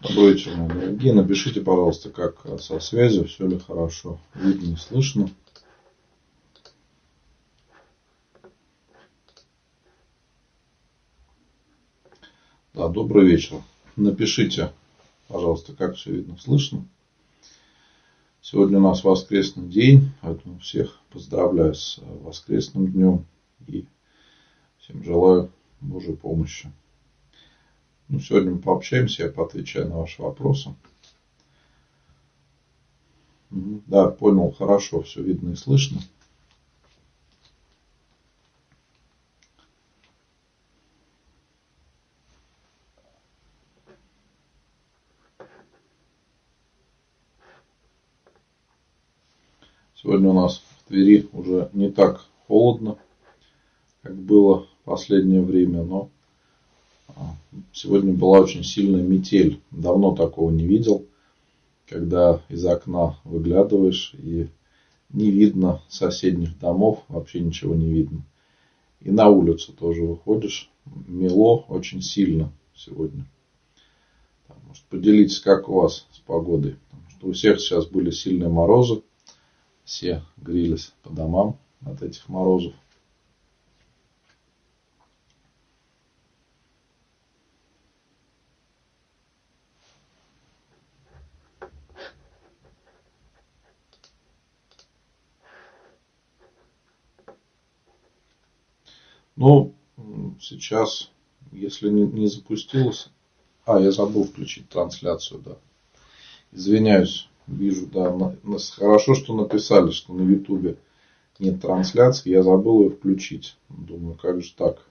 Добрый 0.00 0.34
вечер, 0.34 0.54
мои 0.54 0.68
дорогие. 0.68 1.12
Напишите, 1.12 1.60
пожалуйста, 1.60 2.10
как 2.10 2.46
со 2.60 2.78
связью, 2.78 3.26
все 3.26 3.48
ли 3.48 3.58
хорошо, 3.58 4.20
видно 4.32 4.74
и 4.74 4.76
слышно. 4.76 5.28
Да, 12.74 12.86
добрый 12.86 13.26
вечер. 13.26 13.60
Напишите, 13.96 14.72
пожалуйста, 15.26 15.74
как 15.74 15.96
все 15.96 16.12
видно, 16.12 16.38
слышно. 16.38 16.86
Сегодня 18.40 18.78
у 18.78 18.82
нас 18.82 19.02
воскресный 19.02 19.66
день, 19.66 20.12
поэтому 20.20 20.60
всех 20.60 21.00
поздравляю 21.10 21.74
с 21.74 21.98
воскресным 22.22 22.86
днем 22.86 23.26
и 23.66 23.84
всем 24.78 25.02
желаю 25.02 25.50
Божьей 25.80 26.14
помощи. 26.14 26.70
Ну, 28.10 28.20
сегодня 28.20 28.52
мы 28.52 28.58
пообщаемся, 28.58 29.24
я 29.24 29.30
поотвечаю 29.30 29.88
на 29.88 29.98
ваши 29.98 30.22
вопросы. 30.22 30.74
Да, 33.50 34.08
понял, 34.08 34.50
хорошо, 34.50 35.02
все 35.02 35.22
видно 35.22 35.50
и 35.50 35.56
слышно. 35.56 36.00
Сегодня 49.94 50.30
у 50.30 50.32
нас 50.32 50.62
в 50.78 50.88
Твери 50.88 51.28
уже 51.32 51.68
не 51.74 51.90
так 51.90 52.24
холодно, 52.46 52.96
как 54.00 54.16
было 54.16 54.64
в 54.64 54.68
последнее 54.84 55.42
время, 55.42 55.82
но 55.82 56.10
Сегодня 57.72 58.12
была 58.12 58.40
очень 58.40 58.64
сильная 58.64 59.02
метель. 59.02 59.60
Давно 59.70 60.14
такого 60.14 60.50
не 60.50 60.66
видел, 60.66 61.06
когда 61.86 62.42
из 62.48 62.64
окна 62.64 63.18
выглядываешь 63.24 64.14
и 64.14 64.48
не 65.10 65.30
видно 65.30 65.82
соседних 65.88 66.58
домов, 66.58 67.02
вообще 67.08 67.40
ничего 67.40 67.74
не 67.74 67.90
видно. 67.90 68.24
И 69.00 69.10
на 69.10 69.28
улицу 69.28 69.72
тоже 69.72 70.02
выходишь, 70.02 70.70
мело 71.06 71.64
очень 71.68 72.02
сильно 72.02 72.52
сегодня. 72.74 73.26
Может, 74.66 74.82
поделитесь, 74.84 75.40
как 75.40 75.68
у 75.68 75.74
вас 75.74 76.06
с 76.12 76.18
погодой. 76.18 76.76
Потому 76.90 77.10
что 77.10 77.26
у 77.28 77.32
всех 77.32 77.60
сейчас 77.60 77.86
были 77.86 78.10
сильные 78.10 78.50
морозы. 78.50 79.02
Все 79.84 80.22
грелись 80.36 80.92
по 81.02 81.10
домам 81.10 81.58
от 81.80 82.02
этих 82.02 82.28
морозов. 82.28 82.74
Ну, 99.38 99.72
сейчас, 100.40 101.12
если 101.52 101.90
не, 101.90 102.02
не 102.02 102.26
запустилось... 102.26 103.08
А, 103.64 103.78
я 103.78 103.92
забыл 103.92 104.24
включить 104.24 104.68
трансляцию, 104.68 105.42
да. 105.42 105.58
Извиняюсь, 106.50 107.28
вижу, 107.46 107.86
да. 107.86 108.10
На, 108.12 108.34
на, 108.42 108.58
хорошо, 108.58 109.14
что 109.14 109.36
написали, 109.36 109.92
что 109.92 110.12
на 110.12 110.22
Ютубе 110.22 110.78
нет 111.38 111.60
трансляции. 111.60 112.30
Я 112.30 112.42
забыл 112.42 112.82
ее 112.82 112.90
включить. 112.90 113.56
Думаю, 113.68 114.16
как 114.16 114.42
же 114.42 114.52
так? 114.54 114.84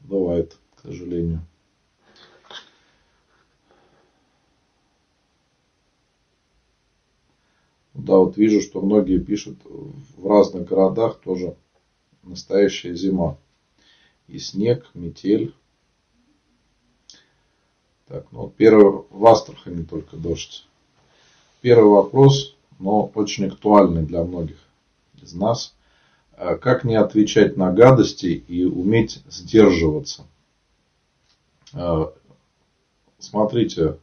Бывает, 0.00 0.58
к 0.74 0.80
сожалению. 0.82 1.46
Да, 7.94 8.16
вот 8.18 8.36
вижу, 8.36 8.60
что 8.60 8.82
многие 8.82 9.18
пишут 9.18 9.60
в 9.64 10.26
разных 10.26 10.68
городах 10.68 11.20
тоже 11.20 11.56
настоящая 12.22 12.94
зима. 12.94 13.36
И 14.28 14.38
снег, 14.38 14.88
метель. 14.94 15.54
Так, 18.06 18.26
ну 18.30 18.42
вот 18.42 18.56
первый 18.56 19.04
в 19.10 19.26
Астрахани 19.26 19.84
только 19.84 20.16
дождь. 20.16 20.66
Первый 21.60 21.90
вопрос, 21.90 22.56
но 22.78 23.10
очень 23.14 23.46
актуальный 23.46 24.02
для 24.02 24.22
многих 24.24 24.58
из 25.20 25.32
нас. 25.32 25.74
А 26.32 26.56
как 26.56 26.84
не 26.84 26.96
отвечать 26.96 27.56
на 27.56 27.72
гадости 27.72 28.26
и 28.26 28.64
уметь 28.64 29.22
сдерживаться? 29.28 30.26
А, 31.72 32.12
смотрите, 33.18 33.98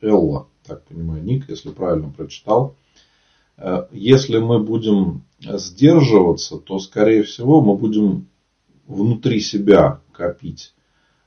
Элла, 0.00 0.46
так 0.64 0.84
понимаю, 0.84 1.22
ник, 1.22 1.48
если 1.48 1.70
правильно 1.70 2.10
прочитал. 2.10 2.76
А, 3.56 3.88
если 3.90 4.38
мы 4.38 4.60
будем 4.60 5.24
сдерживаться, 5.52 6.58
то, 6.58 6.78
скорее 6.78 7.22
всего, 7.22 7.60
мы 7.60 7.76
будем 7.76 8.28
внутри 8.86 9.40
себя 9.40 10.00
копить 10.12 10.74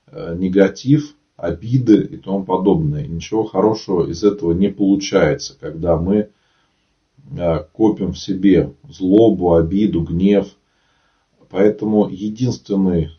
э, 0.08 0.36
негатив, 0.38 1.16
обиды 1.36 2.02
и 2.02 2.18
тому 2.18 2.44
подобное. 2.44 3.06
Ничего 3.06 3.44
хорошего 3.44 4.10
из 4.10 4.24
этого 4.24 4.54
не 4.54 4.70
получается, 4.70 5.56
когда 5.60 5.98
мы 5.98 6.30
э, 7.38 7.60
копим 7.74 8.14
в 8.14 8.20
себе 8.20 8.74
злобу, 8.90 9.54
обиду, 9.54 10.02
гнев. 10.02 10.48
Поэтому 11.50 12.10
единственный 12.10 13.12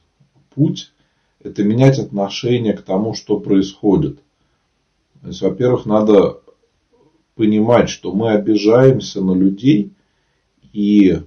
путь– 0.54 0.92
это 1.42 1.62
менять 1.62 1.98
отношение 1.98 2.74
к 2.74 2.82
тому, 2.82 3.14
что 3.14 3.38
происходит. 3.38 4.18
То 5.22 5.28
есть, 5.28 5.40
во-первых, 5.42 5.86
надо 5.86 6.40
понимать, 7.34 7.88
что 7.88 8.12
мы 8.12 8.32
обижаемся 8.32 9.22
на 9.22 9.32
людей– 9.32 9.92
и 10.72 11.20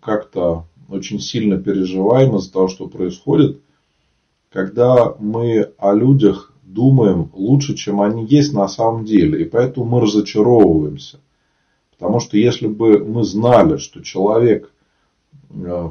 как-то 0.00 0.66
очень 0.88 1.20
сильно 1.20 1.58
переживаем 1.58 2.36
из-за 2.36 2.52
того, 2.52 2.68
что 2.68 2.88
происходит, 2.88 3.60
когда 4.50 5.14
мы 5.18 5.72
о 5.78 5.94
людях 5.94 6.52
думаем 6.62 7.30
лучше, 7.32 7.74
чем 7.74 8.00
они 8.00 8.24
есть 8.26 8.52
на 8.52 8.68
самом 8.68 9.04
деле. 9.04 9.42
И 9.42 9.44
поэтому 9.48 9.86
мы 9.86 10.00
разочаровываемся. 10.00 11.20
Потому 11.90 12.20
что 12.20 12.36
если 12.36 12.66
бы 12.66 12.98
мы 12.98 13.24
знали, 13.24 13.76
что 13.76 14.02
человек 14.02 14.72
э, 15.50 15.88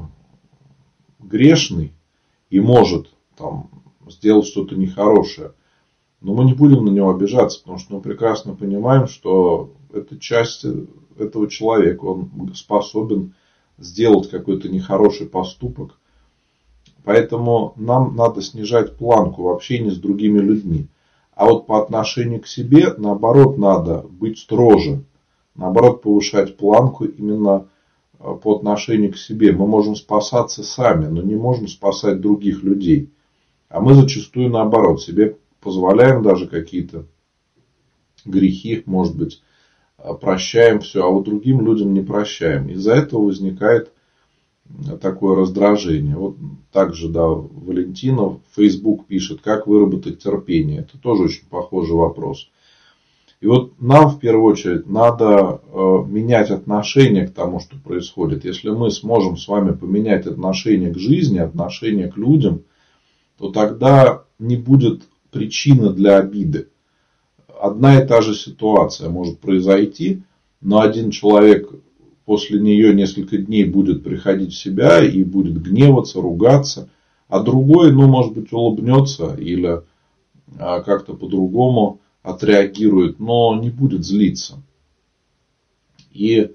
грешный 1.20 1.94
и 2.50 2.60
может 2.60 3.08
там, 3.38 3.70
сделать 4.08 4.46
что-то 4.46 4.76
нехорошее, 4.76 5.54
но 6.22 6.34
мы 6.34 6.46
не 6.46 6.54
будем 6.54 6.86
на 6.86 6.90
него 6.90 7.10
обижаться, 7.10 7.60
потому 7.60 7.80
что 7.80 7.96
мы 7.96 8.02
прекрасно 8.02 8.56
понимаем, 8.56 9.08
что 9.08 9.74
это 9.94 10.18
часть 10.20 10.66
этого 11.18 11.50
человека, 11.50 12.06
он 12.06 12.54
способен 12.56 13.34
сделать 13.78 14.30
какой-то 14.30 14.70
нехороший 14.70 15.28
поступок. 15.28 15.98
Поэтому 17.04 17.74
нам 17.76 18.16
надо 18.16 18.42
снижать 18.42 18.98
планку 18.98 19.44
в 19.44 19.50
общении 19.50 19.90
с 19.90 19.98
другими 19.98 20.40
людьми. 20.40 20.88
А 21.36 21.46
вот 21.46 21.68
по 21.68 21.82
отношению 21.82 22.42
к 22.42 22.48
себе, 22.48 22.94
наоборот, 22.98 23.58
надо 23.58 24.06
быть 24.10 24.40
строже. 24.40 25.04
Наоборот, 25.56 26.02
повышать 26.02 26.58
планку 26.58 27.06
именно 27.06 27.68
э, 28.20 28.36
по 28.42 28.56
отношению 28.56 29.12
к 29.12 29.18
себе. 29.18 29.52
Мы 29.52 29.68
можем 29.68 29.96
спасаться 29.96 30.64
сами, 30.64 31.08
но 31.08 31.22
не 31.22 31.36
можем 31.36 31.68
спасать 31.68 32.22
других 32.22 32.64
людей. 32.64 33.10
А 33.70 33.82
мы 33.82 33.96
зачастую 33.96 34.50
наоборот 34.50 35.02
себе 35.02 35.38
позволяем 35.60 36.22
даже 36.22 36.48
какие-то 36.48 37.06
грехи, 38.26 38.84
может 38.86 39.18
быть, 39.18 39.42
прощаем 40.20 40.82
все, 40.82 41.06
а 41.06 41.10
вот 41.10 41.24
другим 41.24 41.66
людям 41.66 41.94
не 41.94 42.02
прощаем. 42.02 42.68
Из-за 42.70 42.94
этого 42.94 43.26
возникает 43.26 43.92
такое 45.02 45.36
раздражение. 45.36 46.16
Вот 46.16 46.36
также, 46.72 47.10
да, 47.10 47.26
Валентина 47.26 48.40
Facebook 48.56 49.06
пишет, 49.06 49.42
как 49.42 49.68
выработать 49.68 50.22
терпение. 50.22 50.82
Это 50.82 50.98
тоже 50.98 51.24
очень 51.24 51.46
похожий 51.50 51.96
вопрос. 51.96 52.50
И 53.40 53.46
вот 53.46 53.74
нам 53.82 54.08
в 54.08 54.20
первую 54.20 54.54
очередь 54.54 54.88
надо 54.88 55.62
э, 55.62 56.06
менять 56.08 56.50
отношение 56.50 57.28
к 57.28 57.34
тому, 57.34 57.60
что 57.60 57.76
происходит. 57.78 58.46
Если 58.46 58.70
мы 58.70 58.90
сможем 58.90 59.36
с 59.36 59.48
вами 59.50 59.74
поменять 59.74 60.26
отношение 60.26 60.94
к 60.94 60.98
жизни, 60.98 61.40
отношение 61.40 62.10
к 62.10 62.16
людям, 62.16 62.64
то 63.38 63.52
тогда 63.52 64.24
не 64.40 64.56
будет 64.56 65.04
причины 65.30 65.90
для 65.90 66.20
обиды 66.20 66.70
одна 67.64 68.02
и 68.02 68.06
та 68.06 68.22
же 68.22 68.36
ситуация 68.36 69.10
может 69.10 69.40
произойти, 69.40 70.24
но 70.60 70.82
один 70.82 71.12
человек 71.12 71.72
после 72.26 72.60
нее 72.60 72.94
несколько 72.94 73.38
дней 73.38 73.64
будет 73.64 74.04
приходить 74.04 74.52
в 74.52 74.60
себя 74.60 75.02
и 75.02 75.24
будет 75.24 75.62
гневаться, 75.64 76.22
ругаться, 76.22 76.90
а 77.30 77.40
другой, 77.40 77.94
ну, 77.94 78.08
может 78.08 78.34
быть, 78.34 78.52
улыбнется 78.52 79.36
или 79.36 79.82
а, 80.60 80.82
как-то 80.82 81.14
по-другому 81.14 82.02
отреагирует, 82.22 83.22
но 83.22 83.56
не 83.56 83.70
будет 83.70 84.04
злиться. 84.04 84.62
И 86.12 86.40
э, 86.40 86.50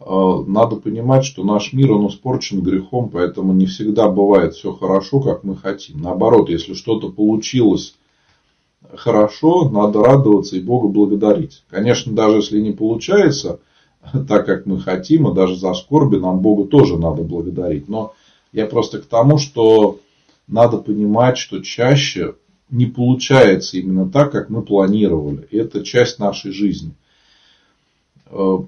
надо 0.00 0.76
понимать, 0.76 1.24
что 1.24 1.44
наш 1.44 1.72
мир, 1.72 1.92
он 1.92 2.08
испорчен 2.08 2.62
грехом, 2.62 3.10
поэтому 3.10 3.52
не 3.52 3.66
всегда 3.66 4.08
бывает 4.08 4.54
все 4.54 4.72
хорошо, 4.72 5.20
как 5.20 5.44
мы 5.44 5.56
хотим. 5.56 6.00
Наоборот, 6.02 6.50
если 6.50 6.74
что-то 6.74 7.10
получилось 7.10 7.94
хорошо, 8.94 9.68
надо 9.68 10.02
радоваться 10.02 10.56
и 10.56 10.60
Бога 10.60 10.88
благодарить. 10.88 11.64
Конечно, 11.68 12.12
даже 12.12 12.36
если 12.36 12.60
не 12.60 12.72
получается 12.72 13.60
так, 14.28 14.46
как 14.46 14.66
мы 14.66 14.80
хотим, 14.80 15.28
и 15.28 15.34
даже 15.34 15.56
за 15.56 15.74
скорби 15.74 16.16
нам 16.16 16.40
Богу 16.40 16.64
тоже 16.64 16.96
надо 16.98 17.22
благодарить. 17.22 17.88
Но 17.88 18.14
я 18.52 18.66
просто 18.66 18.98
к 19.00 19.06
тому, 19.06 19.38
что 19.38 20.00
надо 20.46 20.78
понимать, 20.78 21.38
что 21.38 21.62
чаще 21.62 22.34
не 22.70 22.86
получается 22.86 23.78
именно 23.78 24.08
так, 24.10 24.32
как 24.32 24.50
мы 24.50 24.62
планировали. 24.62 25.46
Это 25.50 25.82
часть 25.84 26.18
нашей 26.18 26.52
жизни. 26.52 26.92
Э, 28.26 28.58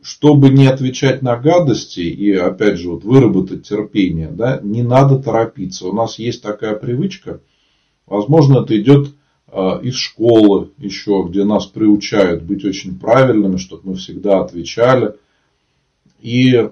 чтобы 0.00 0.50
не 0.50 0.66
отвечать 0.66 1.22
на 1.22 1.36
гадости 1.36 2.00
и, 2.00 2.32
опять 2.32 2.78
же, 2.78 2.90
вот 2.90 3.04
выработать 3.04 3.68
терпение, 3.68 4.28
да, 4.28 4.60
не 4.62 4.82
надо 4.82 5.18
торопиться. 5.18 5.88
У 5.88 5.92
нас 5.92 6.18
есть 6.18 6.42
такая 6.42 6.76
привычка, 6.76 7.40
возможно, 8.06 8.60
это 8.60 8.80
идет 8.80 9.10
из 9.52 9.94
школы 9.94 10.70
еще, 10.76 11.24
где 11.28 11.44
нас 11.44 11.66
приучают 11.66 12.42
быть 12.42 12.64
очень 12.64 12.98
правильными, 12.98 13.56
чтобы 13.56 13.90
мы 13.90 13.94
всегда 13.96 14.40
отвечали. 14.40 15.14
И 16.20 16.68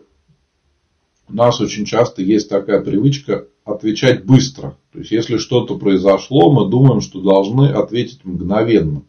у 1.28 1.34
нас 1.34 1.60
очень 1.60 1.84
часто 1.84 2.22
есть 2.22 2.48
такая 2.48 2.82
привычка 2.82 3.46
отвечать 3.64 4.24
быстро. 4.24 4.76
То 4.92 5.00
есть, 5.00 5.10
если 5.10 5.38
что-то 5.38 5.76
произошло, 5.76 6.52
мы 6.52 6.70
думаем, 6.70 7.00
что 7.00 7.20
должны 7.20 7.68
ответить 7.68 8.24
мгновенно 8.24 9.02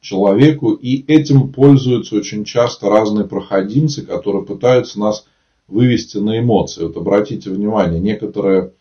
человеку. 0.00 0.72
И 0.72 1.04
этим 1.10 1.52
пользуются 1.52 2.16
очень 2.16 2.44
часто 2.44 2.88
разные 2.88 3.26
проходимцы, 3.26 4.06
которые 4.06 4.44
пытаются 4.44 5.00
нас 5.00 5.26
вывести 5.66 6.18
на 6.18 6.38
эмоции. 6.38 6.84
Вот 6.84 6.96
обратите 6.96 7.50
внимание, 7.50 8.00
некоторые 8.00 8.72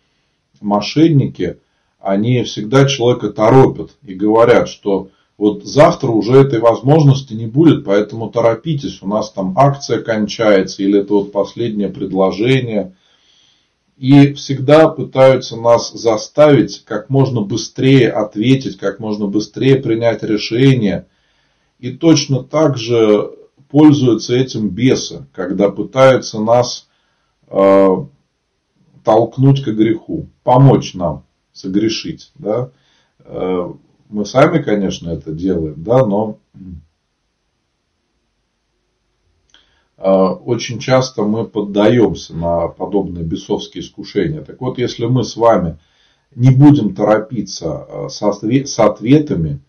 мошенники, 0.62 1.58
они 2.08 2.42
всегда 2.44 2.86
человека 2.86 3.30
торопят 3.30 3.92
и 4.02 4.14
говорят, 4.14 4.70
что 4.70 5.10
вот 5.38 5.66
завтра 5.66 6.08
уже 6.08 6.38
этой 6.38 6.60
возможности 6.60 7.34
не 7.34 7.48
будет, 7.48 7.84
поэтому 7.84 8.30
торопитесь, 8.30 9.02
у 9.02 9.08
нас 9.08 9.30
там 9.32 9.54
акция 9.58 10.02
кончается, 10.02 10.84
или 10.84 11.02
это 11.02 11.14
вот 11.14 11.34
последнее 11.34 11.90
предложение. 11.90 12.96
И 13.98 14.34
всегда 14.34 14.88
пытаются 14.88 15.58
нас 15.58 15.92
заставить 15.92 16.86
как 16.86 17.10
можно 17.10 17.42
быстрее 17.42 18.10
ответить, 18.10 18.78
как 18.78 19.00
можно 19.00 19.28
быстрее 19.28 19.76
принять 19.76 20.24
решение. 20.24 21.08
И 21.80 21.92
точно 21.92 22.42
так 22.42 22.78
же 22.78 23.32
пользуются 23.70 24.34
этим 24.34 24.70
бесы, 24.70 25.28
когда 25.34 25.70
пытаются 25.70 26.40
нас 26.40 26.88
э, 27.50 27.88
толкнуть 29.04 29.62
к 29.62 29.68
греху, 29.68 30.28
помочь 30.44 30.94
нам 30.94 31.27
согрешить. 31.58 32.32
Да? 32.36 32.72
Э, 33.20 33.72
мы 34.10 34.26
сами, 34.26 34.62
конечно, 34.62 35.10
это 35.10 35.32
делаем, 35.32 35.84
да, 35.84 36.06
но 36.06 36.38
э, 39.98 40.10
очень 40.10 40.80
часто 40.80 41.24
мы 41.24 41.46
поддаемся 41.46 42.36
на 42.36 42.68
подобные 42.68 43.26
бесовские 43.26 43.84
искушения. 43.84 44.42
Так 44.42 44.62
вот, 44.62 44.78
если 44.78 45.06
мы 45.06 45.24
с 45.24 45.36
вами 45.36 45.78
не 46.36 46.52
будем 46.52 46.96
торопиться 46.96 47.86
э, 47.88 48.08
с 48.10 48.80
ответами, 48.80 49.62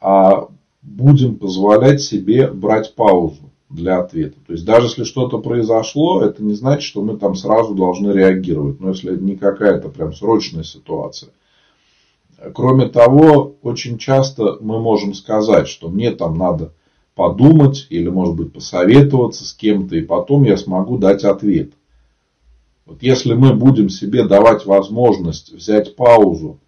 а 0.00 0.48
будем 0.82 1.36
позволять 1.36 2.00
себе 2.00 2.48
брать 2.48 2.94
паузу 2.94 3.50
для 3.70 3.98
ответа. 3.98 4.36
То 4.46 4.52
есть 4.52 4.64
даже 4.64 4.86
если 4.86 5.04
что-то 5.04 5.38
произошло, 5.38 6.22
это 6.22 6.42
не 6.42 6.54
значит, 6.54 6.82
что 6.82 7.02
мы 7.02 7.16
там 7.16 7.34
сразу 7.34 7.74
должны 7.74 8.12
реагировать. 8.12 8.80
Но 8.80 8.90
если 8.90 9.16
не 9.16 9.36
какая-то 9.36 9.88
прям 9.88 10.12
срочная 10.12 10.64
ситуация. 10.64 11.30
Кроме 12.54 12.88
того, 12.88 13.56
очень 13.62 13.98
часто 13.98 14.58
мы 14.60 14.80
можем 14.80 15.12
сказать, 15.12 15.68
что 15.68 15.88
мне 15.88 16.12
там 16.12 16.38
надо 16.38 16.72
подумать 17.14 17.88
или, 17.90 18.08
может 18.08 18.36
быть, 18.36 18.52
посоветоваться 18.52 19.44
с 19.44 19.52
кем-то, 19.52 19.96
и 19.96 20.02
потом 20.02 20.44
я 20.44 20.56
смогу 20.56 20.98
дать 20.98 21.24
ответ. 21.24 21.72
Вот 22.86 23.02
если 23.02 23.34
мы 23.34 23.54
будем 23.54 23.90
себе 23.90 24.24
давать 24.24 24.64
возможность 24.64 25.52
взять 25.52 25.96
паузу 25.96 26.60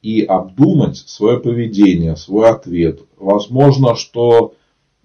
и 0.00 0.22
обдумать 0.22 0.96
свое 0.96 1.38
поведение, 1.38 2.16
свой 2.16 2.48
ответ, 2.48 3.02
возможно, 3.18 3.94
что 3.94 4.54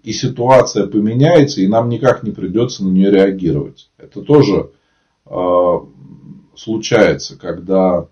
и 0.08 0.14
ситуация 0.14 0.88
поменяется, 0.88 1.60
и 1.60 1.68
нам 1.68 1.90
никак 1.90 2.24
не 2.24 2.32
придется 2.32 2.86
на 2.86 2.88
нее 2.88 3.12
реагировать. 3.12 3.90
Это 3.98 4.22
тоже 4.22 4.72
э, 5.26 5.80
случается, 6.56 7.38
когда 7.38 8.08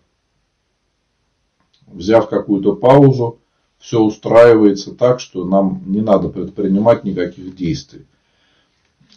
взяв 1.88 2.28
какую-то 2.28 2.76
паузу, 2.76 3.40
все 3.80 4.02
устраивается 4.02 4.94
так, 4.94 5.22
что 5.22 5.46
нам 5.46 5.84
не 5.86 6.02
надо 6.02 6.28
предпринимать 6.28 7.06
никаких 7.06 7.56
действий. 7.56 8.06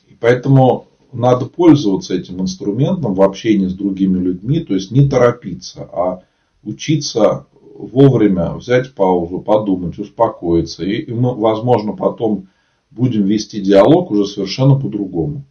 И 0.06 0.14
поэтому 0.14 0.86
надо 1.12 1.46
пользоваться 1.46 2.14
этим 2.14 2.40
инструментом 2.40 3.14
в 3.14 3.22
общении 3.22 3.66
с 3.66 3.74
другими 3.74 4.20
людьми, 4.20 4.60
то 4.60 4.74
есть 4.74 4.92
не 4.92 5.08
торопиться, 5.08 5.82
а 5.92 6.22
учиться 6.62 7.46
вовремя 7.74 8.52
взять 8.52 8.94
паузу, 8.94 9.40
подумать, 9.40 9.98
успокоиться. 9.98 10.84
И, 10.84 11.12
возможно, 11.12 11.94
потом 11.94 12.46
будем 12.90 13.24
вести 13.24 13.60
диалог 13.60 14.10
уже 14.10 14.26
совершенно 14.26 14.78
по-другому. 14.78 15.44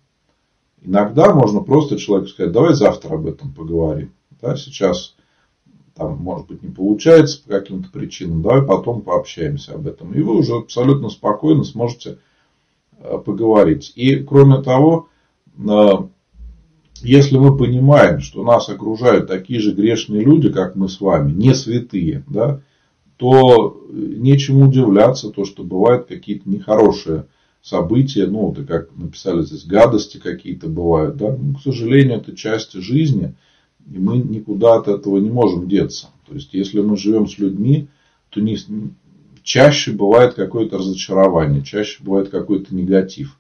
Иногда 0.82 1.34
можно 1.34 1.62
просто 1.62 1.98
человеку 1.98 2.30
сказать, 2.30 2.52
давай 2.52 2.74
завтра 2.74 3.16
об 3.16 3.26
этом 3.28 3.54
поговорим. 3.54 4.14
Да, 4.42 4.56
сейчас 4.56 5.16
там, 5.96 6.18
может 6.18 6.48
быть, 6.48 6.62
не 6.62 6.70
получается 6.70 7.42
по 7.44 7.50
каким-то 7.50 7.90
причинам, 7.90 8.42
давай 8.42 8.62
потом 8.62 9.02
пообщаемся 9.02 9.74
об 9.74 9.88
этом. 9.88 10.14
И 10.14 10.22
вы 10.22 10.38
уже 10.38 10.56
абсолютно 10.56 11.10
спокойно 11.10 11.64
сможете 11.64 12.20
э, 13.00 13.18
поговорить. 13.18 13.94
И, 13.96 14.18
кроме 14.18 14.62
того, 14.62 15.10
э, 15.58 15.90
если 17.02 17.38
мы 17.38 17.58
понимаем, 17.58 18.22
что 18.22 18.44
нас 18.44 18.70
окружают 18.70 19.28
такие 19.28 19.60
же 19.60 19.74
грешные 19.74 20.22
люди, 20.22 20.52
как 20.52 20.76
мы 20.76 20.88
с 20.88 21.02
вами, 21.02 21.32
не 21.32 21.54
святые, 21.54 22.24
да, 22.28 22.62
то 23.18 23.86
нечему 23.92 24.68
удивляться, 24.68 25.30
то, 25.30 25.46
что 25.46 25.64
бывают 25.64 26.08
какие-то 26.08 26.50
нехорошие 26.50 27.26
события, 27.62 28.28
ну, 28.28 28.48
вот 28.48 28.66
как 28.68 28.96
написали 28.96 29.42
здесь, 29.42 29.66
гадости 29.66 30.18
какие-то 30.18 30.68
бывают, 30.68 31.18
да, 31.18 31.36
ну, 31.36 31.56
к 31.56 31.62
сожалению, 31.62 32.18
это 32.18 32.36
часть 32.36 32.74
жизни– 32.74 33.36
и 33.92 34.00
мы 34.00 34.18
никуда 34.18 34.76
от 34.76 34.88
этого 34.88 35.18
не 35.18 35.30
можем 35.30 35.68
деться. 35.68 36.08
То 36.28 36.34
есть, 36.36 36.54
если 36.54 36.82
мы 36.82 36.98
живем 36.98 37.28
с 37.28 37.38
людьми, 37.38 37.88
то 38.30 38.42
не, 38.42 38.58
чаще 39.44 39.92
бывает 39.92 40.34
какое-то 40.34 40.78
разочарование, 40.78 41.64
чаще 41.64 42.04
бывает 42.04 42.30
какой-то 42.30 42.76
негатив. 42.76 43.40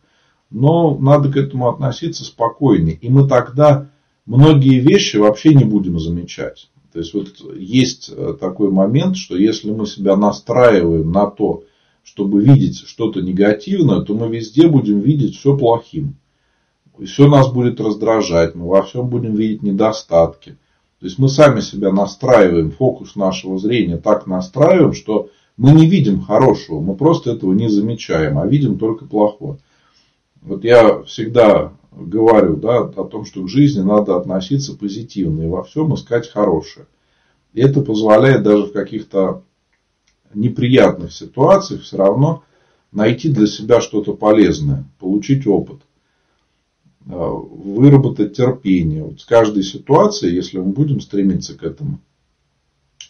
Но 0.50 0.98
надо 0.98 1.32
к 1.32 1.36
этому 1.36 1.68
относиться 1.68 2.24
спокойнее. 2.24 2.96
И 2.96 3.10
мы 3.10 3.28
тогда 3.28 3.90
многие 4.26 4.80
вещи 4.80 5.18
вообще 5.18 5.54
не 5.54 5.66
будем 5.66 6.00
замечать. 6.00 6.70
То 6.98 7.02
есть, 7.02 7.14
вот 7.14 7.56
есть 7.56 8.10
э, 8.12 8.34
такой 8.40 8.72
момент, 8.72 9.18
что 9.18 9.38
если 9.38 9.70
мы 9.70 9.86
себя 9.86 10.18
настраиваем 10.18 11.12
на 11.12 11.28
то, 11.28 11.64
чтобы 12.04 12.44
видеть 12.44 12.88
что-то 12.88 13.22
негативное, 13.22 14.02
то 14.02 14.16
мы 14.16 14.36
везде 14.36 14.68
будем 14.68 15.02
видеть 15.02 15.36
все 15.36 15.56
плохим. 15.56 16.16
Все 17.06 17.28
нас 17.28 17.52
будет 17.52 17.80
раздражать, 17.80 18.56
мы 18.56 18.68
во 18.68 18.82
всем 18.82 19.10
будем 19.10 19.36
видеть 19.36 19.62
недостатки. 19.62 20.58
То 21.00 21.06
есть 21.06 21.20
мы 21.20 21.30
сами 21.30 21.60
себя 21.60 21.92
настраиваем, 21.92 22.72
фокус 22.72 23.16
нашего 23.16 23.60
зрения 23.60 23.98
так 23.98 24.26
настраиваем, 24.26 24.94
что 24.94 25.30
мы 25.56 25.74
не 25.74 25.86
видим 25.86 26.22
хорошего, 26.22 26.80
мы 26.80 26.96
просто 26.96 27.30
этого 27.30 27.54
не 27.54 27.70
замечаем, 27.70 28.40
а 28.40 28.48
видим 28.48 28.80
только 28.80 29.06
плохое. 29.06 29.60
Вот 30.42 30.64
я 30.64 31.04
всегда 31.04 31.74
говорю 32.06 32.56
да, 32.58 32.80
о 32.82 33.04
том, 33.06 33.26
что 33.26 33.44
к 33.44 33.50
жизни 33.50 33.82
надо 33.82 34.16
относиться 34.18 34.78
позитивно 34.78 35.44
и 35.44 35.48
во 35.48 35.64
всем 35.64 35.94
искать 35.94 36.30
хорошее. 36.30 36.86
И 37.54 37.62
это 37.62 37.82
позволяет 37.82 38.44
даже 38.44 38.66
в 38.66 38.74
каких-то 38.74 39.44
неприятных 40.34 41.14
ситуациях 41.14 41.82
все 41.82 41.98
равно 41.98 42.44
найти 42.92 43.30
для 43.30 43.48
себя 43.48 43.82
что-то 43.82 44.14
полезное, 44.14 44.86
получить 45.00 45.48
опыт. 45.48 45.82
Э, 47.10 47.14
выработать 47.14 48.36
терпение. 48.36 49.04
Вот 49.04 49.22
с 49.22 49.26
каждой 49.26 49.64
ситуацией, 49.64 50.36
если 50.36 50.58
мы 50.58 50.66
будем 50.66 51.00
стремиться 51.00 51.58
к 51.58 51.64
этому, 51.64 52.00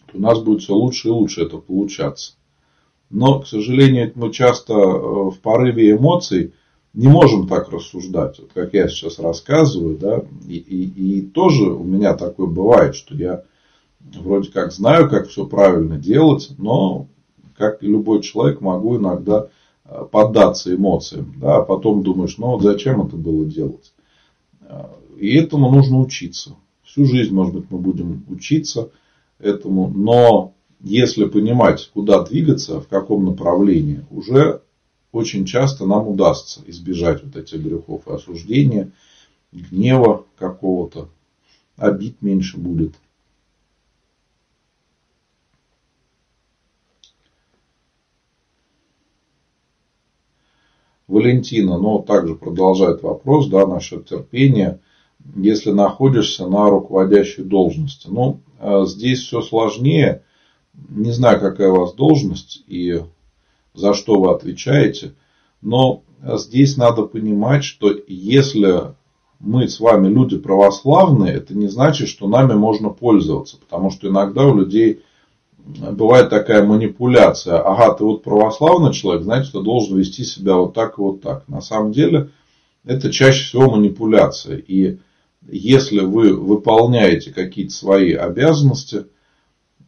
то 0.06 0.18
у 0.18 0.22
нас 0.22 0.40
будет 0.40 0.62
все 0.62 0.74
лучше 0.74 1.08
и 1.08 1.12
лучше 1.12 1.42
это 1.42 1.58
получаться. 1.58 2.34
Но, 3.10 3.40
к 3.40 3.48
сожалению, 3.48 4.12
мы 4.14 4.32
часто 4.32 4.74
э, 4.74 4.78
в 4.78 5.40
порыве 5.42 5.94
эмоций 5.94 6.54
не 6.98 7.08
можем 7.08 7.48
так 7.48 7.70
рассуждать, 7.70 8.40
вот 8.40 8.52
как 8.54 8.74
я 8.74 8.88
сейчас 8.88 9.20
рассказываю, 9.20 9.98
да, 9.98 10.24
и, 10.48 10.58
и, 10.58 11.20
и 11.20 11.22
тоже 11.22 11.64
у 11.64 11.84
меня 11.84 12.14
такое 12.16 12.48
бывает, 12.48 12.96
что 12.96 13.16
я 13.16 13.44
вроде 14.00 14.52
как 14.52 14.72
знаю, 14.72 15.10
как 15.10 15.28
все 15.28 15.46
правильно 15.46 15.98
делать, 15.98 16.50
но, 16.58 17.08
как 17.56 17.84
и 17.84 17.88
любой 17.88 18.22
человек, 18.22 18.62
могу 18.62 18.98
иногда 18.98 19.50
Э, 19.90 20.06
поддаться 20.12 20.76
эмоциям, 20.76 21.34
да, 21.38 21.58
а 21.58 21.62
потом 21.62 22.04
думаешь, 22.04 22.38
ну 22.38 22.48
вот 22.48 22.62
зачем 22.62 23.06
это 23.06 23.16
было 23.16 23.46
делать. 23.46 23.94
Э, 24.62 24.88
и 25.18 25.38
этому 25.38 25.72
нужно 25.72 26.02
учиться. 26.02 26.56
Всю 26.84 27.06
жизнь, 27.06 27.34
может 27.34 27.54
быть, 27.54 27.72
мы 27.72 27.78
будем 27.78 28.26
учиться 28.28 28.90
этому, 29.40 29.88
но 29.88 30.54
если 30.82 31.24
понимать, 31.24 31.90
куда 31.94 32.22
двигаться, 32.24 32.82
в 32.82 32.88
каком 32.90 33.26
направлении, 33.26 34.06
уже 34.12 34.62
очень 35.18 35.46
часто 35.46 35.86
нам 35.86 36.08
удастся 36.08 36.62
избежать 36.68 37.24
вот 37.24 37.36
этих 37.36 37.60
грехов 37.60 38.08
и 38.08 38.12
осуждения, 38.12 38.92
гнева 39.52 40.26
какого-то, 40.38 41.10
обид 41.76 42.22
меньше 42.22 42.58
будет. 42.58 42.96
Валентина, 51.08 51.78
но 51.80 52.00
также 52.00 52.36
продолжает 52.36 53.02
вопрос, 53.02 53.48
да, 53.48 53.66
насчет 53.66 54.08
терпения, 54.08 54.80
если 55.36 55.72
находишься 55.72 56.48
на 56.48 56.70
руководящей 56.70 57.44
должности. 57.44 58.08
Ну, 58.10 58.42
а 58.60 58.86
здесь 58.86 59.22
все 59.22 59.42
сложнее. 59.42 60.24
Не 60.90 61.12
знаю, 61.12 61.40
какая 61.40 61.70
у 61.70 61.80
вас 61.80 61.94
должность 61.94 62.64
и 62.68 63.02
за 63.78 63.94
что 63.94 64.20
вы 64.20 64.32
отвечаете. 64.32 65.14
Но 65.62 66.04
здесь 66.24 66.78
надо 66.78 67.04
понимать, 67.04 67.64
что 67.64 67.94
если 68.08 68.96
мы 69.40 69.68
с 69.68 69.80
вами 69.80 70.08
люди 70.08 70.38
православные, 70.38 71.34
это 71.34 71.56
не 71.56 71.68
значит, 71.68 72.08
что 72.10 72.28
нами 72.28 72.54
можно 72.54 72.90
пользоваться. 72.90 73.58
Потому 73.58 73.92
что 73.92 74.08
иногда 74.08 74.46
у 74.46 74.58
людей 74.58 75.04
бывает 75.66 76.30
такая 76.30 76.66
манипуляция. 76.66 77.60
Ага, 77.60 77.94
ты 77.94 78.04
вот 78.04 78.24
православный 78.24 78.94
человек, 78.94 79.24
значит, 79.24 79.52
ты 79.52 79.62
должен 79.62 79.98
вести 79.98 80.24
себя 80.24 80.56
вот 80.56 80.74
так 80.74 80.98
и 80.98 81.02
вот 81.02 81.22
так. 81.22 81.48
На 81.48 81.62
самом 81.62 81.92
деле, 81.92 82.30
это 82.84 83.12
чаще 83.12 83.44
всего 83.46 83.70
манипуляция. 83.70 84.58
И 84.58 84.98
если 85.48 86.00
вы 86.00 86.34
выполняете 86.34 87.32
какие-то 87.32 87.74
свои 87.74 88.14
обязанности 88.14 89.06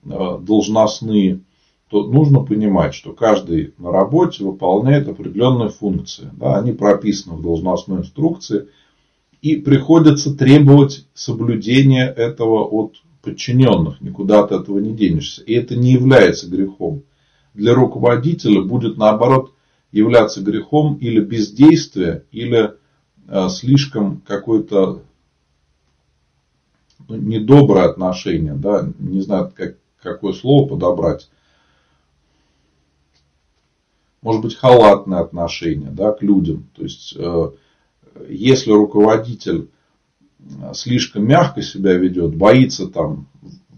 э, 0.06 0.38
должностные, 0.42 1.42
то 1.90 2.04
нужно 2.04 2.42
понимать, 2.42 2.94
что 2.94 3.14
каждый 3.14 3.74
на 3.80 3.92
работе 3.92 4.44
выполняет 4.44 5.08
определенные 5.08 5.70
функции. 5.70 6.30
Да, 6.34 6.58
они 6.58 6.72
прописаны 6.72 7.36
в 7.36 7.42
должностной 7.42 8.00
инструкции. 8.00 8.68
И 9.42 9.56
приходится 9.56 10.36
требовать 10.36 11.08
соблюдения 11.14 12.06
этого 12.06 12.64
от 12.64 13.02
подчиненных. 13.24 14.02
Никуда 14.02 14.42
от 14.42 14.52
этого 14.52 14.80
не 14.80 14.94
денешься. 14.94 15.42
И 15.44 15.54
это 15.54 15.76
не 15.76 15.94
является 15.94 16.48
грехом. 16.48 17.04
Для 17.56 17.74
руководителя 17.74 18.62
будет 18.62 18.98
наоборот 18.98 19.54
являться 19.92 20.42
грехом 20.42 20.96
или 20.96 21.20
бездействие, 21.20 22.26
или 22.32 22.74
э, 23.28 23.50
слишком 23.50 24.22
какой-то 24.28 25.02
ну, 27.08 27.16
недоброе 27.16 27.86
отношение, 27.86 28.54
да, 28.54 28.88
не 29.00 29.22
знаю, 29.22 29.52
как, 29.56 29.78
какое 30.02 30.34
слово 30.34 30.68
подобрать. 30.68 31.30
Может 34.22 34.42
быть, 34.42 34.56
халатное 34.56 35.20
отношение 35.20 35.92
да, 35.92 36.12
к 36.12 36.22
людям. 36.22 36.68
То 36.76 36.84
есть, 36.84 37.16
э, 37.18 37.52
если 38.28 38.72
руководитель 38.72 39.70
слишком 40.74 41.26
мягко 41.26 41.62
себя 41.62 41.94
ведет, 41.94 42.36
боится 42.36 42.88
там 42.88 43.28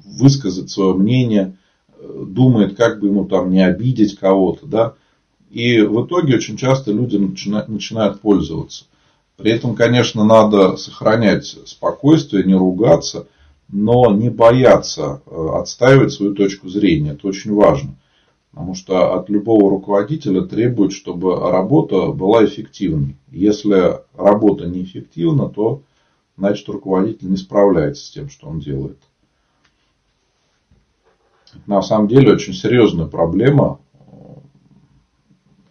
высказать 0.03 0.69
свое 0.69 0.93
мнение, 0.93 1.57
э, 1.97 2.25
думает, 2.27 2.75
как 2.75 2.99
бы 2.99 3.07
ему 3.07 3.25
там 3.25 3.51
не 3.51 3.65
обидеть 3.65 4.17
кого-то, 4.17 4.65
да. 4.65 4.93
И 5.49 5.81
в 5.81 6.05
итоге 6.05 6.35
очень 6.35 6.57
часто 6.57 6.91
люди 6.91 7.17
начинают 7.17 8.21
пользоваться. 8.21 8.85
При 9.37 9.51
этом, 9.51 9.75
конечно, 9.75 10.23
надо 10.23 10.77
сохранять 10.77 11.57
спокойствие, 11.65 12.43
не 12.43 12.53
ругаться, 12.53 13.27
но 13.67 14.13
не 14.13 14.29
бояться 14.29 15.21
э, 15.25 15.47
отстаивать 15.53 16.13
свою 16.13 16.35
точку 16.35 16.69
зрения. 16.69 17.11
Это 17.11 17.27
очень 17.27 17.53
важно. 17.53 17.95
Потому 18.51 18.75
что 18.75 19.13
от 19.13 19.29
любого 19.29 19.69
руководителя 19.69 20.41
требуют, 20.41 20.91
чтобы 20.91 21.39
работа 21.39 22.11
была 22.11 22.45
эффективной. 22.45 23.15
Если 23.29 24.01
работа 24.13 24.67
неэффективна, 24.67 25.47
то 25.47 25.83
значит 26.37 26.67
руководитель 26.67 27.29
не 27.29 27.37
справляется 27.37 28.05
с 28.05 28.11
тем, 28.11 28.29
что 28.29 28.47
он 28.47 28.59
делает. 28.59 28.97
На 31.65 31.81
самом 31.81 32.07
деле 32.07 32.33
очень 32.33 32.53
серьезная 32.53 33.05
проблема. 33.05 33.79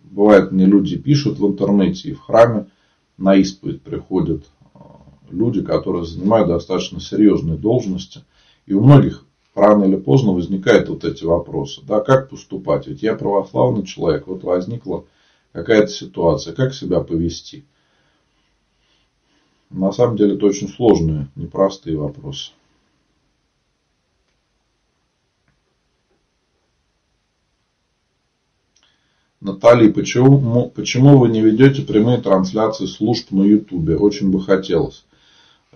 Бывает, 0.04 0.50
мне 0.50 0.64
люди 0.64 0.96
пишут 0.96 1.38
в 1.38 1.46
интернете 1.46 2.10
и 2.10 2.14
в 2.14 2.20
храме, 2.20 2.66
на 3.16 3.34
исповедь 3.36 3.82
приходят 3.82 4.44
э, 4.74 4.78
люди, 5.30 5.62
которые 5.62 6.04
занимают 6.04 6.48
достаточно 6.48 7.00
серьезные 7.00 7.56
должности. 7.56 8.24
И 8.66 8.74
у 8.74 8.82
многих 8.82 9.24
рано 9.54 9.84
или 9.84 9.96
поздно 9.96 10.32
возникают 10.32 10.88
вот 10.88 11.04
эти 11.04 11.24
вопросы. 11.24 11.82
Да, 11.84 12.00
как 12.00 12.28
поступать? 12.30 12.86
Ведь 12.86 13.02
я 13.02 13.14
православный 13.14 13.84
человек, 13.84 14.26
вот 14.26 14.42
возникла 14.42 15.04
какая-то 15.52 15.88
ситуация, 15.88 16.54
как 16.54 16.74
себя 16.74 17.00
повести? 17.00 17.64
На 19.70 19.92
самом 19.92 20.16
деле 20.16 20.34
это 20.34 20.46
очень 20.46 20.68
сложные, 20.68 21.28
непростые 21.36 21.96
вопросы. 21.96 22.52
Натали, 29.40 29.90
почему, 29.90 30.68
почему 30.68 31.16
вы 31.16 31.28
не 31.28 31.40
ведете 31.40 31.82
прямые 31.82 32.20
трансляции 32.20 32.84
служб 32.84 33.30
на 33.30 33.42
Ютубе? 33.42 33.96
Очень 33.96 34.30
бы 34.30 34.42
хотелось. 34.42 35.06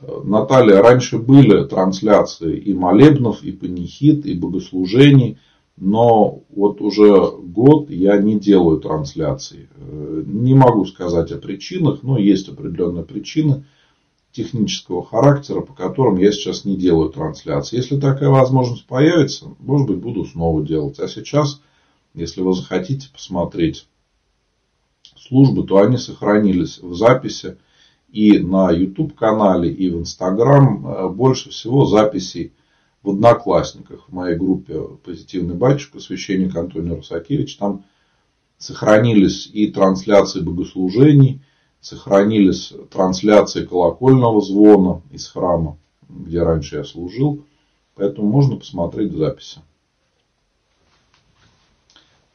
Наталья, 0.00 0.82
раньше 0.82 1.18
были 1.18 1.64
трансляции 1.64 2.58
и 2.58 2.74
молебнов, 2.74 3.42
и 3.42 3.52
панихид, 3.52 4.26
и 4.26 4.34
богослужений, 4.34 5.38
но 5.76 6.42
вот 6.50 6.80
уже 6.80 7.30
год 7.38 7.90
я 7.90 8.16
не 8.18 8.38
делаю 8.38 8.80
трансляций. 8.80 9.68
Не 9.76 10.54
могу 10.54 10.84
сказать 10.84 11.32
о 11.32 11.38
причинах, 11.38 12.02
но 12.02 12.18
есть 12.18 12.48
определенные 12.48 13.04
причины 13.04 13.64
технического 14.32 15.04
характера, 15.04 15.60
по 15.60 15.72
которым 15.72 16.18
я 16.18 16.32
сейчас 16.32 16.64
не 16.64 16.76
делаю 16.76 17.10
трансляции. 17.10 17.76
Если 17.76 17.98
такая 18.00 18.30
возможность 18.30 18.86
появится, 18.86 19.46
может 19.60 19.86
быть, 19.86 19.98
буду 19.98 20.24
снова 20.24 20.62
делать. 20.62 20.98
А 20.98 21.06
сейчас, 21.06 21.60
если 22.14 22.40
вы 22.40 22.52
захотите 22.52 23.08
посмотреть 23.12 23.86
службы, 25.16 25.64
то 25.64 25.78
они 25.78 25.98
сохранились 25.98 26.78
в 26.78 26.94
записи 26.94 27.58
и 28.14 28.38
на 28.38 28.71
YouTube 28.71 29.14
канале, 29.14 29.71
и 29.71 29.90
в 29.90 30.00
Instagram. 30.00 30.87
Э, 30.87 31.09
больше 31.09 31.50
всего 31.50 31.85
записей 31.85 32.52
в 33.02 33.11
Одноклассниках, 33.11 34.09
в 34.09 34.12
моей 34.12 34.37
группе 34.37 34.80
«Позитивный 35.04 35.54
батюшка», 35.54 36.00
священник 36.00 36.56
Антоний 36.56 36.94
Русакевич. 36.94 37.56
Там 37.56 37.85
сохранились 38.56 39.50
и 39.52 39.66
трансляции 39.71 40.40
богослужений– 40.40 41.42
сохранились 41.85 42.73
трансляции 42.90 43.66
колокольного 43.66 44.40
звона 44.40 45.02
из 45.11 45.28
храма, 45.28 45.76
где 46.09 46.42
раньше 46.42 46.76
я 46.76 46.85
служил. 46.85 47.44
Поэтому 47.94 48.26
можно 48.26 48.56
посмотреть 48.56 49.12
записи. 49.12 49.61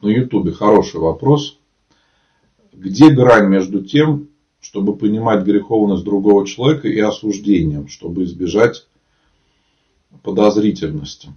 На 0.00 0.06
ютубе 0.06 0.52
хороший 0.52 1.00
вопрос. 1.00 1.58
Где 2.72 3.10
грань 3.10 3.48
между 3.48 3.84
тем, 3.84 4.28
чтобы 4.60 4.96
понимать 4.96 5.44
греховность 5.44 6.04
другого 6.04 6.46
человека 6.46 6.88
и 6.88 6.98
осуждением, 7.00 7.88
чтобы 7.88 8.24
избежать 8.24 8.86
подозрительности? 10.22 11.30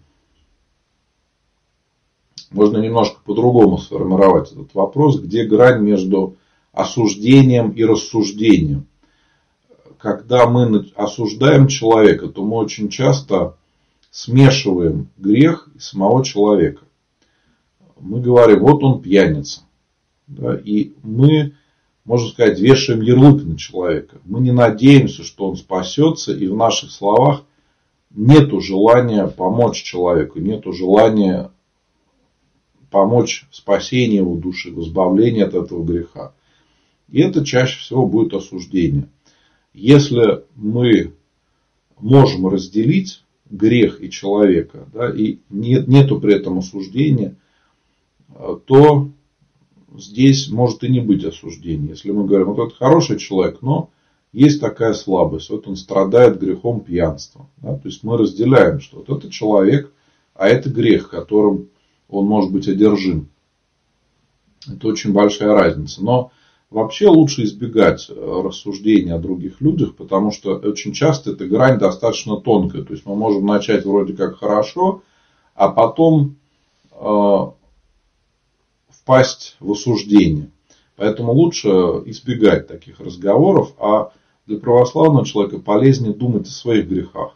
Можно 2.51 2.77
немножко 2.77 3.19
по-другому 3.25 3.79
сформировать 3.79 4.51
этот 4.51 4.73
вопрос. 4.75 5.19
Где 5.19 5.43
грань 5.45 5.81
между 5.81 6.37
осуждением 6.71 7.71
и 7.71 7.83
рассуждением. 7.83 8.87
Когда 9.97 10.47
мы 10.47 10.85
осуждаем 10.95 11.67
человека, 11.67 12.27
то 12.27 12.43
мы 12.43 12.57
очень 12.57 12.89
часто 12.89 13.55
смешиваем 14.11 15.07
грех 15.17 15.69
и 15.75 15.79
самого 15.79 16.25
человека. 16.25 16.83
Мы 17.99 18.19
говорим, 18.19 18.59
вот 18.59 18.83
он 18.83 19.01
пьяница. 19.01 19.61
Да, 20.27 20.55
и 20.55 20.93
мы, 21.03 21.53
можно 22.05 22.29
сказать, 22.29 22.59
вешаем 22.59 23.01
ярлык 23.01 23.43
на 23.43 23.57
человека. 23.57 24.17
Мы 24.25 24.41
не 24.41 24.51
надеемся, 24.51 25.23
что 25.23 25.49
он 25.49 25.55
спасется, 25.55 26.33
и 26.33 26.47
в 26.47 26.55
наших 26.55 26.91
словах 26.91 27.43
нет 28.11 28.51
желания 28.61 29.27
помочь 29.27 29.81
человеку, 29.81 30.39
нет 30.39 30.63
желания 30.65 31.51
помочь 32.91 33.47
спасению 33.51 34.23
его 34.23 34.35
души, 34.35 34.71
в 34.71 34.81
избавлении 34.81 35.41
от 35.41 35.55
этого 35.55 35.83
греха. 35.83 36.33
И 37.09 37.21
это 37.21 37.43
чаще 37.43 37.79
всего 37.79 38.05
будет 38.05 38.33
осуждение. 38.33 39.07
Если 39.73 40.43
мы 40.55 41.13
можем 41.99 42.47
разделить 42.47 43.23
грех 43.49 44.01
и 44.03 44.09
человека, 44.09 44.87
да, 44.93 45.09
и 45.09 45.39
нет, 45.49 45.87
нету 45.87 46.19
при 46.19 46.35
этом 46.35 46.59
осуждения, 46.59 47.35
то 48.65 49.09
здесь 49.97 50.49
может 50.49 50.83
и 50.83 50.89
не 50.89 50.99
быть 50.99 51.23
осуждения. 51.23 51.89
Если 51.89 52.11
мы 52.11 52.25
говорим, 52.25 52.53
вот 52.53 52.67
это 52.67 52.75
хороший 52.75 53.17
человек, 53.17 53.61
но 53.61 53.89
есть 54.31 54.59
такая 54.59 54.93
слабость, 54.93 55.49
вот 55.49 55.67
он 55.67 55.75
страдает 55.75 56.39
грехом 56.39 56.81
пьянства. 56.81 57.47
Да, 57.57 57.75
то 57.77 57.87
есть 57.87 58.03
мы 58.03 58.17
разделяем, 58.17 58.79
что 58.79 58.97
вот 58.97 59.09
это 59.09 59.31
человек, 59.31 59.91
а 60.33 60.47
это 60.47 60.69
грех, 60.69 61.09
которым 61.09 61.69
он 62.09 62.25
может 62.25 62.51
быть 62.51 62.67
одержим. 62.67 63.29
Это 64.67 64.87
очень 64.87 65.13
большая 65.13 65.53
разница. 65.53 66.03
Но 66.03 66.31
вообще 66.69 67.07
лучше 67.07 67.43
избегать 67.43 68.07
э, 68.09 68.41
рассуждения 68.43 69.13
о 69.13 69.19
других 69.19 69.61
людях, 69.61 69.95
потому 69.95 70.31
что 70.31 70.55
очень 70.55 70.93
часто 70.93 71.31
эта 71.31 71.45
грань 71.45 71.77
достаточно 71.77 72.37
тонкая. 72.37 72.83
То 72.83 72.93
есть 72.93 73.05
мы 73.05 73.15
можем 73.15 73.45
начать 73.45 73.85
вроде 73.85 74.13
как 74.13 74.37
хорошо, 74.37 75.03
а 75.53 75.69
потом 75.69 76.37
э, 76.91 77.45
впасть 79.03 79.57
в 79.59 79.71
осуждение. 79.71 80.49
Поэтому 80.95 81.33
лучше 81.33 81.67
избегать 82.05 82.67
таких 82.67 82.99
разговоров, 82.99 83.73
а 83.79 84.11
для 84.45 84.57
православного 84.57 85.25
человека 85.25 85.59
полезнее 85.59 86.13
думать 86.13 86.47
о 86.47 86.51
своих 86.51 86.87
грехах. 86.87 87.35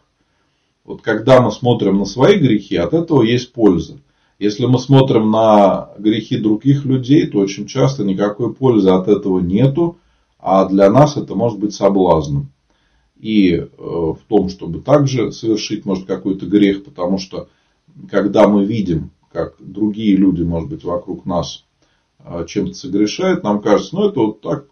Вот 0.84 1.02
когда 1.02 1.42
мы 1.42 1.50
смотрим 1.50 1.98
на 1.98 2.04
свои 2.06 2.38
грехи, 2.38 2.76
от 2.76 2.94
этого 2.94 3.22
есть 3.22 3.52
польза. 3.52 3.98
Если 4.38 4.66
мы 4.66 4.78
смотрим 4.78 5.30
на 5.30 5.90
грехи 5.98 6.38
других 6.38 6.84
людей, 6.84 7.26
то 7.26 7.38
очень 7.38 7.66
часто 7.66 8.04
никакой 8.04 8.54
пользы 8.54 8.90
от 8.90 9.08
этого 9.08 9.40
нету, 9.40 9.98
а 10.38 10.66
для 10.66 10.90
нас 10.90 11.16
это 11.16 11.34
может 11.34 11.58
быть 11.58 11.74
соблазном. 11.74 12.50
И 13.18 13.52
э, 13.52 13.66
в 13.76 14.20
том, 14.28 14.48
чтобы 14.48 14.80
также 14.80 15.32
совершить, 15.32 15.84
может, 15.84 16.06
какой-то 16.06 16.46
грех, 16.46 16.84
потому 16.84 17.18
что 17.18 17.48
когда 18.08 18.46
мы 18.46 18.64
видим, 18.64 19.10
как 19.32 19.54
другие 19.58 20.16
люди, 20.16 20.42
может 20.42 20.68
быть, 20.68 20.84
вокруг 20.84 21.26
нас 21.26 21.64
э, 22.20 22.44
чем-то 22.46 22.74
согрешают, 22.74 23.42
нам 23.42 23.60
кажется, 23.60 23.96
ну 23.96 24.08
это 24.08 24.20
вот 24.20 24.40
так, 24.40 24.66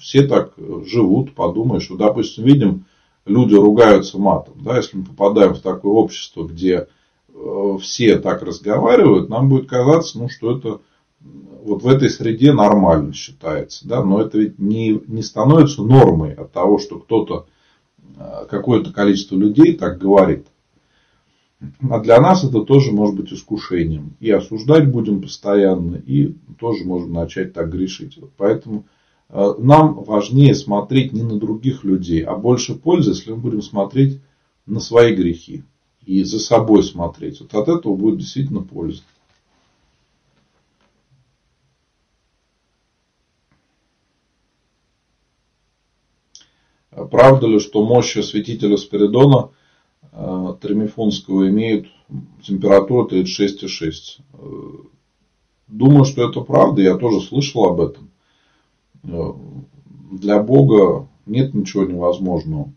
все 0.00 0.26
так 0.26 0.54
живут, 0.84 1.34
подумаешь. 1.34 1.90
Вот, 1.90 1.98
допустим, 1.98 2.44
видим, 2.44 2.84
люди 3.24 3.54
ругаются 3.54 4.18
матом. 4.18 4.54
Да, 4.62 4.76
если 4.76 4.96
мы 4.96 5.04
попадаем 5.04 5.54
в 5.54 5.60
такое 5.60 5.92
общество, 5.92 6.46
где 6.46 6.88
э, 7.28 7.78
все 7.80 8.18
так 8.18 8.42
разговаривают, 8.42 9.28
нам 9.28 9.48
будет 9.48 9.68
казаться, 9.68 10.18
ну, 10.18 10.28
что 10.28 10.56
это 10.56 10.80
вот 11.62 11.82
в 11.82 11.88
этой 11.88 12.10
среде 12.10 12.52
нормально 12.52 13.12
считается. 13.12 13.86
Да? 13.86 14.02
Но 14.02 14.20
это 14.20 14.38
ведь 14.38 14.58
не, 14.58 15.00
не 15.06 15.22
становится 15.22 15.82
нормой 15.82 16.34
от 16.34 16.52
того, 16.52 16.78
что 16.78 16.98
кто-то, 16.98 17.46
э, 18.16 18.46
какое-то 18.48 18.92
количество 18.92 19.36
людей 19.36 19.74
так 19.76 19.98
говорит. 19.98 20.46
А 21.90 22.00
для 22.00 22.20
нас 22.20 22.44
это 22.44 22.62
тоже 22.62 22.92
может 22.92 23.16
быть 23.16 23.32
искушением. 23.32 24.16
И 24.20 24.30
осуждать 24.30 24.90
будем 24.90 25.22
постоянно, 25.22 25.96
и 25.96 26.34
тоже 26.58 26.84
можем 26.84 27.12
начать 27.12 27.52
так 27.52 27.70
грешить. 27.70 28.18
Вот 28.18 28.30
поэтому 28.36 28.84
Э, 29.32 29.54
нам 29.56 30.04
важнее 30.04 30.54
смотреть 30.54 31.14
не 31.14 31.22
на 31.22 31.38
других 31.38 31.84
людей, 31.84 32.22
а 32.22 32.36
больше 32.36 32.74
пользы, 32.74 33.12
если 33.12 33.30
мы 33.32 33.38
будем 33.38 33.62
смотреть 33.62 34.20
на 34.66 34.78
свои 34.78 35.14
грехи 35.14 35.64
и 36.04 36.22
за 36.22 36.38
собой 36.38 36.84
смотреть. 36.84 37.40
Вот 37.40 37.54
от 37.54 37.68
этого 37.68 37.96
будет 37.96 38.18
действительно 38.18 38.62
польза. 38.62 39.02
Правда 46.90 47.46
ли, 47.46 47.58
что 47.58 47.82
мощи 47.86 48.18
святителя 48.18 48.76
Спиридона 48.76 49.48
Тремифонского 50.12 51.48
имеют 51.48 51.86
температуру 52.42 53.08
36,6? 53.08 54.20
Э, 54.34 54.38
думаю, 55.68 56.04
что 56.04 56.28
это 56.28 56.42
правда, 56.42 56.82
я 56.82 56.96
тоже 56.96 57.20
слышал 57.20 57.64
об 57.64 57.80
этом. 57.80 58.10
Э, 59.04 59.32
для 60.12 60.42
Бога 60.42 61.08
нет 61.24 61.54
ничего 61.54 61.84
невозможного. 61.84 62.72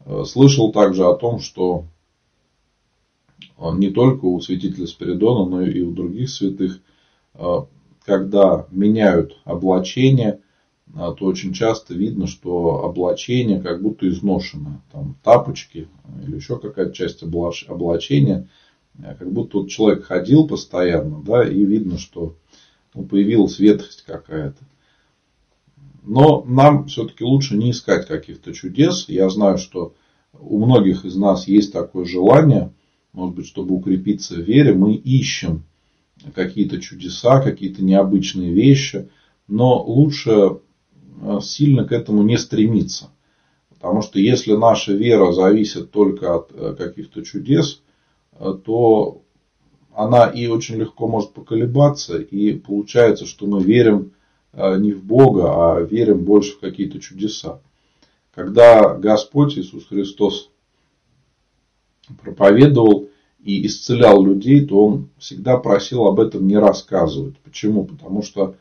Э, 0.00 0.24
слышал 0.26 0.72
также 0.72 1.04
о 1.04 1.14
том, 1.14 1.40
что 1.40 1.84
не 3.74 3.90
только 3.90 4.24
у 4.24 4.40
святителя 4.40 4.86
Спиридона, 4.86 5.44
но 5.48 5.62
и 5.62 5.80
у 5.82 5.90
других 5.90 6.30
святых, 6.30 6.80
когда 8.04 8.66
меняют 8.70 9.36
облачение, 9.44 10.40
то 10.94 11.26
очень 11.26 11.52
часто 11.52 11.94
видно, 11.94 12.26
что 12.26 12.84
облачение 12.84 13.60
как 13.60 13.82
будто 13.82 14.08
изношено. 14.08 14.82
Там 14.92 15.16
тапочки 15.22 15.88
или 16.26 16.36
еще 16.36 16.58
какая-то 16.58 16.92
часть 16.92 17.22
облачения, 17.22 18.48
как 18.96 19.30
будто 19.32 19.58
вот 19.58 19.68
человек 19.68 20.04
ходил 20.04 20.48
постоянно, 20.48 21.22
да, 21.22 21.46
и 21.48 21.64
видно, 21.64 21.98
что 21.98 22.36
ну, 22.94 23.04
появилась 23.04 23.58
ветхость 23.58 24.02
какая-то. 24.06 24.58
Но 26.02 26.42
нам 26.46 26.86
все-таки 26.86 27.22
лучше 27.22 27.56
не 27.56 27.70
искать 27.70 28.06
каких-то 28.06 28.54
чудес. 28.54 29.08
Я 29.08 29.28
знаю, 29.28 29.58
что 29.58 29.94
у 30.32 30.64
многих 30.64 31.04
из 31.04 31.16
нас 31.16 31.46
есть 31.46 31.72
такое 31.72 32.06
желание, 32.06 32.72
может 33.12 33.34
быть, 33.34 33.46
чтобы 33.46 33.74
укрепиться 33.74 34.34
в 34.34 34.40
вере, 34.40 34.72
мы 34.74 34.94
ищем 34.94 35.64
какие-то 36.34 36.80
чудеса, 36.80 37.40
какие-то 37.40 37.84
необычные 37.84 38.52
вещи, 38.52 39.08
но 39.46 39.82
лучше 39.82 40.30
э, 40.30 40.50
сильно 41.40 41.84
к 41.84 41.92
этому 41.92 42.22
не 42.22 42.38
стремиться. 42.38 43.10
Потому 43.70 44.02
что 44.02 44.18
если 44.18 44.54
наша 44.54 44.92
вера 44.92 45.32
зависит 45.32 45.90
только 45.90 46.36
от 46.36 46.50
э, 46.52 46.74
каких-то 46.76 47.24
чудес, 47.24 47.82
э, 48.32 48.54
то 48.64 49.22
она 49.94 50.26
и 50.26 50.46
очень 50.46 50.76
легко 50.76 51.08
может 51.08 51.32
поколебаться, 51.32 52.18
и 52.18 52.52
получается, 52.52 53.26
что 53.26 53.46
мы 53.46 53.62
верим 53.62 54.12
не 54.52 54.92
в 54.92 55.04
Бога, 55.04 55.76
а 55.76 55.80
верим 55.80 56.24
больше 56.24 56.52
в 56.52 56.60
какие-то 56.60 57.00
чудеса. 57.00 57.60
Когда 58.34 58.94
Господь 58.94 59.58
Иисус 59.58 59.86
Христос 59.88 60.50
проповедовал 62.22 63.08
и 63.42 63.66
исцелял 63.66 64.24
людей, 64.24 64.64
то 64.64 64.86
Он 64.86 65.08
всегда 65.18 65.56
просил 65.56 66.06
об 66.06 66.20
этом 66.20 66.46
не 66.46 66.56
рассказывать. 66.56 67.36
Почему? 67.38 67.84
Потому 67.84 68.22
что 68.22 68.54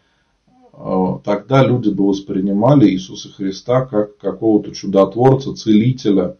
тогда 1.23 1.65
люди 1.65 1.89
бы 1.89 2.07
воспринимали 2.07 2.89
Иисуса 2.89 3.29
Христа 3.29 3.85
как 3.85 4.17
какого-то 4.17 4.73
чудотворца, 4.73 5.55
целителя, 5.55 6.37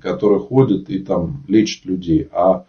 который 0.00 0.38
ходит 0.38 0.88
и 0.88 1.00
там 1.00 1.44
лечит 1.48 1.84
людей. 1.84 2.28
А 2.32 2.64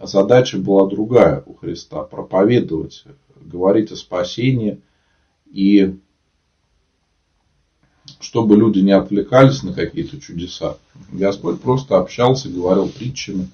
задача 0.00 0.58
была 0.58 0.88
другая 0.88 1.42
у 1.46 1.54
Христа– 1.54 2.02
проповедовать, 2.04 3.04
говорить 3.40 3.92
о 3.92 3.96
спасении– 3.96 4.80
и 5.56 5.96
чтобы 8.20 8.56
люди 8.56 8.80
не 8.80 8.92
отвлекались 8.92 9.62
на 9.62 9.72
какие-то 9.72 10.20
чудеса, 10.20 10.76
Господь 11.10 11.60
просто 11.60 11.98
общался, 11.98 12.48
говорил 12.48 12.88
притчами. 12.88 13.48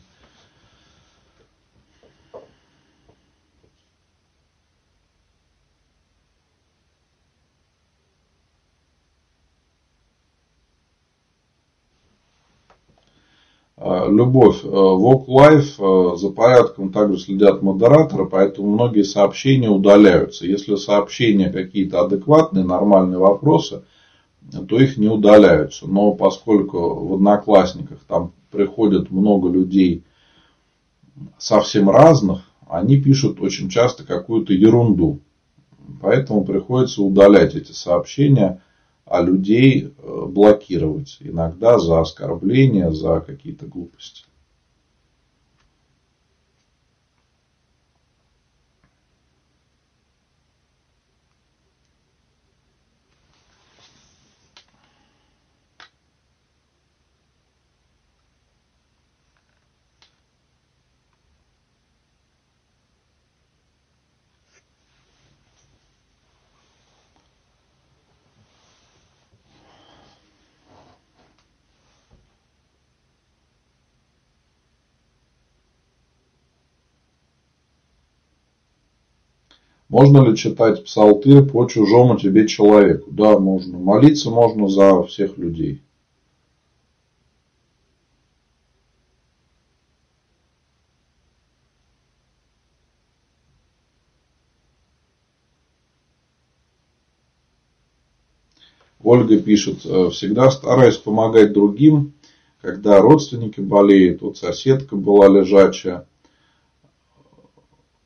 Любовь. 14.09 14.65
Walk 14.65 15.27
Life 15.27 16.17
за 16.17 16.31
порядком 16.31 16.93
также 16.93 17.19
следят 17.19 17.63
модераторы, 17.63 18.27
поэтому 18.27 18.69
многие 18.69 19.03
сообщения 19.03 19.69
удаляются. 19.69 20.47
Если 20.47 20.77
сообщения 20.77 21.51
какие-то 21.51 22.03
адекватные, 22.03 22.65
нормальные 22.65 23.19
вопросы, 23.19 23.83
то 24.69 24.79
их 24.79 24.97
не 24.97 25.09
удаляются. 25.09 25.87
Но 25.87 26.13
поскольку 26.13 27.07
в 27.07 27.15
Одноклассниках 27.15 27.99
там 28.09 28.33
приходит 28.51 29.11
много 29.11 29.49
людей 29.49 30.05
совсем 31.39 31.89
разных, 31.91 32.43
они 32.69 33.01
пишут 33.01 33.41
очень 33.41 33.69
часто 33.69 34.05
какую-то 34.05 34.53
ерунду. 34.53 35.21
Поэтому 36.01 36.45
приходится 36.45 37.03
удалять 37.03 37.55
эти 37.55 37.73
сообщения– 37.73 38.61
а 39.05 39.21
людей 39.21 39.95
э, 39.97 40.27
блокировать. 40.29 41.19
Иногда 41.21 41.79
за 41.79 42.01
оскорбления, 42.01 42.91
за 42.91 43.21
какие-то 43.21 43.67
глупости. 43.67 44.25
Можно 79.93 80.27
ли 80.27 80.35
читать 80.35 80.85
псалтырь 80.85 81.43
по 81.43 81.67
чужому 81.67 82.19
тебе 82.19 82.49
человеку? 82.49 83.11
Да, 83.11 83.39
можно. 83.39 83.77
Молиться 83.79 84.31
можно 84.31 84.67
за 84.67 85.03
всех 85.03 85.37
людей. 85.37 85.83
Ольга 99.03 99.39
пишет, 99.39 99.85
э, 99.85 100.09
всегда 100.09 100.51
стараюсь 100.51 100.97
помогать 100.97 101.53
другим, 101.53 102.15
когда 102.63 102.99
родственники 102.99 103.61
болеют, 103.61 104.23
вот 104.23 104.39
соседка 104.39 104.97
была 104.97 105.29
лежачая, 105.29 106.07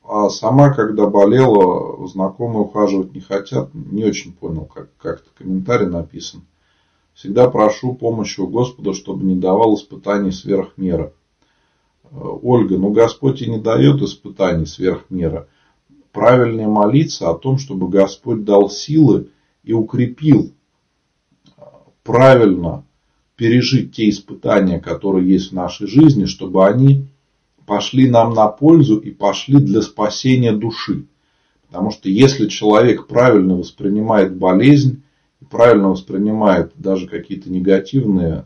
а 0.09 0.29
сама, 0.29 0.73
когда 0.73 1.07
болела, 1.07 2.07
знакомые 2.07 2.61
ухаживать 2.61 3.13
не 3.13 3.19
хотят. 3.19 3.73
Не 3.73 4.05
очень 4.05 4.31
понял, 4.31 4.63
как, 4.65 4.89
как 4.97 5.19
это 5.19 5.29
комментарий 5.37 5.87
написан. 5.87 6.45
Всегда 7.13 7.49
прошу 7.49 7.93
помощи 7.93 8.39
у 8.39 8.47
Господа, 8.47 8.93
чтобы 8.93 9.25
не 9.25 9.35
давал 9.35 9.75
испытаний 9.75 10.31
сверх 10.31 10.77
меры. 10.77 11.13
Э, 12.05 12.09
Ольга, 12.41 12.77
ну 12.77 12.91
Господь 12.91 13.41
и 13.41 13.49
не 13.49 13.59
дает 13.59 14.01
испытаний 14.01 14.65
сверх 14.65 15.05
меры. 15.09 15.47
Правильнее 16.13 16.67
молиться 16.67 17.29
о 17.29 17.35
том, 17.35 17.57
чтобы 17.57 17.89
Господь 17.89 18.45
дал 18.45 18.69
силы 18.69 19.31
и 19.63 19.73
укрепил 19.73 20.53
э, 21.57 21.61
правильно 22.03 22.85
пережить 23.35 23.93
те 23.93 24.09
испытания, 24.09 24.79
которые 24.79 25.29
есть 25.29 25.51
в 25.51 25.55
нашей 25.55 25.87
жизни, 25.87 26.25
чтобы 26.25 26.65
они 26.65 27.07
пошли 27.67 28.09
нам 28.09 28.33
на 28.33 28.47
пользу 28.47 28.97
и 28.97 29.11
пошли 29.11 29.57
для 29.57 29.81
спасения 29.81 30.53
души. 30.53 31.05
Потому 31.67 31.91
что 31.91 32.07
если 32.07 32.47
человек 32.47 33.07
правильно 33.07 33.57
воспринимает 33.57 34.35
болезнь, 34.35 35.03
и 35.41 35.45
правильно 35.45 35.89
воспринимает 35.89 36.71
даже 36.75 37.07
какие-то 37.07 37.51
негативные 37.51 38.45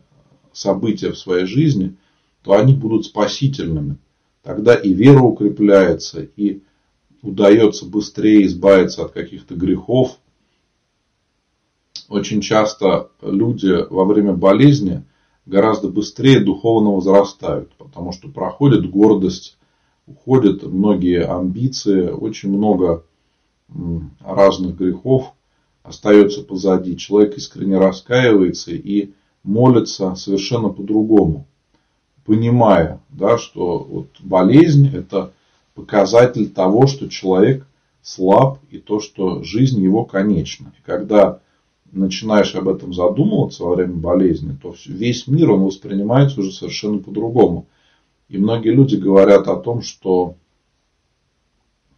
события 0.51 1.11
в 1.11 1.17
своей 1.17 1.45
жизни, 1.45 1.95
то 2.43 2.53
они 2.53 2.73
будут 2.73 3.05
спасительными. 3.05 3.97
Тогда 4.41 4.73
и 4.73 4.91
вера 4.91 5.21
укрепляется, 5.21 6.27
и 6.35 6.63
удается 7.21 7.85
быстрее 7.85 8.47
избавиться 8.47 9.05
от 9.05 9.11
каких-то 9.11 9.53
грехов. 9.53 10.17
Очень 12.09 12.41
часто 12.41 13.11
люди 13.21 13.85
во 13.89 14.03
время 14.03 14.33
болезни 14.33 15.05
гораздо 15.51 15.89
быстрее 15.89 16.39
духовно 16.39 16.91
возрастают, 16.91 17.73
потому 17.77 18.13
что 18.13 18.29
проходит 18.29 18.89
гордость, 18.89 19.57
уходят 20.07 20.63
многие 20.63 21.25
амбиции, 21.25 22.09
очень 22.09 22.49
много 22.49 23.03
разных 24.21 24.77
грехов 24.77 25.33
остается 25.83 26.43
позади. 26.43 26.95
Человек 26.95 27.37
искренне 27.37 27.77
раскаивается 27.77 28.71
и 28.71 29.11
молится 29.43 30.15
совершенно 30.15 30.69
по-другому, 30.69 31.45
понимая, 32.25 33.01
да, 33.09 33.37
что 33.37 33.79
вот 33.79 34.07
болезнь– 34.21 34.89
это 34.93 35.33
показатель 35.75 36.49
того, 36.49 36.87
что 36.87 37.09
человек 37.09 37.67
слаб 38.01 38.59
и 38.69 38.77
то, 38.77 39.01
что 39.01 39.43
жизнь 39.43 39.81
его 39.81 40.05
конечна. 40.05 40.73
И 40.79 40.81
когда 40.85 41.39
начинаешь 41.91 42.55
об 42.55 42.69
этом 42.69 42.93
задумываться 42.93 43.63
во 43.63 43.75
время 43.75 43.95
болезни, 43.95 44.55
то 44.61 44.73
весь 44.85 45.27
мир 45.27 45.51
он 45.51 45.63
воспринимается 45.63 46.39
уже 46.39 46.51
совершенно 46.51 46.99
по-другому. 46.99 47.67
И 48.29 48.37
многие 48.37 48.69
люди 48.69 48.95
говорят 48.95 49.47
о 49.47 49.57
том, 49.57 49.81
что 49.81 50.35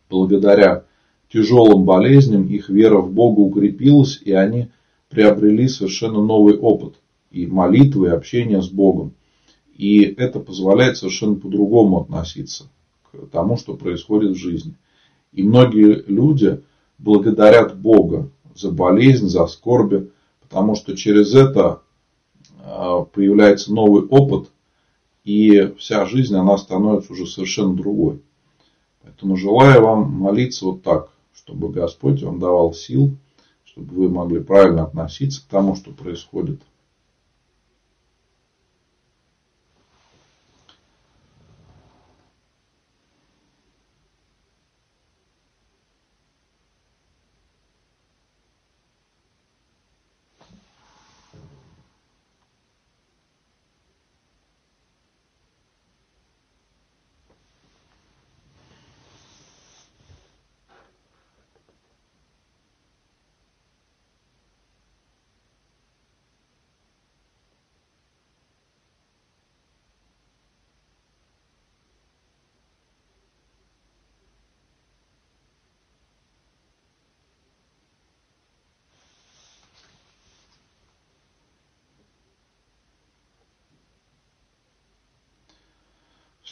благодаря 0.10 0.86
тяжелым 1.32 1.86
болезням 1.86 2.48
их 2.48 2.70
вера 2.70 3.00
в 3.00 3.12
Бога 3.12 3.40
укрепилась, 3.42 4.20
и 4.22 4.32
они 4.32 4.70
приобрели 5.10 5.68
совершенно 5.68 6.24
новый 6.24 6.58
опыт 6.58 6.96
и 7.32 7.46
молитвы, 7.46 8.08
и 8.08 8.12
общения 8.12 8.62
с 8.62 8.70
Богом. 8.70 9.14
И 9.76 10.02
это 10.02 10.40
позволяет 10.40 10.98
совершенно 10.98 11.36
по-другому 11.36 12.02
относиться 12.02 12.66
к 13.12 13.28
тому, 13.32 13.58
что 13.58 13.76
происходит 13.76 14.32
в 14.32 14.40
жизни. 14.40 14.76
И 15.32 15.44
многие 15.44 16.04
люди 16.08 16.62
благодарят 17.00 17.80
Бога 17.80 18.30
за 18.56 18.72
болезнь, 18.72 19.28
за 19.28 19.48
скорби, 19.48 20.12
потому 20.42 20.76
что 20.76 20.96
через 20.96 21.34
это 21.34 21.82
а, 22.64 23.02
появляется 23.02 23.74
новый 23.74 24.04
опыт, 24.06 24.50
и 25.24 25.74
вся 25.78 26.06
жизнь, 26.06 26.36
она 26.36 26.58
становится 26.58 27.14
уже 27.14 27.26
совершенно 27.26 27.76
другой. 27.76 28.22
Поэтому 29.02 29.38
желаю 29.38 29.82
вам 29.82 30.12
молиться 30.12 30.66
вот 30.66 30.84
так, 30.84 31.10
чтобы 31.34 31.70
Господь 31.70 32.22
вам 32.24 32.40
давал 32.40 32.74
сил, 32.74 33.16
чтобы 33.64 33.96
вы 33.96 34.10
могли 34.10 34.40
правильно 34.40 34.84
относиться 34.84 35.42
к 35.42 35.46
тому, 35.46 35.76
что 35.76 35.92
происходит– 35.92 36.62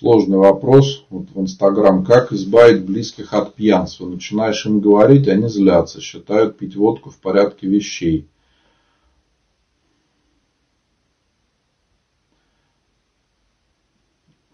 Сложный 0.02 0.40
вопрос. 0.40 1.06
Вот 1.12 1.30
в 1.30 1.40
Инстаграм. 1.40 2.04
Как 2.04 2.32
избавить 2.32 2.84
близких 2.84 3.34
от 3.34 3.54
пьянства? 3.54 4.08
Начинаешь 4.08 4.66
им 4.66 4.80
говорить, 4.80 5.28
они 5.28 5.48
злятся, 5.48 6.02
считают 6.02 6.58
пить 6.58 6.76
водку 6.76 7.12
в 7.12 7.18
порядке 7.18 7.68
вещей. 7.68 8.28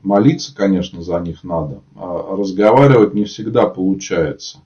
Молиться, 0.04 0.54
конечно, 0.54 1.02
за 1.02 1.18
них 1.22 1.46
надо. 1.46 1.82
А 1.96 2.36
разговаривать 2.36 3.14
не 3.14 3.24
всегда 3.24 3.68
получается. 3.68 4.58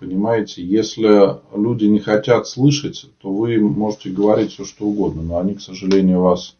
Понимаете, 0.00 0.66
если 0.66 1.40
люди 1.56 1.84
не 1.84 2.00
хотят 2.00 2.48
слышать, 2.48 3.08
то 3.20 3.32
вы 3.32 3.60
можете 3.60 4.10
говорить 4.10 4.50
все, 4.50 4.64
что 4.64 4.84
угодно, 4.84 5.22
но 5.22 5.38
они, 5.38 5.54
к 5.54 5.60
сожалению, 5.60 6.22
вас 6.22 6.56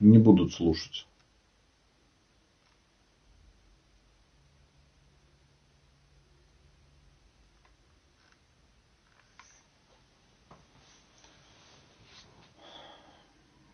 не 0.00 0.18
будут 0.18 0.52
слушать. 0.52 1.06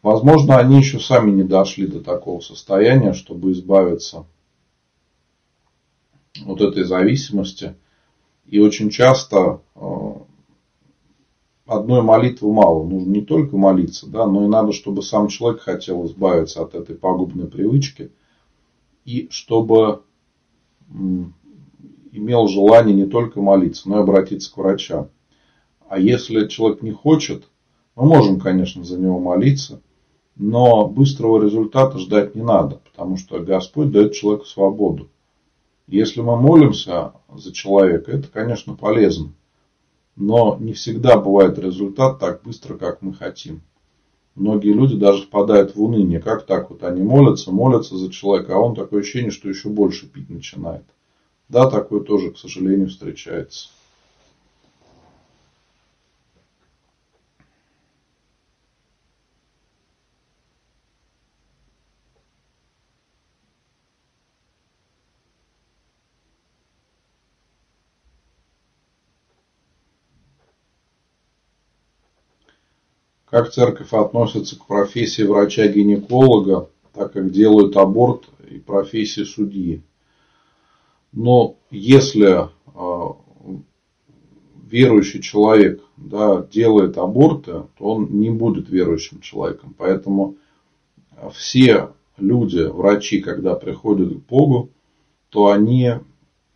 Возможно, 0.04 0.58
они 0.58 0.76
еще 0.76 1.00
сами 1.00 1.30
не 1.30 1.44
дошли 1.44 1.86
до 1.86 1.98
такого 1.98 2.40
состояния, 2.40 3.14
чтобы 3.14 3.52
избавиться 3.52 4.26
от 6.46 6.60
этой 6.60 6.84
зависимости. 6.84 7.74
И 8.44 8.60
очень 8.60 8.90
часто 8.90 9.62
э, 9.74 9.80
одной 11.66 12.02
молитвы 12.02 12.52
мало. 12.52 12.84
Нужно 12.84 13.10
не 13.10 13.22
только 13.22 13.56
молиться, 13.56 14.08
да, 14.08 14.26
но 14.26 14.44
и 14.44 14.48
надо, 14.48 14.72
чтобы 14.72 15.02
сам 15.02 15.28
человек 15.28 15.62
хотел 15.62 16.04
избавиться 16.06 16.62
от 16.62 16.74
этой 16.74 16.96
пагубной 16.96 17.46
привычки. 17.46 18.12
И 19.04 19.28
чтобы 19.30 20.02
имел 22.12 22.48
желание 22.48 22.94
не 22.94 23.06
только 23.06 23.40
молиться, 23.40 23.88
но 23.88 23.98
и 23.98 24.02
обратиться 24.02 24.52
к 24.52 24.56
врачам. 24.56 25.08
А 25.88 25.98
если 25.98 26.48
человек 26.48 26.82
не 26.82 26.92
хочет, 26.92 27.44
мы 27.96 28.06
можем, 28.06 28.40
конечно, 28.40 28.84
за 28.84 28.98
него 28.98 29.18
молиться, 29.18 29.80
но 30.36 30.88
быстрого 30.88 31.42
результата 31.42 31.98
ждать 31.98 32.34
не 32.34 32.42
надо, 32.42 32.80
потому 32.90 33.16
что 33.16 33.38
Господь 33.40 33.90
дает 33.90 34.14
человеку 34.14 34.46
свободу. 34.46 35.08
Если 35.86 36.20
мы 36.22 36.36
молимся 36.36 37.12
за 37.34 37.52
человека, 37.52 38.10
это, 38.10 38.28
конечно, 38.28 38.74
полезно. 38.74 39.32
Но 40.16 40.56
не 40.60 40.72
всегда 40.72 41.18
бывает 41.18 41.58
результат 41.58 42.20
так 42.20 42.42
быстро, 42.42 42.76
как 42.76 43.02
мы 43.02 43.14
хотим. 43.14 43.62
Многие 44.34 44.72
люди 44.72 44.96
даже 44.96 45.22
впадают 45.22 45.74
в 45.74 45.82
уныние. 45.82 46.20
Как 46.20 46.46
так 46.46 46.70
вот 46.70 46.82
они 46.82 47.02
молятся, 47.02 47.52
молятся 47.52 47.96
за 47.96 48.10
человека, 48.10 48.54
а 48.54 48.58
он 48.58 48.74
такое 48.74 49.00
ощущение, 49.00 49.30
что 49.30 49.48
еще 49.48 49.68
больше 49.68 50.06
пить 50.06 50.30
начинает. 50.30 50.84
Да, 51.48 51.70
такое 51.70 52.00
тоже, 52.00 52.30
к 52.30 52.38
сожалению, 52.38 52.88
встречается. 52.88 53.68
Как 73.34 73.50
церковь 73.50 73.92
относится 73.92 74.56
к 74.56 74.64
профессии 74.64 75.24
врача-гинеколога, 75.24 76.70
так 76.92 77.14
как 77.14 77.32
делают 77.32 77.76
аборт 77.76 78.28
и 78.48 78.60
профессии 78.60 79.24
судьи. 79.24 79.82
Но 81.10 81.56
если 81.68 82.48
а, 82.66 83.16
верующий 84.70 85.20
человек 85.20 85.82
да, 85.96 86.46
делает 86.48 86.96
аборты, 86.96 87.64
то 87.76 87.84
он 87.84 88.20
не 88.20 88.30
будет 88.30 88.68
верующим 88.68 89.20
человеком. 89.20 89.74
Поэтому 89.76 90.36
все 91.32 91.90
люди, 92.16 92.60
врачи, 92.60 93.20
когда 93.20 93.56
приходят 93.56 94.14
к 94.14 94.26
Богу, 94.28 94.70
то 95.30 95.48
они 95.48 95.94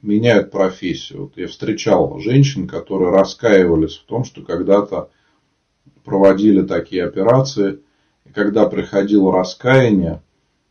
меняют 0.00 0.52
профессию. 0.52 1.22
Вот 1.22 1.32
я 1.38 1.48
встречал 1.48 2.20
женщин, 2.20 2.68
которые 2.68 3.10
раскаивались 3.10 3.96
в 3.96 4.04
том, 4.04 4.22
что 4.22 4.42
когда-то 4.42 5.10
проводили 6.08 6.62
такие 6.62 7.04
операции, 7.04 7.80
и 8.24 8.30
когда 8.30 8.66
приходило 8.66 9.30
раскаяние, 9.30 10.22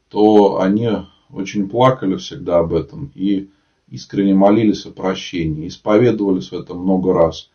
то 0.09 0.59
они 0.59 0.89
очень 1.29 1.69
плакали 1.69 2.15
всегда 2.15 2.59
об 2.59 2.73
этом 2.73 3.11
и 3.13 3.49
искренне 3.87 4.33
молились 4.33 4.87
о 4.87 4.91
прощении, 4.91 5.67
исповедовались 5.67 6.51
в 6.51 6.55
этом 6.55 6.79
много 6.79 7.13
раз, 7.13 7.51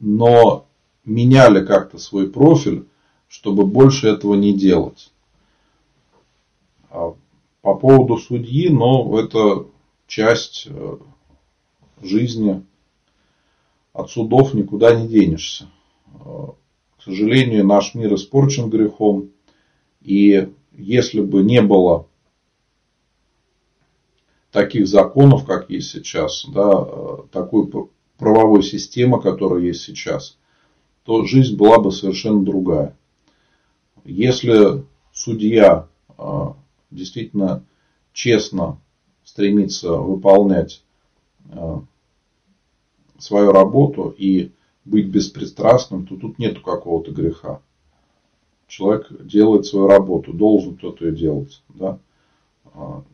но 0.00 0.66
меняли 1.06 1.64
как-то 1.64 1.96
свой 1.98 2.28
профиль, 2.30 2.86
чтобы 3.26 3.64
больше 3.64 4.08
этого 4.08 4.34
не 4.34 4.52
делать. 4.52 5.10
А 6.90 7.14
по 7.62 7.74
поводу 7.74 8.18
судьи, 8.18 8.68
но 8.68 9.18
это 9.18 9.66
часть 10.06 10.66
э, 10.68 10.96
жизни. 12.02 12.64
От 13.94 14.10
судов 14.10 14.52
никуда 14.52 14.94
не 14.94 15.08
денешься. 15.08 15.70
К 17.04 17.08
сожалению, 17.08 17.66
наш 17.66 17.94
мир 17.94 18.14
испорчен 18.14 18.70
грехом. 18.70 19.28
И 20.00 20.50
если 20.72 21.20
бы 21.20 21.42
не 21.42 21.60
было 21.60 22.06
таких 24.50 24.88
законов, 24.88 25.44
как 25.44 25.68
есть 25.68 25.90
сейчас, 25.90 26.46
да, 26.48 27.26
такой 27.30 27.68
правовой 28.16 28.62
системы, 28.62 29.20
которая 29.20 29.60
есть 29.60 29.82
сейчас, 29.82 30.38
то 31.02 31.26
жизнь 31.26 31.56
была 31.56 31.78
бы 31.78 31.92
совершенно 31.92 32.42
другая. 32.42 32.96
Если 34.06 34.82
судья 35.12 35.88
действительно 36.90 37.66
честно 38.14 38.80
стремится 39.24 39.92
выполнять 39.92 40.82
э, 41.50 41.80
свою 43.18 43.52
работу 43.52 44.14
и 44.16 44.52
быть 44.84 45.06
беспристрастным, 45.06 46.06
то 46.06 46.16
тут 46.16 46.38
нету 46.38 46.60
какого-то 46.62 47.10
греха. 47.10 47.60
Человек 48.66 49.06
делает 49.24 49.66
свою 49.66 49.86
работу, 49.86 50.32
должен 50.32 50.76
кто-то 50.76 51.06
ее 51.06 51.14
делать. 51.14 51.62
Да? 51.68 51.98
А, 52.72 53.04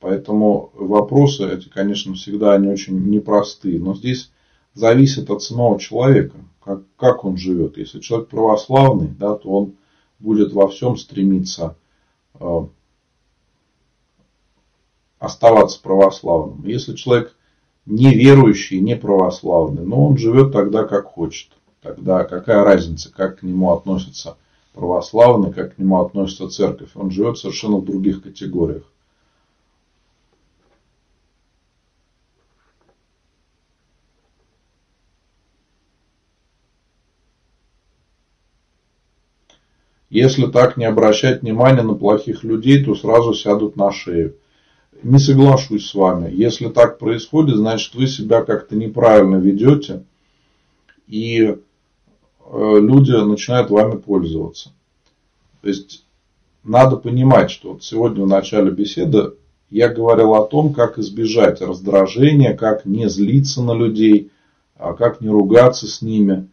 поэтому 0.00 0.70
вопросы 0.74 1.48
эти, 1.48 1.68
конечно, 1.68 2.14
всегда 2.14 2.54
они 2.54 2.68
очень 2.68 2.98
непростые. 3.08 3.78
Но 3.78 3.94
здесь 3.94 4.32
зависит 4.74 5.30
от 5.30 5.42
самого 5.42 5.78
человека, 5.78 6.36
как, 6.64 6.82
как 6.96 7.24
он 7.24 7.36
живет. 7.36 7.76
Если 7.76 8.00
человек 8.00 8.28
православный, 8.28 9.08
да, 9.08 9.34
то 9.34 9.48
он 9.50 9.74
будет 10.18 10.52
во 10.52 10.68
всем 10.68 10.96
стремиться 10.96 11.76
э, 12.34 12.66
оставаться 15.18 15.80
православным. 15.82 16.64
Если 16.66 16.94
человек 16.94 17.36
неверующий, 17.86 18.80
не 18.80 18.96
православный, 18.96 19.84
но 19.84 20.06
он 20.08 20.18
живет 20.18 20.52
тогда 20.52 20.84
как 20.84 21.06
хочет. 21.06 21.50
Тогда 21.80 22.24
какая 22.24 22.62
разница, 22.62 23.12
как 23.12 23.40
к 23.40 23.42
нему 23.42 23.72
относятся 23.72 24.36
православные, 24.72 25.52
как 25.52 25.74
к 25.74 25.78
нему 25.78 26.00
относится 26.00 26.48
церковь. 26.48 26.90
Он 26.94 27.10
живет 27.10 27.38
совершенно 27.38 27.78
в 27.78 27.84
других 27.84 28.22
категориях. 28.22 28.84
Если 40.08 40.46
так 40.46 40.76
не 40.76 40.84
обращать 40.84 41.40
внимания 41.40 41.80
на 41.80 41.94
плохих 41.94 42.44
людей, 42.44 42.84
то 42.84 42.94
сразу 42.94 43.32
сядут 43.32 43.76
на 43.76 43.90
шею 43.90 44.36
не 45.02 45.18
соглашусь 45.18 45.86
с 45.86 45.94
вами. 45.94 46.32
Если 46.32 46.68
так 46.68 46.98
происходит, 46.98 47.56
значит 47.56 47.94
вы 47.94 48.06
себя 48.06 48.42
как-то 48.42 48.76
неправильно 48.76 49.36
ведете, 49.36 50.04
и 51.06 51.40
э, 51.40 51.56
люди 52.50 53.12
начинают 53.12 53.70
вами 53.70 53.98
пользоваться. 53.98 54.70
То 55.60 55.68
есть 55.68 56.04
надо 56.64 56.96
понимать, 56.96 57.50
что 57.50 57.72
вот 57.72 57.84
сегодня 57.84 58.24
в 58.24 58.28
начале 58.28 58.70
беседы 58.70 59.32
я 59.70 59.88
говорил 59.88 60.34
о 60.34 60.46
том, 60.46 60.74
как 60.74 60.98
избежать 60.98 61.60
раздражения, 61.60 62.54
как 62.54 62.84
не 62.84 63.08
злиться 63.08 63.62
на 63.62 63.72
людей, 63.72 64.30
а 64.76 64.92
как 64.92 65.20
не 65.20 65.28
ругаться 65.28 65.86
с 65.86 66.02
ними. 66.02 66.48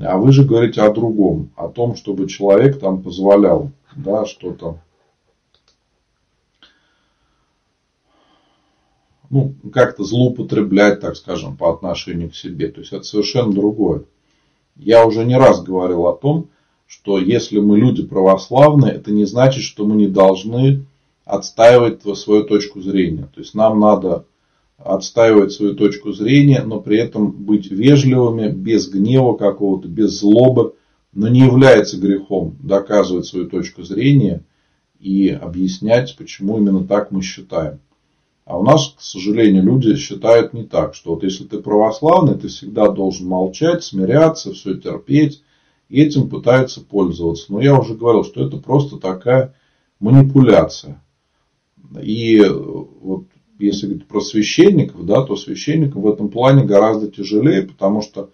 А 0.00 0.16
вы 0.16 0.32
же 0.32 0.44
говорите 0.44 0.80
о 0.80 0.92
другом, 0.92 1.50
о 1.56 1.68
том, 1.68 1.96
чтобы 1.96 2.28
человек 2.28 2.78
там 2.78 3.02
позволял 3.02 3.70
да, 3.94 4.24
что-то 4.24 4.78
ну, 9.32 9.54
как-то 9.72 10.04
злоупотреблять, 10.04 11.00
так 11.00 11.16
скажем, 11.16 11.56
по 11.56 11.72
отношению 11.72 12.30
к 12.30 12.36
себе. 12.36 12.68
То 12.68 12.80
есть 12.80 12.92
это 12.92 13.02
совершенно 13.02 13.50
другое. 13.50 14.04
Я 14.76 15.06
уже 15.06 15.24
не 15.24 15.36
раз 15.36 15.62
говорил 15.62 16.06
о 16.06 16.14
том, 16.14 16.48
что 16.86 17.18
если 17.18 17.58
мы 17.58 17.78
люди 17.78 18.06
православные, 18.06 18.92
это 18.92 19.10
не 19.10 19.24
значит, 19.24 19.62
что 19.62 19.86
мы 19.86 19.96
не 19.96 20.06
должны 20.06 20.84
отстаивать 21.24 22.02
свою 22.18 22.44
точку 22.44 22.82
зрения. 22.82 23.26
То 23.34 23.40
есть 23.40 23.54
нам 23.54 23.80
надо 23.80 24.26
отстаивать 24.76 25.52
свою 25.52 25.74
точку 25.76 26.12
зрения, 26.12 26.62
но 26.62 26.78
при 26.80 26.98
этом 26.98 27.30
быть 27.30 27.70
вежливыми, 27.70 28.50
без 28.50 28.90
гнева 28.90 29.34
какого-то, 29.34 29.88
без 29.88 30.20
злобы. 30.20 30.74
Но 31.14 31.28
не 31.28 31.40
является 31.40 31.98
грехом 31.98 32.56
доказывать 32.62 33.24
свою 33.24 33.48
точку 33.48 33.82
зрения 33.82 34.42
и 35.00 35.28
объяснять, 35.30 36.14
почему 36.18 36.58
именно 36.58 36.86
так 36.86 37.10
мы 37.10 37.22
считаем. 37.22 37.80
А 38.44 38.58
у 38.58 38.64
нас, 38.64 38.94
к 38.96 39.00
сожалению, 39.00 39.62
люди 39.62 39.94
считают 39.96 40.52
не 40.52 40.64
так, 40.64 40.94
что 40.94 41.14
вот 41.14 41.22
если 41.22 41.44
ты 41.44 41.58
православный, 41.58 42.36
ты 42.36 42.48
всегда 42.48 42.88
должен 42.90 43.28
молчать, 43.28 43.84
смиряться, 43.84 44.52
все 44.52 44.74
терпеть. 44.74 45.42
И 45.88 46.02
этим 46.02 46.28
пытаются 46.28 46.80
пользоваться. 46.80 47.52
Но 47.52 47.60
я 47.60 47.78
уже 47.78 47.94
говорил, 47.94 48.24
что 48.24 48.44
это 48.44 48.56
просто 48.56 48.96
такая 48.98 49.54
манипуляция. 50.00 51.00
И 52.02 52.40
вот 52.40 53.26
если 53.58 53.86
говорить 53.86 54.08
про 54.08 54.20
священников, 54.20 55.06
да, 55.06 55.22
то 55.22 55.36
священникам 55.36 56.02
в 56.02 56.10
этом 56.10 56.28
плане 56.28 56.64
гораздо 56.64 57.08
тяжелее, 57.08 57.62
потому 57.62 58.02
что 58.02 58.30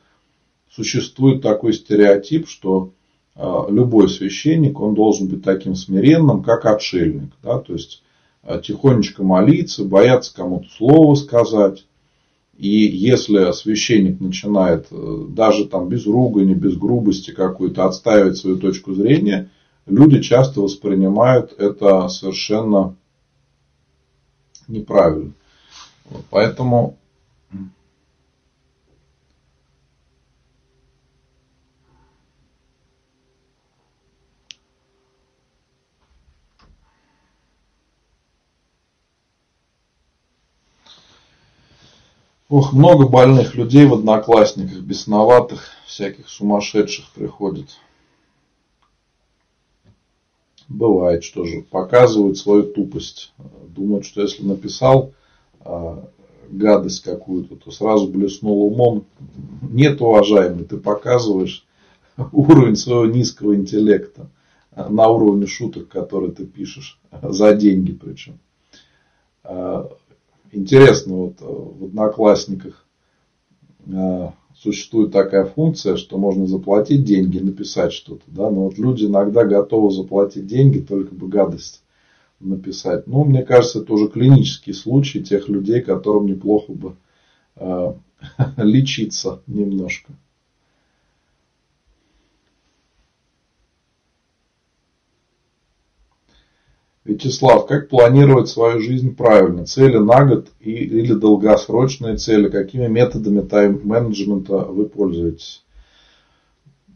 существует 0.71 1.43
такой 1.43 1.75
стереотип, 1.75 2.49
что 2.49 2.93
э, 3.35 3.65
любой 3.69 4.09
священник, 4.09 4.81
он 4.81 4.95
должен 4.95 5.27
быть 5.27 5.43
таким 5.43 5.75
смиренным, 5.75 6.43
как 6.43 6.65
отшельник. 6.65 7.33
Да, 7.43 7.59
то 7.59 7.75
есть 7.75 8.03
Э, 8.03 8.08
тихонечко 8.63 9.23
молиться, 9.23 9.85
бояться 9.85 10.35
кому-то 10.35 10.69
слово 10.71 11.15
сказать. 11.15 11.85
И 12.57 12.69
если 12.69 13.53
священник 13.53 14.21
начинает 14.21 14.89
э, 14.91 15.25
даже 15.29 15.67
там 15.67 15.89
без 15.89 16.07
ругани, 16.07 16.55
без 16.55 16.77
грубости 16.77 17.31
какую-то 17.31 17.85
отстаивать 17.85 18.37
свою 18.37 18.57
точку 18.59 18.95
зрения, 18.95 19.51
люди 19.87 20.21
часто 20.21 20.61
воспринимают 20.61 21.53
это 21.57 22.09
совершенно 22.09 22.97
неправильно. 24.67 25.33
Поэтому 26.31 26.97
Ох, 42.51 42.73
много 42.73 43.07
больных 43.07 43.55
людей 43.57 43.85
в 43.85 43.93
одноклассниках, 43.93 44.79
бесноватых, 44.79 45.69
всяких 45.85 46.31
сумасшедших 46.31 47.11
приходит. 47.15 47.77
Бывает, 50.67 51.25
что 51.25 51.45
же, 51.45 51.61
показывают 51.61 52.39
свою 52.39 52.63
тупость. 52.63 53.35
Думают, 53.69 54.07
что 54.07 54.23
если 54.23 54.45
написал 54.45 55.13
э, 55.61 56.05
гадость 56.49 57.03
какую-то, 57.03 57.57
то 57.57 57.71
сразу 57.71 58.09
блеснул 58.09 58.63
умом. 58.73 59.05
Нет, 59.61 60.01
уважаемый, 60.01 60.65
ты 60.65 60.79
показываешь 60.79 61.67
уровень 62.33 62.77
своего 62.77 63.05
низкого 63.05 63.57
интеллекта 63.57 64.31
на 64.75 65.09
уровне 65.09 65.47
шуток, 65.47 65.89
которые 65.89 66.33
ты 66.33 66.47
пишешь, 66.47 66.99
за 67.21 67.53
деньги 67.55 67.93
причем. 67.93 68.39
Интересно, 70.53 71.15
вот 71.15 71.41
э, 71.41 71.45
в 71.45 71.85
Одноклассниках 71.85 72.87
э, 73.87 74.31
существует 74.57 75.13
такая 75.13 75.45
функция, 75.45 75.97
что 75.97 76.19
можно 76.19 76.47
заплатить 76.47 77.05
деньги, 77.05 77.39
написать 77.39 77.93
что-то. 77.93 78.25
Да? 78.27 78.51
Но 78.51 78.65
вот 78.65 78.79
люди 78.79 79.05
иногда 79.05 79.45
готовы 79.45 79.91
заплатить 79.91 80.47
деньги, 80.47 80.79
только 80.79 81.15
бы 81.15 81.29
гадость 81.29 81.83
написать. 82.41 83.07
Ну, 83.07 83.25
мне 83.25 83.43
кажется, 83.43 83.81
это 83.81 83.93
уже 83.93 84.09
клинический 84.09 84.73
случай 84.73 85.23
тех 85.23 85.49
людей, 85.49 85.81
которым 85.81 86.27
неплохо 86.27 86.73
бы 86.73 86.97
э, 87.57 87.95
лечиться 88.57 89.43
немножко. 89.47 90.13
Вячеслав, 97.09 97.67
как 97.67 97.89
планировать 97.89 98.51
свою 98.51 98.81
жизнь 98.83 99.17
правильно? 99.17 99.65
Цели 99.65 99.97
на 99.97 100.27
год 100.27 100.49
и, 100.61 100.73
или 100.73 101.15
долгосрочные 101.15 102.19
цели? 102.19 102.51
Какими 102.51 102.87
методами 102.87 103.41
тайм-менеджмента 103.41 104.59
вы 104.59 104.85
пользуетесь? 104.85 105.65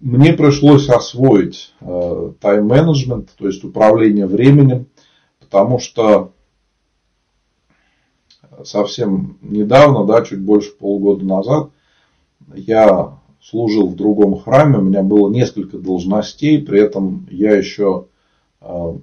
Мне 0.03 0.35
пришлось 0.35 0.91
освоить 0.91 1.73
э, 1.81 2.33
тайм-менеджмент, 2.41 3.31
то 3.39 3.47
есть 3.47 3.65
управление 3.65 4.27
временем, 4.27 4.87
потому 5.41 5.79
что 5.79 6.33
совсем 8.65 9.39
недавно, 9.41 10.05
да, 10.05 10.23
чуть 10.27 10.43
больше 10.43 10.73
полугода 10.73 11.25
назад, 11.25 11.71
я 12.55 13.19
служил 13.41 13.89
в 13.89 13.97
другом 13.97 14.39
храме, 14.39 14.77
у 14.77 14.83
меня 14.83 15.03
было 15.03 15.31
несколько 15.31 15.79
должностей, 15.79 16.61
при 16.61 16.81
этом 16.81 17.27
я 17.31 17.57
еще 17.57 18.09
э, 18.61 18.95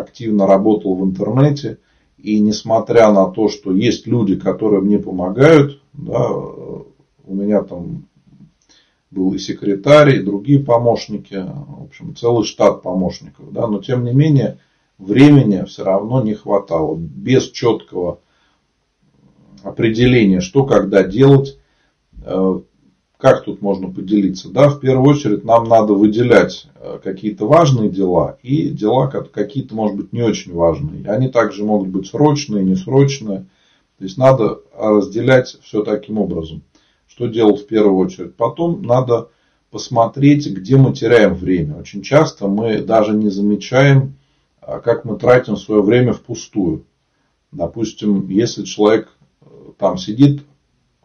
активно 0.00 0.46
работал 0.46 0.94
в 0.94 1.04
интернете. 1.04 1.78
И 2.16 2.40
несмотря 2.40 3.12
на 3.12 3.26
то, 3.26 3.48
что 3.48 3.72
есть 3.72 4.06
люди, 4.06 4.36
которые 4.36 4.82
мне 4.82 4.98
помогают, 4.98 5.80
да, 5.92 6.30
у 6.30 7.34
меня 7.34 7.62
там 7.62 8.06
был 9.10 9.32
и 9.32 9.38
секретарь, 9.38 10.16
и 10.16 10.22
другие 10.22 10.60
помощники, 10.60 11.34
в 11.34 11.84
общем, 11.84 12.14
целый 12.16 12.44
штат 12.44 12.82
помощников, 12.82 13.52
да, 13.52 13.66
но 13.66 13.80
тем 13.80 14.04
не 14.04 14.12
менее 14.12 14.58
времени 14.98 15.64
все 15.64 15.84
равно 15.84 16.22
не 16.22 16.34
хватало. 16.34 16.96
Без 16.96 17.50
четкого 17.50 18.20
определения, 19.62 20.40
что 20.40 20.64
когда 20.64 21.04
делать, 21.04 21.58
э, 22.24 22.60
как 23.18 23.44
тут 23.44 23.60
можно 23.60 23.90
поделиться? 23.90 24.48
Да, 24.48 24.68
в 24.68 24.78
первую 24.78 25.10
очередь 25.10 25.44
нам 25.44 25.64
надо 25.64 25.92
выделять 25.92 26.68
э, 26.76 27.00
какие-то 27.02 27.46
важные 27.46 27.90
дела 27.90 28.38
и 28.42 28.68
дела 28.68 29.08
какие-то, 29.08 29.74
может 29.74 29.96
быть, 29.96 30.12
не 30.12 30.22
очень 30.22 30.54
важные. 30.54 31.04
Они 31.10 31.28
также 31.28 31.64
могут 31.64 31.88
быть 31.88 32.06
срочные, 32.06 32.64
несрочные. 32.64 33.46
То 33.98 34.04
есть 34.04 34.16
надо 34.16 34.60
разделять 34.72 35.58
все 35.62 35.82
таким 35.82 36.18
образом. 36.18 36.62
Что 37.08 37.26
делать 37.26 37.60
в 37.60 37.66
первую 37.66 37.96
очередь? 37.96 38.36
Потом 38.36 38.82
надо 38.82 39.30
посмотреть, 39.72 40.46
где 40.46 40.76
мы 40.76 40.92
теряем 40.92 41.34
время. 41.34 41.80
Очень 41.80 42.02
часто 42.02 42.46
мы 42.46 42.78
даже 42.78 43.14
не 43.14 43.30
замечаем, 43.30 44.14
а, 44.60 44.78
как 44.78 45.04
мы 45.04 45.18
тратим 45.18 45.56
свое 45.56 45.82
время 45.82 46.12
впустую. 46.12 46.84
Допустим, 47.50 48.28
если 48.28 48.62
человек 48.62 49.08
э, 49.40 49.46
там 49.76 49.98
сидит 49.98 50.44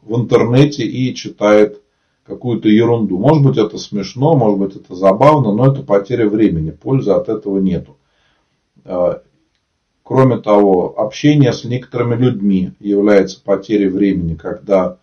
в 0.04 0.16
интернете 0.16 0.86
и 0.86 1.16
читает 1.16 1.83
какую-то 2.26 2.70
ерунду. 2.70 3.18
Может 3.18 3.44
быть 3.44 3.58
это 3.58 3.78
смешно, 3.78 4.36
может 4.36 4.60
быть 4.60 4.76
это 4.76 4.96
забавно, 4.96 5.54
но 5.54 5.72
это 5.72 5.84
потеря 5.84 6.28
времени, 6.28 6.72
пользы 6.72 7.12
от 7.12 7.30
этого 7.30 7.60
нету. 7.60 7.98
А, 8.86 9.22
кроме 10.04 10.38
того, 10.38 10.96
общение 10.98 11.54
с 11.54 11.64
некоторыми 11.64 12.16
людьми 12.16 12.72
является 12.80 13.42
потерей 13.42 13.90
времени, 13.90 14.36
когда 14.36 14.98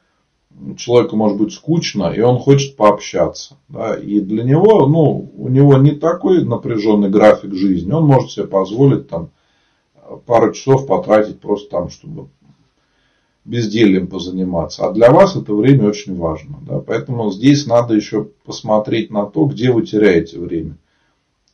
человеку 0.76 1.16
может 1.16 1.38
быть 1.38 1.52
скучно, 1.52 2.12
и 2.12 2.20
он 2.20 2.38
хочет 2.38 2.76
пообщаться. 2.76 3.56
Да, 3.68 3.94
и 3.94 4.20
для 4.20 4.44
него, 4.44 4.87
ну, 4.87 5.30
у 5.37 5.48
него 5.48 5.76
не 5.78 5.92
такой 5.92 6.44
напряженный 6.44 7.09
график 7.09 7.54
жизни, 7.54 7.92
он 7.92 8.04
может 8.06 8.30
себе 8.30 8.46
позволить 8.46 9.09
там 9.09 9.30
пару 10.26 10.52
часов 10.52 10.87
потратить 10.87 11.40
просто 11.40 11.70
там, 11.70 11.90
чтобы 11.90 12.28
бездельем 13.44 14.07
позаниматься. 14.07 14.87
А 14.87 14.92
для 14.92 15.11
вас 15.11 15.37
это 15.37 15.55
время 15.55 15.88
очень 15.88 16.16
важно. 16.16 16.59
Да? 16.66 16.81
Поэтому 16.81 17.31
здесь 17.31 17.66
надо 17.66 17.94
еще 17.94 18.29
посмотреть 18.44 19.11
на 19.11 19.26
то, 19.26 19.46
где 19.46 19.72
вы 19.72 19.83
теряете 19.87 20.38
время. 20.38 20.76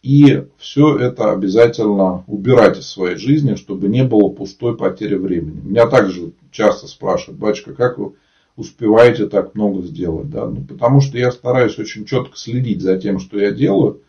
И 0.02 0.44
все 0.58 0.96
это 0.96 1.32
обязательно 1.32 2.22
убирать 2.26 2.78
из 2.78 2.86
своей 2.86 3.16
жизни, 3.16 3.54
чтобы 3.56 3.88
не 3.88 4.04
было 4.04 4.28
пустой 4.28 4.76
потери 4.76 5.16
времени. 5.16 5.60
Меня 5.64 5.86
также 5.88 6.32
часто 6.52 6.86
спрашивают, 6.86 7.40
батюшка, 7.40 7.74
как 7.74 7.98
вы 7.98 8.12
успеваете 8.56 9.26
так 9.26 9.54
много 9.54 9.82
сделать? 9.82 10.30
Да? 10.30 10.46
Ну, 10.46 10.62
потому 10.62 11.00
что 11.00 11.18
я 11.18 11.32
стараюсь 11.32 11.78
очень 11.78 12.04
четко 12.04 12.36
следить 12.36 12.82
за 12.82 12.98
тем, 12.98 13.18
что 13.18 13.38
я 13.38 13.50
делаю, 13.50 14.00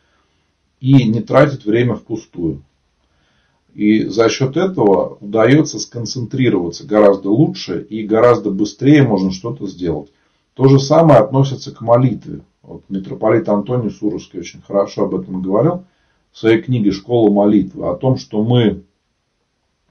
и 0.79 0.93
не 1.09 1.21
тратить 1.21 1.65
время 1.65 1.95
впустую. 1.95 2.63
И 3.77 4.05
за 4.05 4.27
счет 4.27 4.57
этого 4.57 5.19
удается 5.21 5.77
сконцентрироваться 5.77 6.83
гораздо 6.87 7.29
лучше 7.29 7.85
и 7.87 8.07
гораздо 8.07 8.49
быстрее 8.49 9.03
можно 9.03 9.31
что-то 9.31 9.67
сделать. 9.67 10.11
То 10.55 10.67
же 10.67 10.79
самое 10.79 11.19
относится 11.19 11.71
к 11.71 11.81
молитве. 11.81 12.41
Вот 12.63 12.81
митрополит 12.89 13.47
Антоний 13.47 13.91
Сурусский 13.91 14.39
очень 14.39 14.63
хорошо 14.63 15.03
об 15.03 15.13
этом 15.13 15.43
говорил 15.43 15.83
в 16.31 16.39
своей 16.39 16.59
книге 16.59 16.91
«Школа 16.91 17.31
молитвы». 17.31 17.87
О 17.87 17.93
том, 17.93 18.17
что 18.17 18.43
мы 18.43 18.81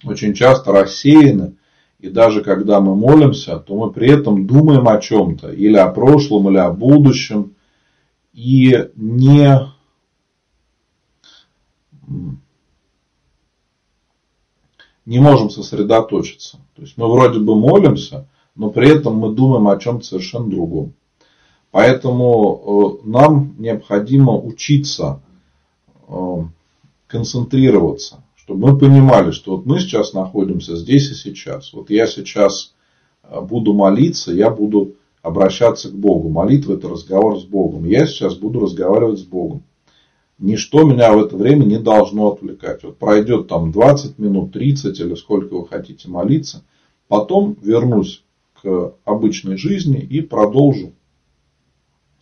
очень 0.02 0.34
часто 0.34 0.72
рассеяны. 0.72 1.54
И 2.00 2.08
даже 2.08 2.42
когда 2.42 2.80
мы 2.80 2.96
молимся, 2.96 3.56
то 3.60 3.76
мы 3.76 3.92
при 3.92 4.10
этом 4.10 4.48
думаем 4.48 4.88
о 4.88 4.98
чем-то. 4.98 5.52
Или 5.52 5.76
о 5.76 5.92
прошлом, 5.92 6.50
или 6.50 6.58
о 6.58 6.72
будущем. 6.72 7.54
И 8.34 8.88
не 8.96 9.75
не 15.06 15.20
можем 15.20 15.50
сосредоточиться. 15.50 16.58
То 16.74 16.82
есть 16.82 16.98
мы 16.98 17.10
вроде 17.10 17.38
бы 17.38 17.54
молимся, 17.54 18.28
но 18.54 18.70
при 18.70 18.90
этом 18.90 19.16
мы 19.16 19.32
думаем 19.32 19.68
о 19.68 19.78
чем-то 19.78 20.04
совершенно 20.04 20.50
другом. 20.50 20.92
Поэтому 21.70 23.00
э, 23.04 23.08
нам 23.08 23.54
необходимо 23.58 24.36
учиться 24.36 25.20
э, 26.08 26.14
концентрироваться, 27.06 28.24
чтобы 28.34 28.72
мы 28.72 28.78
понимали, 28.78 29.30
что 29.30 29.56
вот 29.56 29.66
мы 29.66 29.78
сейчас 29.78 30.12
находимся 30.12 30.76
здесь 30.76 31.10
и 31.10 31.14
сейчас. 31.14 31.72
Вот 31.72 31.90
я 31.90 32.06
сейчас 32.06 32.74
э, 33.22 33.40
буду 33.40 33.74
молиться, 33.74 34.32
я 34.32 34.50
буду 34.50 34.94
обращаться 35.22 35.90
к 35.90 35.94
Богу. 35.94 36.28
Молитва 36.28 36.74
это 36.74 36.88
разговор 36.88 37.38
с 37.38 37.44
Богом. 37.44 37.84
Я 37.84 38.06
сейчас 38.06 38.34
буду 38.34 38.60
разговаривать 38.60 39.20
с 39.20 39.24
Богом 39.24 39.62
ничто 40.38 40.84
меня 40.84 41.12
в 41.12 41.24
это 41.24 41.36
время 41.36 41.64
не 41.64 41.78
должно 41.78 42.32
отвлекать. 42.32 42.82
Вот 42.84 42.98
пройдет 42.98 43.48
там 43.48 43.72
20 43.72 44.18
минут, 44.18 44.52
30 44.52 44.98
или 45.00 45.14
сколько 45.14 45.54
вы 45.54 45.66
хотите 45.66 46.08
молиться, 46.08 46.64
потом 47.08 47.56
вернусь 47.62 48.22
к 48.62 48.94
обычной 49.04 49.56
жизни 49.56 49.98
и 49.98 50.20
продолжу 50.20 50.92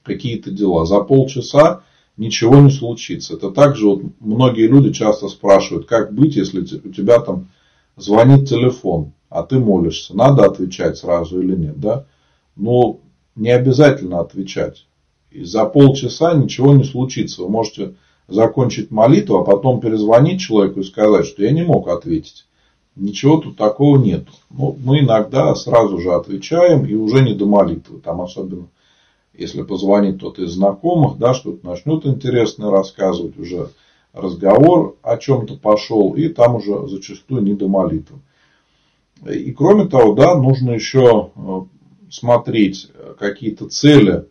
какие-то 0.03 0.51
дела. 0.51 0.85
За 0.85 1.01
полчаса 1.01 1.83
ничего 2.17 2.57
не 2.57 2.71
случится. 2.71 3.35
Это 3.35 3.51
также 3.51 3.87
вот 3.87 4.03
многие 4.21 4.67
люди 4.67 4.93
часто 4.93 5.29
спрашивают, 5.29 5.87
как 5.87 6.15
быть, 6.15 6.37
если 6.37 6.61
у 6.61 6.93
тебя 6.93 7.21
там 7.21 7.49
звонит 7.97 8.49
телефон, 8.49 9.13
а 9.29 9.43
ты 9.43 9.59
молишься. 9.59 10.17
Надо 10.17 10.45
отвечать 10.45 10.99
сразу 10.99 11.41
или 11.41 11.57
нет, 11.57 11.81
да? 11.81 12.07
Но 12.57 13.01
не 13.35 13.51
обязательно 13.51 14.21
отвечать. 14.21 14.87
И 15.31 15.43
за 15.43 15.65
полчаса 15.65 16.35
ничего 16.35 16.75
не 16.75 16.85
случится. 16.85 17.43
Вы 17.43 17.49
можете 17.49 17.95
закончить 18.29 18.91
молитву, 18.91 19.39
а 19.39 19.45
потом 19.45 19.81
перезвонить 19.81 20.41
человеку 20.41 20.81
и 20.81 20.85
сказать, 20.85 21.27
что 21.27 21.43
я 21.43 21.51
не 21.51 21.63
мог 21.63 21.89
ответить. 21.89 22.47
Ничего 22.97 23.39
тут 23.39 23.57
такого 23.57 23.99
нет. 23.99 24.29
Ну, 24.51 24.77
мы 24.85 25.01
иногда 25.01 25.55
сразу 25.55 25.99
же 25.99 26.13
отвечаем 26.13 26.87
и 26.87 26.95
уже 26.95 27.23
не 27.23 27.35
до 27.35 27.47
молитвы. 27.47 28.01
Там 28.01 28.21
особенно, 28.21 28.69
если 29.37 29.63
позвонит 29.63 30.19
кто-то 30.19 30.43
из 30.43 30.53
знакомых, 30.53 31.19
да, 31.19 31.35
что-то 31.35 31.67
начнет 31.67 32.07
интересное 32.07 32.71
рассказывать, 32.71 33.37
уже 33.37 33.71
разговор 34.13 34.97
о 35.03 35.17
чем-то 35.17 35.57
пошел, 35.57 36.15
и 36.15 36.29
там 36.29 36.57
уже 36.57 36.87
зачастую 36.87 37.43
не 37.43 37.55
до 37.55 37.67
молитвы. 37.67 38.21
И 39.29 39.51
кроме 39.53 39.87
того, 39.87 40.15
да, 40.15 40.37
нужно 40.37 40.71
еще 40.71 41.31
э, 41.35 41.61
смотреть 42.11 42.91
какие-то 43.19 43.69
цели 43.69 44.27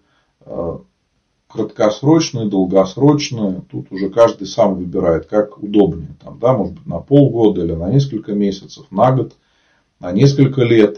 краткосрочные, 1.53 2.49
долгосрочные. 2.49 3.61
Тут 3.71 3.91
уже 3.91 4.09
каждый 4.09 4.47
сам 4.47 4.75
выбирает, 4.75 5.27
как 5.27 5.61
удобнее. 5.61 6.15
Там, 6.21 6.39
да, 6.39 6.53
может 6.53 6.73
быть, 6.73 6.85
на 6.87 6.99
полгода 6.99 7.63
или 7.63 7.73
на 7.73 7.89
несколько 7.89 8.33
месяцев, 8.33 8.87
на 8.89 9.11
год, 9.11 9.33
на 9.99 10.11
несколько 10.11 10.63
лет. 10.63 10.97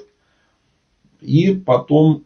И 1.19 1.53
потом 1.53 2.23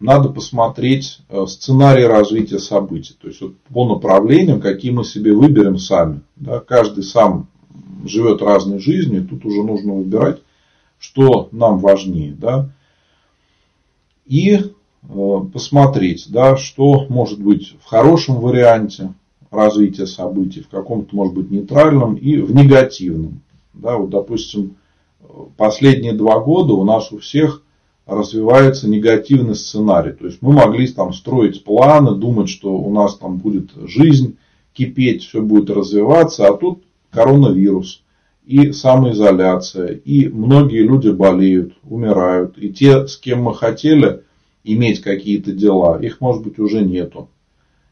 надо 0.00 0.30
посмотреть 0.30 1.20
э, 1.28 1.46
сценарий 1.46 2.04
развития 2.04 2.58
событий. 2.58 3.14
То 3.20 3.28
есть 3.28 3.40
вот 3.40 3.56
по 3.72 3.86
направлениям, 3.86 4.60
какие 4.60 4.90
мы 4.90 5.04
себе 5.04 5.32
выберем 5.32 5.78
сами. 5.78 6.22
Да, 6.34 6.58
каждый 6.58 7.04
сам 7.04 7.46
живет 8.04 8.42
разной 8.42 8.80
жизнью. 8.80 9.28
Тут 9.28 9.44
уже 9.44 9.62
нужно 9.62 9.94
выбирать, 9.94 10.40
что 10.98 11.48
нам 11.52 11.78
важнее. 11.78 12.32
Да. 12.32 12.70
И 14.26 14.72
посмотреть, 15.52 16.26
да, 16.30 16.56
что 16.56 17.06
может 17.08 17.40
быть 17.40 17.74
в 17.82 17.86
хорошем 17.86 18.36
варианте 18.40 19.12
развития 19.50 20.06
событий, 20.06 20.62
в 20.62 20.68
каком-то, 20.68 21.14
может 21.14 21.34
быть, 21.34 21.50
нейтральном 21.50 22.14
и 22.14 22.36
в 22.38 22.54
негативном. 22.54 23.40
Да, 23.72 23.96
вот, 23.96 24.10
допустим, 24.10 24.76
последние 25.56 26.12
два 26.12 26.40
года 26.40 26.74
у 26.74 26.84
нас 26.84 27.12
у 27.12 27.18
всех 27.18 27.62
развивается 28.06 28.88
негативный 28.88 29.54
сценарий. 29.54 30.12
То 30.12 30.26
есть 30.26 30.42
мы 30.42 30.52
могли 30.52 30.86
там 30.88 31.12
строить 31.12 31.64
планы, 31.64 32.14
думать, 32.14 32.48
что 32.48 32.74
у 32.76 32.92
нас 32.92 33.16
там 33.16 33.38
будет 33.38 33.70
жизнь 33.86 34.36
кипеть, 34.72 35.22
все 35.22 35.40
будет 35.40 35.70
развиваться, 35.70 36.46
а 36.46 36.56
тут 36.56 36.82
коронавирус 37.10 38.02
и 38.44 38.72
самоизоляция, 38.72 39.88
и 39.92 40.28
многие 40.28 40.82
люди 40.82 41.08
болеют, 41.08 41.74
умирают, 41.84 42.58
и 42.58 42.70
те, 42.70 43.06
с 43.06 43.16
кем 43.16 43.44
мы 43.44 43.54
хотели 43.54 44.20
иметь 44.64 45.02
какие-то 45.02 45.52
дела, 45.52 46.00
их 46.00 46.20
может 46.20 46.42
быть 46.42 46.58
уже 46.58 46.82
нету. 46.82 47.28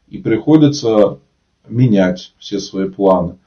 И 0.07 0.17
приходится 0.17 1.19
менять 1.67 2.33
все 2.39 2.59
свои 2.59 2.89
планы. 2.89 3.37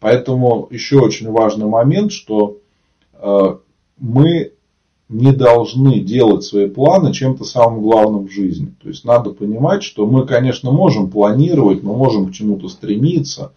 Поэтому 0.00 0.68
еще 0.70 1.00
очень 1.00 1.30
важный 1.30 1.66
момент, 1.66 2.12
что 2.12 2.58
э, 3.12 3.56
мы 3.98 4.52
не 5.08 5.32
должны 5.32 6.00
делать 6.00 6.42
свои 6.42 6.68
планы 6.68 7.12
чем-то 7.12 7.44
самым 7.44 7.82
главным 7.82 8.26
в 8.26 8.30
жизни. 8.30 8.74
То 8.82 8.88
есть 8.88 9.04
надо 9.04 9.30
понимать, 9.30 9.82
что 9.82 10.06
мы, 10.06 10.26
конечно, 10.26 10.72
можем 10.72 11.10
планировать, 11.10 11.82
мы 11.82 11.96
можем 11.96 12.28
к 12.28 12.32
чему-то 12.32 12.68
стремиться, 12.68 13.52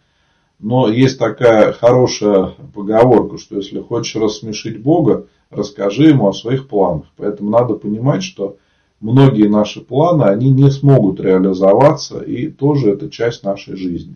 но 0.59 0.89
есть 0.89 1.17
такая 1.17 1.71
хорошая 1.71 2.53
поговорка, 2.73 3.38
что 3.38 3.55
если 3.57 3.80
хочешь 3.80 4.15
рассмешить 4.15 4.82
Бога, 4.82 5.27
расскажи 5.49 6.09
ему 6.09 6.27
о 6.27 6.34
своих 6.34 6.67
планах. 6.67 7.05
Поэтому 7.17 7.49
надо 7.49 7.75
понимать, 7.75 8.23
что 8.23 8.57
многие 9.00 9.47
наши 9.47 9.82
планы, 9.82 10.24
они 10.24 10.50
не 10.52 10.70
смогут 10.70 11.20
реализоваться, 11.20 12.20
и 12.20 12.47
тоже 12.47 12.91
это 12.91 13.10
часть 13.10 13.43
нашей 13.43 13.76
жизни. 13.76 14.16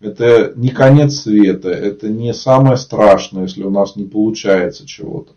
Это 0.00 0.52
не 0.56 0.68
конец 0.68 1.20
света, 1.20 1.70
это 1.70 2.08
не 2.08 2.34
самое 2.34 2.76
страшное, 2.76 3.44
если 3.44 3.62
у 3.62 3.70
нас 3.70 3.96
не 3.96 4.04
получается 4.04 4.86
чего-то. 4.86 5.32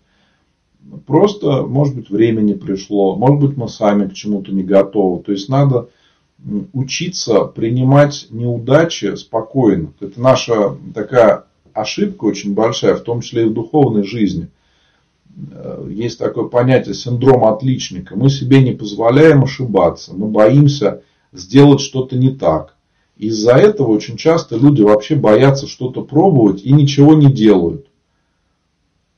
Просто, 1.06 1.64
может 1.64 1.96
быть, 1.96 2.10
время 2.10 2.42
не 2.42 2.54
пришло, 2.54 3.16
может 3.16 3.40
быть, 3.40 3.58
мы 3.58 3.68
сами 3.68 4.08
к 4.08 4.14
чему-то 4.14 4.52
не 4.52 4.64
готовы. 4.64 5.24
То 5.24 5.32
есть 5.32 5.50
надо 5.50 5.90
учиться 6.74 7.46
принимать 7.46 8.28
неудачи 8.30 9.16
спокойно. 9.16 9.94
Это 10.00 10.22
наша 10.22 10.78
такая 10.94 11.46
ошибка 11.74 12.26
очень 12.26 12.54
большая, 12.54 12.96
в 12.96 13.02
том 13.02 13.22
числе 13.22 13.44
и 13.44 13.50
в 13.50 13.54
духовной 13.54 14.04
жизни. 14.04 14.50
Э, 15.52 15.88
есть 15.90 16.18
такое 16.18 16.46
понятие 16.46 16.96
синдром 16.96 17.46
отличника. 17.46 18.16
Мы 18.16 18.30
себе 18.30 18.62
не 18.62 18.72
позволяем 18.72 19.44
ошибаться. 19.44 20.14
Мы 20.14 20.28
боимся 20.28 21.04
сделать 21.32 21.82
что-то 21.82 22.18
не 22.18 22.32
так. 22.32 22.76
Из-за 23.18 23.54
этого 23.54 23.90
очень 23.90 24.18
часто 24.18 24.58
люди 24.58 24.82
вообще 24.82 25.16
боятся 25.16 25.68
что-то 25.68 26.04
пробовать 26.04 26.64
и 26.64 26.72
ничего 26.72 27.16
не 27.16 27.32
делают. 27.32 27.88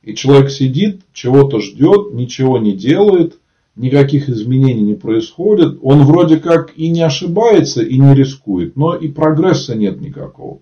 И 0.02 0.14
человек 0.14 0.50
сидит, 0.50 1.02
чего-то 1.12 1.60
ждет, 1.60 2.14
ничего 2.14 2.56
не 2.56 2.72
делает, 2.72 3.38
никаких 3.76 4.30
изменений 4.30 4.82
не 4.82 4.94
происходит. 4.94 5.78
Он 5.82 6.04
вроде 6.04 6.38
как 6.38 6.72
и 6.76 6.88
не 6.88 7.02
ошибается, 7.02 7.82
и 7.82 7.98
не 7.98 8.14
рискует, 8.14 8.76
но 8.76 8.94
и 8.94 9.08
прогресса 9.08 9.74
нет 9.74 10.00
никакого. 10.00 10.60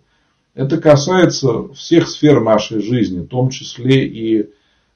Это 0.55 0.79
касается 0.79 1.69
всех 1.75 2.09
сфер 2.09 2.41
нашей 2.41 2.83
жизни, 2.83 3.21
в 3.21 3.29
том 3.29 3.51
числе 3.51 4.05
и 4.05 4.49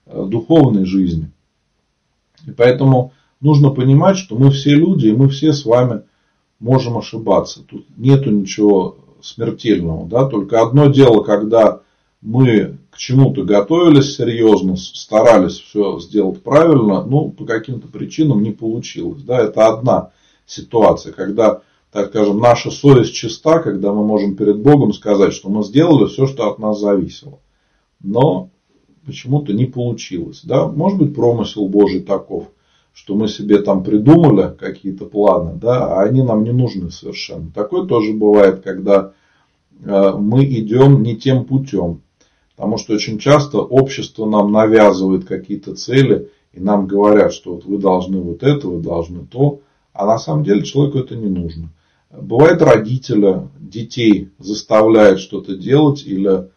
духовной 0.06 0.84
жизни. 0.84 1.30
И 2.46 2.50
поэтому 2.50 3.12
нужно 3.40 3.70
понимать, 3.70 4.16
что 4.16 4.36
мы 4.36 4.50
все 4.50 4.74
люди, 4.74 5.08
и 5.08 5.12
мы 5.12 5.28
все 5.28 5.52
с 5.52 5.64
вами 5.64 6.02
можем 6.58 6.98
ошибаться. 6.98 7.62
Тут 7.62 7.86
нету 7.96 8.30
ничего 8.30 8.96
смертельного. 9.20 10.06
Да? 10.06 10.26
Только 10.26 10.62
одно 10.62 10.86
дело, 10.86 11.22
когда 11.22 11.80
мы 12.20 12.78
к 12.90 12.98
чему-то 12.98 13.42
готовились 13.42 14.16
серьезно, 14.16 14.76
старались 14.76 15.58
все 15.58 15.98
сделать 15.98 16.42
правильно, 16.42 17.04
но 17.04 17.28
по 17.30 17.44
каким-то 17.44 17.88
причинам 17.88 18.42
не 18.42 18.52
получилось. 18.52 19.22
Да, 19.22 19.40
это 19.40 19.66
одна 19.68 20.10
ситуация, 20.46 21.12
когда, 21.12 21.62
так 21.90 22.10
скажем, 22.10 22.38
наша 22.38 22.70
совесть 22.70 23.14
чиста, 23.14 23.58
когда 23.58 23.92
мы 23.92 24.04
можем 24.04 24.36
перед 24.36 24.60
Богом 24.60 24.92
сказать, 24.92 25.32
что 25.32 25.48
мы 25.48 25.64
сделали 25.64 26.06
все, 26.06 26.26
что 26.26 26.48
от 26.48 26.58
нас 26.58 26.78
зависело. 26.78 27.38
Но 28.00 28.50
почему-то 29.06 29.52
не 29.52 29.66
получилось. 29.66 30.42
Да? 30.44 30.66
Может 30.68 30.98
быть, 30.98 31.14
промысел 31.14 31.68
Божий 31.68 32.00
таков, 32.00 32.48
что 32.92 33.14
мы 33.14 33.28
себе 33.28 33.58
там 33.58 33.82
придумали 33.82 34.54
какие-то 34.56 35.06
планы, 35.06 35.58
да, 35.58 35.86
а 35.86 36.02
они 36.02 36.22
нам 36.22 36.44
не 36.44 36.52
нужны 36.52 36.90
совершенно. 36.90 37.50
Такое 37.54 37.86
тоже 37.86 38.12
бывает, 38.12 38.60
когда 38.62 39.12
э, 39.84 40.12
мы 40.18 40.44
идем 40.44 41.02
не 41.02 41.16
тем 41.16 41.44
путем. 41.44 42.02
Потому 42.56 42.76
что 42.76 42.94
очень 42.94 43.18
часто 43.18 43.58
общество 43.58 44.26
нам 44.26 44.52
навязывает 44.52 45.24
какие-то 45.24 45.74
цели, 45.74 46.28
и 46.52 46.60
нам 46.60 46.86
говорят, 46.86 47.32
что 47.32 47.54
вот 47.54 47.64
вы 47.64 47.78
должны 47.78 48.20
вот 48.20 48.42
это, 48.42 48.68
вы 48.68 48.80
должны 48.80 49.26
то, 49.26 49.60
а 49.94 50.06
на 50.06 50.18
самом 50.18 50.44
деле 50.44 50.62
человеку 50.62 50.98
это 50.98 51.16
не 51.16 51.28
нужно. 51.28 51.70
Бывает 52.10 52.60
родители 52.60 53.48
детей 53.58 54.30
заставляют 54.38 55.18
что-то 55.18 55.56
делать 55.56 56.04
или 56.06 56.50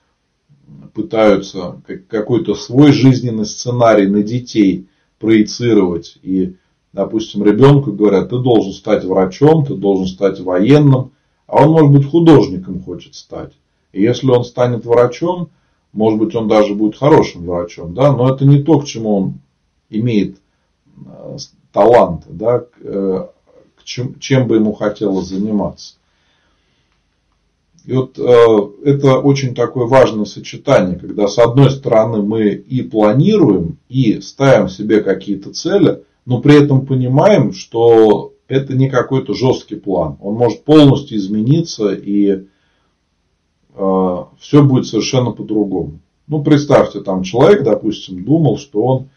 пытаются 0.94 1.82
какой-то 2.10 2.56
свой 2.56 2.92
жизненный 2.92 3.46
сценарий 3.46 4.08
на 4.08 4.24
детей 4.24 4.88
проецировать. 5.20 6.18
И, 6.24 6.56
допустим, 6.94 7.44
ребенку 7.44 7.92
говорят, 7.92 8.30
ты 8.30 8.40
должен 8.40 8.72
стать 8.72 9.04
врачом, 9.04 9.66
ты 9.66 9.76
должен 9.76 10.08
стать 10.08 10.40
военным, 10.40 11.12
а 11.48 11.64
он, 11.64 11.72
может 11.72 11.92
быть, 11.92 12.10
художником 12.10 12.82
хочет 12.82 13.16
стать. 13.16 13.54
И 13.92 14.02
если 14.02 14.28
он 14.28 14.44
станет 14.44 14.86
врачом, 14.86 15.50
может 15.94 16.20
быть, 16.20 16.36
он 16.36 16.48
даже 16.48 16.74
будет 16.76 16.98
хорошим 16.98 17.46
врачом, 17.46 17.94
да, 17.94 18.12
но 18.12 18.34
это 18.34 18.46
не 18.46 18.62
то, 18.62 18.80
к 18.80 18.86
чему 18.86 19.16
он 19.18 19.34
имеет 19.90 20.38
э, 21.06 21.38
талант, 21.72 22.24
да, 22.28 22.66
э, 22.82 23.28
чем 23.86 24.48
бы 24.48 24.56
ему 24.56 24.74
хотелось 24.74 25.28
заниматься. 25.28 25.96
И 27.86 27.94
вот 27.94 28.18
э, 28.18 28.90
это 28.90 29.20
очень 29.20 29.54
такое 29.54 29.86
важное 29.88 30.26
сочетание, 30.26 30.98
когда 30.98 31.28
с 31.28 31.38
одной 31.38 31.72
стороны 31.72 32.22
мы 32.22 32.50
и 32.50 32.82
планируем, 32.82 33.78
и 33.90 34.22
ставим 34.22 34.70
себе 34.70 35.02
какие-то 35.02 35.54
цели, 35.54 36.04
но 36.26 36.42
при 36.42 36.64
этом 36.64 36.86
понимаем, 36.86 37.54
что 37.54 38.34
это 38.48 38.76
не 38.76 38.90
какой-то 38.90 39.34
жесткий 39.34 39.76
план. 39.76 40.18
Он 40.22 40.36
может 40.36 40.64
полностью 40.64 41.18
измениться 41.18 41.94
и 41.94 42.46
Э, 43.76 44.26
все 44.40 44.64
будет 44.64 44.88
совершенно 44.88 45.32
по-другому. 45.32 46.00
Ну, 46.28 46.44
представьте, 46.44 47.02
там 47.02 47.24
человек, 47.24 47.64
допустим, 47.64 48.24
думал, 48.24 48.58
что 48.58 48.82
он 48.82 49.10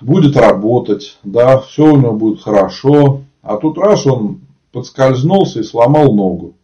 будет 0.00 0.36
работать, 0.36 1.18
да, 1.22 1.58
все 1.60 1.92
у 1.92 1.96
него 1.96 2.12
будет 2.12 2.42
хорошо, 2.42 3.22
а 3.42 3.56
тут 3.56 3.78
раз 3.78 4.06
он 4.06 4.40
подскользнулся 4.72 5.60
и 5.60 5.62
сломал 5.62 6.12
ногу. 6.12 6.54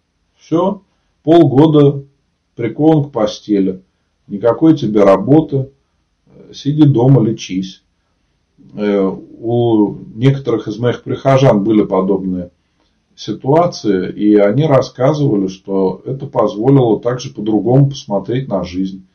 Все, 0.53 0.83
полгода 1.23 2.05
прикован 2.57 3.05
к 3.05 3.11
постели, 3.11 3.81
никакой 4.27 4.77
тебе 4.77 5.03
работы, 5.03 5.71
сиди 6.53 6.85
дома, 6.85 7.23
лечись. 7.23 7.83
Э, 8.75 9.03
у 9.07 9.97
некоторых 10.15 10.69
из 10.69 10.77
моих 10.79 11.05
прихожан 11.05 11.65
были 11.65 11.85
подобные 11.85 12.51
ситуации, 13.17 14.13
и 14.13 14.37
они 14.37 14.67
рассказывали, 14.67 15.47
что 15.47 16.03
это 16.05 16.27
позволило 16.27 17.01
также 17.01 17.33
по-другому 17.33 17.89
посмотреть 17.89 18.47
на 18.49 18.63
жизнь. 18.63 19.07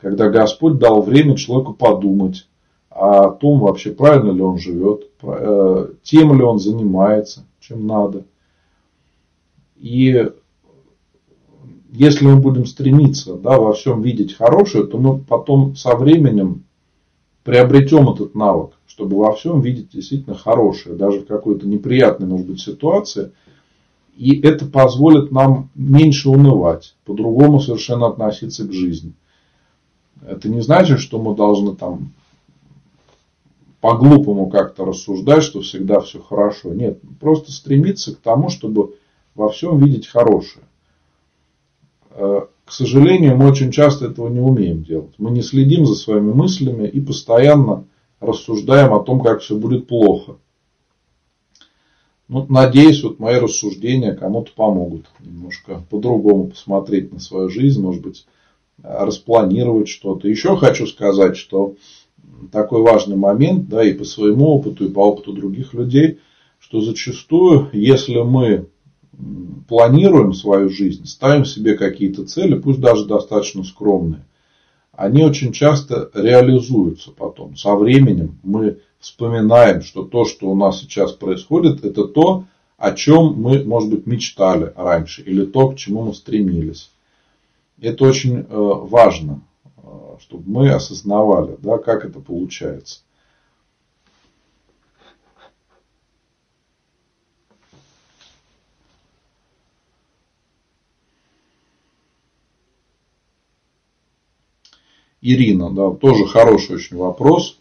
Когда 0.00 0.28
Господь 0.28 0.78
дал 0.78 1.02
время 1.02 1.36
человеку 1.36 1.74
подумать 1.74 2.46
о 2.90 3.30
том, 3.30 3.58
вообще 3.58 3.90
правильно 3.90 4.30
ли 4.30 4.40
он 4.40 4.58
живет, 4.58 5.10
э, 5.20 5.88
тем 6.04 6.38
ли 6.38 6.44
он 6.44 6.60
занимается, 6.60 7.44
чем 7.58 7.88
надо. 7.88 8.22
И 9.78 10.30
если 11.96 12.26
мы 12.26 12.36
будем 12.36 12.66
стремиться 12.66 13.36
да, 13.36 13.58
во 13.58 13.72
всем 13.72 14.02
видеть 14.02 14.34
хорошее, 14.34 14.84
то 14.84 14.98
мы 14.98 15.18
потом 15.18 15.74
со 15.76 15.96
временем 15.96 16.64
приобретем 17.42 18.10
этот 18.10 18.34
навык, 18.34 18.72
чтобы 18.86 19.16
во 19.16 19.32
всем 19.32 19.62
видеть 19.62 19.90
действительно 19.90 20.36
хорошее, 20.36 20.94
даже 20.94 21.20
в 21.20 21.26
какой-то 21.26 21.66
неприятной, 21.66 22.26
может 22.26 22.46
быть, 22.46 22.60
ситуации. 22.60 23.32
И 24.14 24.38
это 24.40 24.66
позволит 24.66 25.30
нам 25.30 25.70
меньше 25.74 26.28
унывать, 26.28 26.94
по-другому 27.06 27.60
совершенно 27.60 28.08
относиться 28.08 28.66
к 28.66 28.72
жизни. 28.72 29.14
Это 30.26 30.50
не 30.50 30.60
значит, 30.60 30.98
что 30.98 31.18
мы 31.18 31.34
должны 31.34 31.76
там 31.76 32.12
по-глупому 33.80 34.50
как-то 34.50 34.84
рассуждать, 34.84 35.42
что 35.42 35.62
всегда 35.62 36.00
все 36.00 36.20
хорошо. 36.20 36.74
Нет, 36.74 37.00
просто 37.20 37.52
стремиться 37.52 38.14
к 38.14 38.18
тому, 38.18 38.50
чтобы 38.50 38.96
во 39.34 39.48
всем 39.48 39.78
видеть 39.78 40.08
хорошее. 40.08 40.64
Э, 42.16 42.46
к 42.64 42.72
сожалению, 42.72 43.36
мы 43.36 43.48
очень 43.48 43.70
часто 43.70 44.06
этого 44.06 44.28
не 44.28 44.40
умеем 44.40 44.82
делать. 44.82 45.14
Мы 45.18 45.30
не 45.30 45.42
следим 45.42 45.84
за 45.84 45.94
своими 45.94 46.32
мыслями 46.32 46.88
и 46.88 47.00
постоянно 47.00 47.84
рассуждаем 48.20 48.94
о 48.94 49.02
том, 49.02 49.20
как 49.20 49.40
все 49.40 49.54
будет 49.54 49.86
плохо. 49.86 50.36
Ну, 52.28 52.44
надеюсь, 52.48 53.04
вот 53.04 53.20
мои 53.20 53.38
рассуждения 53.38 54.14
кому-то 54.14 54.50
помогут 54.56 55.06
немножко 55.20 55.82
по-другому 55.90 56.48
посмотреть 56.48 57.12
на 57.12 57.20
свою 57.20 57.48
жизнь, 57.50 57.80
может 57.80 58.02
быть, 58.02 58.26
распланировать 58.82 59.88
что-то. 59.88 60.26
Еще 60.26 60.56
хочу 60.56 60.86
сказать, 60.86 61.36
что 61.36 61.76
такой 62.50 62.82
важный 62.82 63.16
момент, 63.16 63.68
да, 63.68 63.84
и 63.84 63.92
по 63.92 64.04
своему 64.04 64.46
опыту, 64.46 64.86
и 64.86 64.92
по 64.92 65.00
опыту 65.00 65.34
других 65.34 65.72
людей, 65.72 66.18
что 66.58 66.80
зачастую, 66.80 67.68
если 67.72 68.20
мы 68.22 68.66
планируем 69.68 70.32
свою 70.32 70.68
жизнь, 70.68 71.06
ставим 71.06 71.44
себе 71.44 71.76
какие-то 71.76 72.24
цели, 72.24 72.58
пусть 72.58 72.80
даже 72.80 73.06
достаточно 73.06 73.64
скромные, 73.64 74.24
они 74.92 75.24
очень 75.24 75.52
часто 75.52 76.10
реализуются 76.14 77.10
потом. 77.10 77.56
Со 77.56 77.74
временем 77.74 78.38
мы 78.42 78.78
вспоминаем, 78.98 79.82
что 79.82 80.04
то, 80.04 80.24
что 80.24 80.48
у 80.50 80.54
нас 80.54 80.80
сейчас 80.80 81.12
происходит, 81.12 81.84
это 81.84 82.06
то, 82.06 82.44
о 82.78 82.92
чем 82.92 83.34
мы, 83.40 83.62
может 83.64 83.90
быть, 83.90 84.06
мечтали 84.06 84.72
раньше, 84.74 85.22
или 85.22 85.44
то, 85.44 85.68
к 85.68 85.76
чему 85.76 86.02
мы 86.02 86.14
стремились. 86.14 86.90
Это 87.80 88.04
очень 88.04 88.38
э, 88.38 88.44
важно, 88.48 89.42
э, 89.78 89.80
чтобы 90.20 90.44
мы 90.50 90.70
осознавали, 90.70 91.56
да, 91.58 91.78
как 91.78 92.04
это 92.04 92.20
получается. 92.20 93.00
Ирина, 105.26 105.70
да, 105.70 105.90
тоже 105.90 106.24
хороший 106.26 106.76
очень 106.76 106.96
вопрос. 106.96 107.58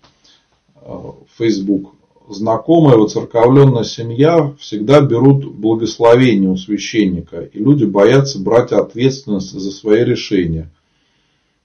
Э, 0.75 1.11
Facebook. 1.35 1.93
Знакомая 2.29 2.95
воцерковленная 2.95 3.83
семья 3.83 4.53
всегда 4.59 5.01
берут 5.01 5.45
благословение 5.45 6.49
у 6.49 6.57
священника, 6.57 7.41
и 7.41 7.57
люди 7.57 7.85
боятся 7.85 8.39
брать 8.39 8.71
ответственность 8.71 9.51
за 9.51 9.71
свои 9.71 10.03
решения. 10.03 10.71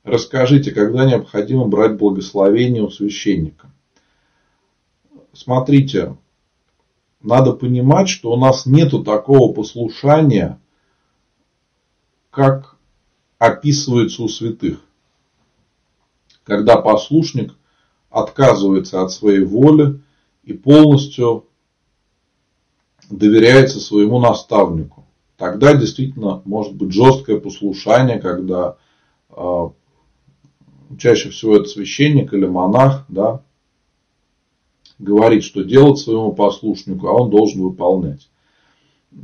Расскажите, 0.02 0.70
когда 0.70 1.04
необходимо 1.04 1.66
брать 1.66 1.98
благословение 1.98 2.82
у 2.82 2.90
священника? 2.90 3.70
Смотрите, 5.34 6.16
надо 7.22 7.52
понимать, 7.52 8.08
что 8.08 8.32
у 8.32 8.36
нас 8.36 8.64
нету 8.64 9.04
такого 9.04 9.52
послушания, 9.52 10.58
как 12.30 12.76
описывается 13.38 14.22
у 14.22 14.28
святых 14.28 14.80
когда 16.50 16.78
послушник 16.78 17.54
отказывается 18.10 19.02
от 19.02 19.12
своей 19.12 19.44
воли 19.44 20.00
и 20.42 20.52
полностью 20.52 21.46
доверяется 23.08 23.78
своему 23.78 24.18
наставнику. 24.18 25.06
Тогда 25.36 25.74
действительно 25.74 26.42
может 26.44 26.74
быть 26.74 26.92
жесткое 26.92 27.38
послушание, 27.38 28.18
когда 28.18 28.78
э, 29.28 29.68
чаще 30.98 31.30
всего 31.30 31.54
это 31.54 31.66
священник 31.66 32.34
или 32.34 32.46
монах, 32.46 33.04
да, 33.06 33.44
говорит, 34.98 35.44
что 35.44 35.62
делать 35.62 36.00
своему 36.00 36.32
послушнику, 36.32 37.06
а 37.06 37.12
он 37.12 37.30
должен 37.30 37.62
выполнять. 37.62 38.28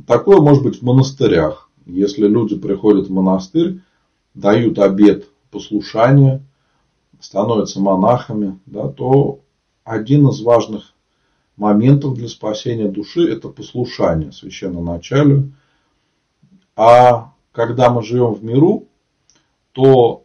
Такое 0.07 0.39
может 0.39 0.63
быть 0.63 0.79
в 0.79 0.81
монастырях. 0.81 1.69
Если 1.85 2.25
люди 2.25 2.57
приходят 2.57 3.07
в 3.07 3.11
монастырь, 3.11 3.81
дают 4.33 4.79
обет 4.79 5.27
послушания, 5.51 6.46
становятся 7.19 7.79
монахами, 7.79 8.59
да, 8.65 8.87
то 8.87 9.39
один 9.83 10.27
из 10.27 10.41
важных 10.41 10.93
моментов 11.55 12.15
для 12.15 12.27
спасения 12.27 12.87
души– 12.87 13.31
это 13.31 13.49
послушание 13.49 14.31
священноначалию. 14.31 15.53
А 16.75 17.33
когда 17.51 17.89
мы 17.89 18.03
живем 18.03 18.33
в 18.33 18.43
миру, 18.43 18.85
то 19.71 20.23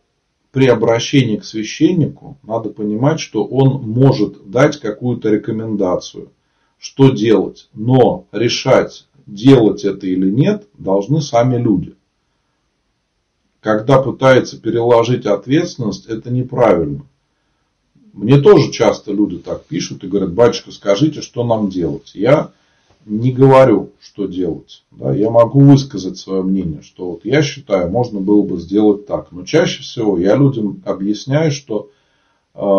при 0.51 0.67
обращении 0.67 1.39
к 1.39 1.45
священнику 1.45 2.37
надо 2.43 2.69
понимать, 2.69 3.21
что 3.21 3.45
он 3.45 3.83
может 3.89 4.51
дать 4.51 4.79
какую-то 4.79 5.31
рекомендацию, 5.31 6.31
что 6.79 7.11
делать. 7.11 7.71
Но 7.73 8.27
решать, 8.33 9.07
делать 9.27 9.85
это 9.85 10.07
или 10.07 10.31
нет, 10.31 10.69
должны 10.77 11.23
сами 11.23 11.57
люди 11.57 11.97
когда 13.63 14.03
пытается 14.03 14.61
переложить 14.61 15.25
ответственность, 15.25 16.07
это 16.07 16.31
неправильно. 16.31 17.07
Мне 18.13 18.41
тоже 18.41 18.73
часто 18.73 19.13
люди 19.13 19.39
так 19.39 19.65
пишут 19.65 20.03
и 20.03 20.09
говорят, 20.09 20.33
батюшка, 20.33 20.73
скажите, 20.73 21.23
что 21.23 21.45
нам 21.45 21.71
делать. 21.71 22.11
Я 22.15 22.51
не 23.07 23.31
говорю, 23.31 23.91
что 24.01 24.27
делать. 24.27 24.83
Да, 24.91 25.15
я 25.15 25.31
могу 25.31 25.61
высказать 25.61 26.19
свое 26.19 26.43
мнение, 26.43 26.83
что 26.83 27.13
вот 27.13 27.25
я 27.25 27.43
считаю, 27.43 27.89
можно 27.89 28.21
было 28.21 28.43
бы 28.43 28.59
сделать 28.59 29.07
так. 29.07 29.31
Но 29.31 29.45
чаще 29.45 29.83
всего 29.83 30.19
я 30.19 30.35
людям 30.35 30.83
объясняю, 30.85 31.53
что 31.53 31.89
э, 32.55 32.79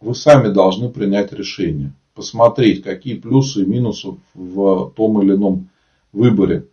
вы 0.00 0.14
сами 0.16 0.52
должны 0.52 0.90
принять 0.90 1.32
решение. 1.32 1.92
Посмотреть, 2.14 2.82
какие 2.82 3.14
плюсы 3.14 3.62
и 3.62 3.66
минусы 3.66 4.16
в 4.34 4.92
том 4.96 5.22
или 5.22 5.34
ином 5.34 5.68
выборе 6.12 6.66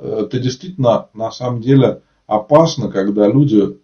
это 0.00 0.38
действительно 0.38 1.08
на 1.14 1.30
самом 1.30 1.60
деле 1.60 2.02
опасно, 2.26 2.90
когда 2.90 3.26
люди 3.26 3.78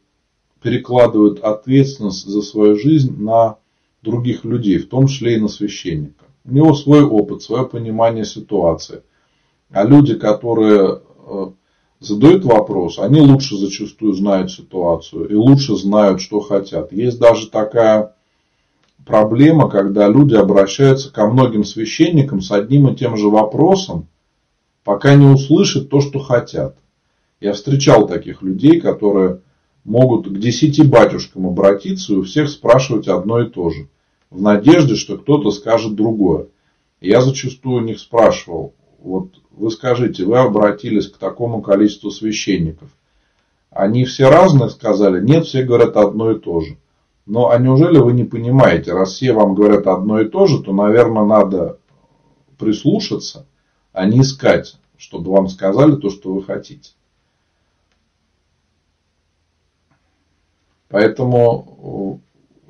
перекладывают 0.63 1.41
ответственность 1.41 2.27
за 2.27 2.43
свою 2.43 2.77
жизнь 2.77 3.21
на 3.23 3.57
других 4.03 4.45
людей, 4.45 4.79
в 4.79 4.89
том 4.89 5.07
числе 5.07 5.37
и 5.37 5.41
на 5.41 5.49
священника. 5.49 6.25
У 6.45 6.53
него 6.53 6.75
свой 6.75 7.03
опыт, 7.03 7.43
свое 7.43 7.67
понимание 7.67 8.25
ситуации. 8.25 9.03
А 9.71 9.85
люди, 9.85 10.15
которые 10.15 11.01
э, 11.27 11.47
задают 12.01 12.45
вопрос, 12.45 12.99
они 12.99 13.21
лучше 13.21 13.57
зачастую 13.57 14.13
знают 14.13 14.51
ситуацию 14.53 15.29
и 15.29 15.35
лучше 15.35 15.75
знают, 15.75 16.21
что 16.21 16.41
хотят. 16.41 16.93
Есть 16.93 17.19
даже 17.19 17.49
такая 17.49 18.15
проблема, 19.07 19.69
когда 19.69 20.09
люди 20.09 20.35
обращаются 20.35 21.13
ко 21.13 21.27
многим 21.27 21.65
священникам 21.65 22.41
с 22.41 22.51
одним 22.51 22.89
и 22.89 22.97
тем 22.97 23.17
же 23.17 23.29
вопросом, 23.29 24.09
пока 24.85 25.15
не 25.15 25.27
услышат 25.27 25.89
то, 25.89 26.01
что 26.01 26.21
хотят. 26.21 26.77
Я 27.41 27.55
встречал 27.55 28.07
таких 28.07 28.43
людей, 28.43 28.81
которые 28.81 29.41
могут 29.85 30.29
к 30.29 30.39
десяти 30.39 30.83
батюшкам 30.83 31.47
обратиться 31.47 32.13
и 32.13 32.17
у 32.17 32.23
всех 32.23 32.49
спрашивать 32.49 33.09
одно 33.09 33.41
и 33.41 33.51
то 33.51 33.71
же. 33.71 33.89
В 34.31 34.41
надежде, 34.41 34.95
что 34.95 35.19
кто-то 35.19 35.51
скажет 35.51 35.95
другое. 35.95 36.47
Я 37.01 37.21
зачастую 37.21 37.83
у 37.83 37.85
них 37.85 37.99
спрашивал, 37.99 38.75
вот 38.99 39.35
вы 39.51 39.71
скажите, 39.71 40.25
вы 40.25 40.39
обратились 40.39 41.09
к 41.09 41.19
такому 41.19 41.61
количеству 41.61 42.11
священников. 42.11 42.89
Они 43.71 44.05
все 44.05 44.31
разные 44.31 44.71
сказали? 44.71 45.23
Нет, 45.23 45.47
все 45.47 45.65
говорят 45.65 45.97
одно 45.97 46.31
и 46.31 46.39
то 46.39 46.61
же. 46.61 46.79
Но 47.27 47.51
а 47.51 47.59
неужели 47.59 47.99
вы 47.99 48.13
не 48.13 48.25
понимаете, 48.25 48.93
раз 48.93 49.13
все 49.15 49.33
вам 49.33 49.55
говорят 49.55 49.87
одно 49.87 50.21
и 50.21 50.29
то 50.29 50.47
же, 50.47 50.63
то, 50.63 50.73
наверное, 50.73 51.25
надо 51.25 51.79
прислушаться 52.59 53.47
а 53.95 54.05
не 54.05 54.21
искать, 54.21 54.77
чтобы 54.99 55.31
вам 55.31 55.49
сказали 55.49 55.97
то, 55.97 56.11
что 56.11 56.35
вы 56.35 56.43
хотите. 56.43 56.91
Поэтому 60.89 62.21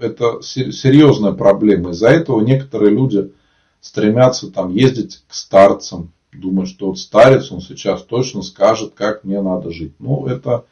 э, 0.01 0.07
это 0.07 0.43
серьезная 0.43 1.33
проблема. 1.33 1.91
Из-за 1.91 2.09
этого 2.09 2.41
некоторые 2.43 2.93
люди 2.93 3.33
стремятся 3.81 4.51
там 4.51 4.71
ездить 4.71 5.25
к 5.27 5.35
старцам, 5.35 6.13
думая, 6.33 6.67
что 6.67 6.89
вот 6.89 6.99
старец, 6.99 7.51
он 7.51 7.61
сейчас 7.61 8.03
точно 8.03 8.43
скажет, 8.43 8.93
как 8.95 9.25
мне 9.25 9.41
надо 9.41 9.71
жить. 9.71 9.95
Ну, 9.99 10.27
это 10.27 10.67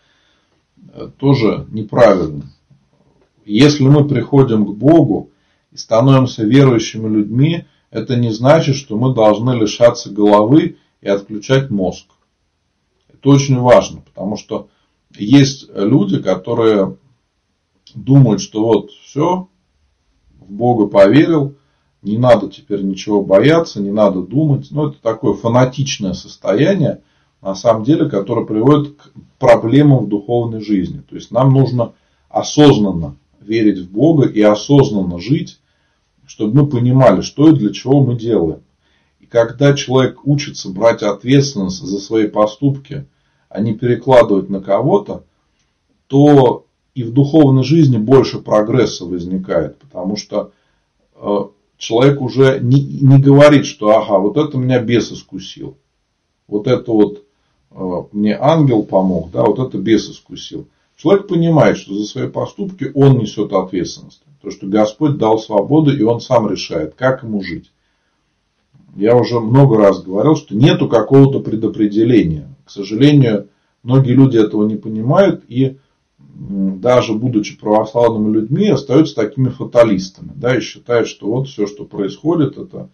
э, 0.92 1.08
тоже 1.18 1.66
неправильно. 1.70 2.42
Если 3.44 3.84
мы 3.84 4.06
приходим 4.06 4.66
к 4.66 4.74
Богу 4.74 5.30
и 5.72 5.78
становимся 5.78 6.44
верующими 6.44 7.08
людьми, 7.08 7.66
это 7.92 8.16
не 8.16 8.30
значит, 8.30 8.74
что 8.74 8.96
мы 8.96 9.14
должны 9.14 9.52
лишаться 9.52 10.10
головы 10.10 10.78
и 11.02 11.08
отключать 11.08 11.70
мозг. 11.70 12.06
Это 13.12 13.28
очень 13.28 13.58
важно, 13.60 14.00
потому 14.00 14.36
что 14.36 14.68
есть 15.14 15.68
люди, 15.74 16.20
которые 16.20 16.96
думают, 17.94 18.40
что 18.40 18.64
вот 18.64 18.90
все, 18.90 19.48
в 20.40 20.50
Бога 20.50 20.86
поверил, 20.86 21.54
не 22.00 22.16
надо 22.16 22.48
теперь 22.48 22.82
ничего 22.82 23.22
бояться, 23.22 23.80
не 23.80 23.92
надо 23.92 24.22
думать. 24.22 24.68
Но 24.70 24.84
ну, 24.84 24.88
это 24.88 24.98
такое 25.00 25.34
фанатичное 25.34 26.14
состояние, 26.14 27.02
на 27.42 27.54
самом 27.54 27.84
деле, 27.84 28.08
которое 28.08 28.46
приводит 28.46 28.96
к 28.96 29.12
проблемам 29.38 30.06
в 30.06 30.08
духовной 30.08 30.62
жизни. 30.62 31.02
То 31.08 31.14
есть 31.14 31.30
нам 31.30 31.52
нужно 31.52 31.92
осознанно 32.30 33.16
верить 33.40 33.80
в 33.80 33.92
Бога 33.92 34.26
и 34.26 34.40
осознанно 34.40 35.20
жить, 35.20 35.60
чтобы 36.32 36.62
мы 36.62 36.66
понимали, 36.66 37.20
что 37.20 37.50
и 37.50 37.54
для 37.54 37.74
чего 37.74 38.02
мы 38.02 38.16
делаем. 38.16 38.62
И 39.20 39.26
когда 39.26 39.74
человек 39.74 40.26
учится 40.26 40.70
брать 40.70 41.02
ответственность 41.02 41.82
за 41.82 41.98
свои 41.98 42.26
поступки, 42.26 43.04
а 43.50 43.60
не 43.60 43.74
перекладывать 43.74 44.48
на 44.48 44.62
кого-то, 44.62 45.24
то 46.06 46.64
и 46.94 47.02
в 47.02 47.12
духовной 47.12 47.64
жизни 47.64 47.98
больше 47.98 48.38
прогресса 48.38 49.04
возникает, 49.04 49.76
потому 49.76 50.16
что 50.16 50.52
э, 51.16 51.38
человек 51.76 52.22
уже 52.22 52.60
не, 52.62 52.80
не 52.80 53.20
говорит, 53.20 53.66
что 53.66 53.90
ага, 53.90 54.18
вот 54.18 54.38
это 54.38 54.56
меня 54.56 54.80
бес 54.80 55.12
искусил. 55.12 55.76
Вот 56.48 56.66
это 56.66 56.92
вот 56.92 57.24
э, 57.72 58.02
мне 58.12 58.38
ангел 58.40 58.84
помог, 58.84 59.30
да, 59.32 59.42
вот 59.44 59.58
это 59.58 59.76
бес 59.76 60.08
искусил. 60.08 60.66
Человек 60.96 61.28
понимает, 61.28 61.76
что 61.76 61.92
за 61.92 62.06
свои 62.06 62.28
поступки 62.28 62.90
он 62.94 63.18
несет 63.18 63.52
ответственность. 63.52 64.22
То, 64.42 64.50
что 64.50 64.66
Господь 64.66 65.18
дал 65.18 65.38
свободу, 65.38 65.96
и 65.96 66.02
он 66.02 66.20
сам 66.20 66.50
решает, 66.50 66.94
как 66.94 67.22
ему 67.22 67.42
жить. 67.42 67.70
Я 68.96 69.16
уже 69.16 69.40
много 69.40 69.78
раз 69.78 70.02
говорил, 70.02 70.36
что 70.36 70.56
нету 70.56 70.88
какого-то 70.88 71.40
предопределения. 71.40 72.54
К 72.64 72.70
сожалению, 72.70 73.48
многие 73.82 74.12
люди 74.12 74.36
этого 74.36 74.66
не 74.66 74.76
понимают 74.76 75.44
и 75.48 75.78
даже 76.18 77.14
будучи 77.14 77.58
православными 77.58 78.32
людьми, 78.32 78.68
остаются 78.68 79.14
такими 79.14 79.48
фаталистами. 79.48 80.32
Да, 80.34 80.56
и 80.56 80.60
считают, 80.60 81.08
что 81.08 81.26
вот 81.26 81.48
все, 81.48 81.66
что 81.66 81.84
происходит, 81.84 82.58
это 82.58 82.88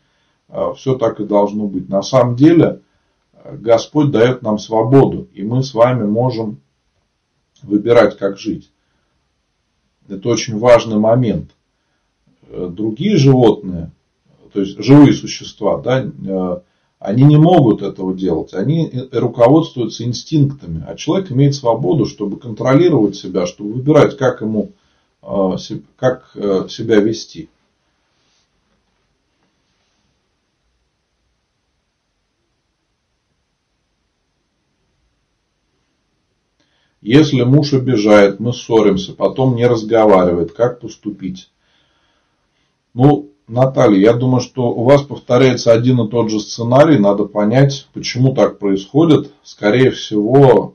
а, 0.49 0.75
все 0.75 0.97
так 0.97 1.21
и 1.21 1.25
должно 1.25 1.67
быть. 1.67 1.89
На 1.89 2.03
самом 2.03 2.37
деле, 2.37 2.81
Господь 3.45 4.11
дает 4.11 4.43
нам 4.43 4.59
свободу, 4.59 5.29
и 5.33 5.43
мы 5.43 5.63
с 5.63 5.73
вами 5.73 6.05
можем 6.05 6.61
выбирать, 7.63 8.19
как 8.19 8.39
жить. 8.39 8.71
Это 10.09 10.29
очень 10.29 10.59
важный 10.59 10.97
момент. 10.97 11.51
Другие 12.51 13.17
животные, 13.17 13.91
то 14.53 14.61
есть 14.61 14.83
живые 14.83 15.13
существа, 15.13 15.79
да, 15.79 16.05
э, 16.05 16.61
они 16.99 17.23
не 17.23 17.37
могут 17.37 17.83
этого 17.83 18.15
делать. 18.15 18.55
Они 18.55 18.91
руководствуются 19.13 20.05
инстинктами. 20.05 20.85
А 20.87 20.97
человек 20.97 21.31
имеет 21.31 21.55
свободу, 21.55 22.07
чтобы 22.07 22.39
контролировать 22.39 23.17
себя, 23.17 23.47
чтобы 23.47 23.75
выбирать, 23.75 24.17
как 24.17 24.41
ему 24.41 24.73
э, 25.23 25.57
как 25.97 26.31
э, 26.35 26.67
себя 26.69 26.97
вести. 26.97 27.49
Если 37.09 37.41
муж 37.41 37.73
обижает, 37.73 38.39
мы 38.39 38.53
ссоримся, 38.53 39.15
потом 39.15 39.57
не 39.57 39.67
разговаривает, 39.67 40.53
как 40.53 40.79
поступить? 40.79 41.51
Ну, 42.93 43.31
Наталья, 43.47 43.99
я 43.99 44.13
думаю, 44.13 44.43
что 44.43 44.65
у 44.65 44.85
вас 44.85 45.01
повторяется 45.01 45.73
один 45.73 46.03
и 46.03 46.11
тот 46.11 46.31
же 46.31 46.39
сценарий. 46.39 46.99
Надо 46.99 47.25
понять, 47.25 47.89
почему 47.95 48.35
так 48.35 48.59
происходит. 48.59 49.33
Скорее 49.43 49.91
всего, 49.91 50.75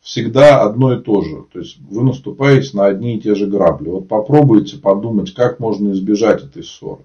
всегда 0.00 0.62
одно 0.62 0.94
и 0.94 1.00
то 1.00 1.22
же. 1.22 1.44
То 1.52 1.60
есть 1.60 1.78
вы 1.88 2.02
наступаете 2.02 2.76
на 2.76 2.86
одни 2.86 3.14
и 3.14 3.20
те 3.20 3.36
же 3.36 3.46
грабли. 3.46 3.90
Вот 3.90 4.08
попробуйте 4.08 4.76
подумать, 4.76 5.34
как 5.34 5.60
можно 5.60 5.92
избежать 5.92 6.42
этой 6.42 6.64
ссоры. 6.64 7.04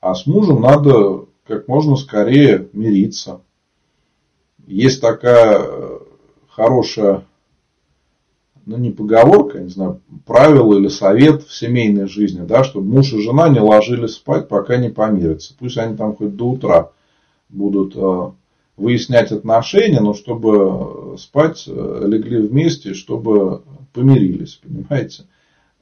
А 0.00 0.14
с 0.14 0.24
мужем 0.24 0.62
надо 0.62 1.26
как 1.46 1.68
можно 1.68 1.96
скорее 1.96 2.70
мириться. 2.72 3.42
Есть 4.66 5.00
такая 5.00 6.00
хорошая 6.48 7.24
ну 8.66 8.78
не 8.78 8.90
поговорка, 8.90 9.60
не 9.60 9.68
знаю, 9.68 10.00
правило 10.26 10.78
или 10.78 10.88
совет 10.88 11.42
в 11.42 11.54
семейной 11.54 12.08
жизни, 12.08 12.44
да, 12.46 12.64
чтобы 12.64 12.86
муж 12.90 13.12
и 13.12 13.20
жена 13.20 13.48
не 13.48 13.60
ложились 13.60 14.14
спать, 14.14 14.48
пока 14.48 14.76
не 14.76 14.88
помирятся. 14.88 15.54
Пусть 15.58 15.76
они 15.76 15.96
там 15.96 16.16
хоть 16.16 16.34
до 16.34 16.50
утра 16.50 16.90
будут 17.48 17.94
э, 17.96 18.30
выяснять 18.76 19.32
отношения, 19.32 20.00
но 20.00 20.14
чтобы 20.14 21.16
спать 21.18 21.64
э, 21.66 22.04
легли 22.06 22.38
вместе, 22.38 22.94
чтобы 22.94 23.62
помирились, 23.92 24.60
понимаете. 24.62 25.24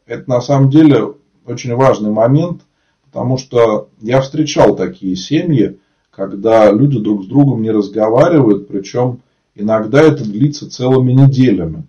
Это 0.07 0.29
на 0.29 0.41
самом 0.41 0.69
деле 0.69 1.15
очень 1.47 1.75
важный 1.75 2.11
момент, 2.11 2.63
потому 3.05 3.39
что 3.39 3.89
я 4.01 4.21
встречал 4.21 4.75
такие 4.75 5.15
семьи, 5.15 5.79
когда 6.15 6.71
люди 6.71 6.99
друг 6.99 7.25
с 7.25 7.27
другом 7.27 7.63
не 7.63 7.71
разговаривают, 7.71 8.69
причем 8.69 9.21
иногда 9.55 10.03
это 10.03 10.23
длится 10.25 10.71
целыми 10.71 11.13
неделями. 11.13 11.85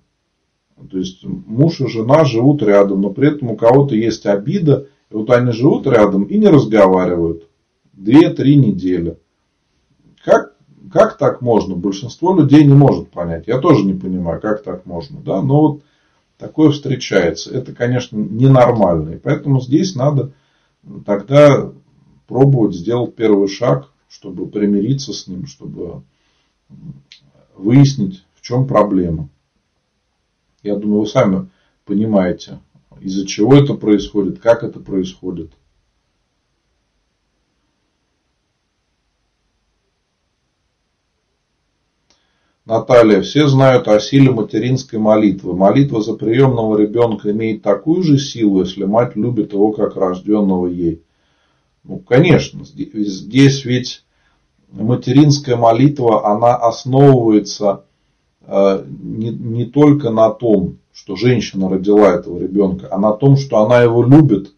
То 0.89 0.97
есть 0.97 1.24
муж 1.24 1.82
и 1.82 1.88
жена 1.88 2.26
живут 2.26 2.63
рядом, 2.63 3.01
но 3.01 3.09
при 3.09 3.30
этом 3.30 3.51
у 3.51 3.55
кого-то 3.55 3.95
есть 3.95 4.26
обида, 4.26 4.88
и 5.11 5.13
вот 5.13 5.30
они 5.30 5.51
живут 5.51 5.88
рядом 5.88 6.24
и 6.24 6.38
не 6.38 6.47
разговаривают. 6.47 7.47
Две-три 7.93 8.55
недели. 8.55 9.17
Как, 10.24 10.55
как 10.91 11.17
так 11.17 11.41
можно? 11.41 11.76
Большинство 11.76 12.36
людей 12.36 12.65
не 12.65 12.74
может 12.74 13.09
понять. 13.11 13.47
Я 13.47 13.59
тоже 13.59 13.86
не 13.86 13.93
понимаю, 13.93 14.41
как 14.41 14.63
так 14.63 14.86
можно. 14.86 15.19
Да? 15.21 15.41
Но 15.41 15.61
вот 15.61 15.82
такое 16.38 16.71
встречается. 16.71 17.53
Это, 17.55 17.74
конечно, 17.74 18.17
ненормально. 18.17 19.11
И 19.11 19.17
поэтому 19.17 19.61
здесь 19.61 19.95
надо 19.95 20.32
тогда 21.05 21.71
пробовать 22.28 22.76
сделать 22.76 23.15
первый 23.15 23.47
шаг, 23.47 23.93
чтобы 24.14 24.47
примириться 24.47 25.11
с 25.11 25.28
ним, 25.28 25.47
чтобы 25.47 26.03
выяснить, 27.55 28.24
в 28.36 28.41
чем 28.41 28.68
проблема. 28.68 29.28
Я 30.61 30.76
думаю, 30.76 31.01
вы 31.01 31.07
сами 31.07 31.49
понимаете, 31.84 32.59
из-за 33.01 33.26
чего 33.26 33.55
это 33.55 33.74
происходит, 33.74 34.39
как 34.39 34.64
это 34.64 34.80
происходит. 34.80 35.51
Наталья, 42.66 43.22
все 43.24 43.47
знают 43.47 43.88
о 43.88 43.99
силе 43.99 44.30
материнской 44.30 44.99
молитвы. 44.99 45.55
Молитва 45.55 46.03
за 46.03 46.14
приемного 46.14 46.78
ребенка 46.78 47.32
имеет 47.32 47.64
такую 47.64 48.03
же 48.03 48.20
силу, 48.20 48.59
если 48.59 48.86
мать 48.86 49.16
любит 49.16 49.53
его 49.53 49.72
как 49.72 49.95
рожденного 49.95 50.68
ей. 50.68 51.03
Ну, 51.84 51.99
конечно, 51.99 52.63
здесь 52.65 53.65
ведь 53.65 54.03
материнская 54.71 55.55
молитва, 55.55 56.31
она 56.31 56.55
основывается 56.55 57.84
Э, 58.45 58.84
не, 58.86 59.29
не 59.29 59.65
только 59.65 60.09
на 60.09 60.29
том, 60.31 60.77
что 60.91 61.15
женщина 61.15 61.69
родила 61.69 62.13
этого 62.13 62.39
ребенка, 62.39 62.88
а 62.91 62.97
на 62.97 63.13
том, 63.13 63.38
что 63.38 63.63
она 63.63 63.81
его 63.81 64.03
любит 64.03 64.53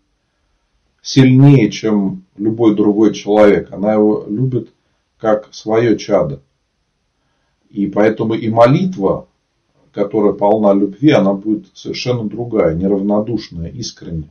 сильнее, 1.01 1.69
чем 1.69 2.23
любой 2.35 2.75
другой 2.75 3.13
человек. 3.13 3.71
Она 3.71 3.93
его 3.93 4.25
любит 4.27 4.69
как 5.19 5.49
свое 5.53 5.97
чадо. 5.97 6.41
И 7.69 7.87
поэтому 7.87 8.33
и 8.33 8.49
молитва, 8.49 9.27
которая 9.91 10.33
полна 10.33 10.73
любви, 10.73 11.11
она 11.11 11.33
будет 11.33 11.67
совершенно 11.73 12.27
другая, 12.27 12.73
неравнодушная, 12.73 13.69
искренняя. 13.69 14.29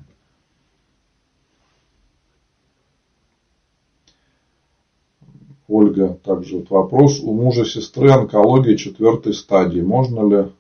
Ольга, 5.67 6.19
также 6.23 6.59
вот 6.59 6.71
вопрос. 6.71 7.21
У 7.21 7.33
мужа 7.33 7.65
сестры 7.65 8.11
онкология 8.11 8.77
четвертой 8.77 9.33
стадии. 9.33 9.81
Можно 9.81 10.29
ли 10.29 10.53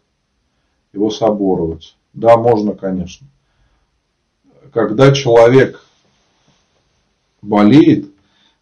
его 0.92 1.10
соборовать? 1.10 1.96
Да, 2.14 2.36
можно, 2.36 2.72
конечно. 2.72 3.26
Когда 4.72 5.12
человек 5.12 5.84
болеет, 7.42 8.10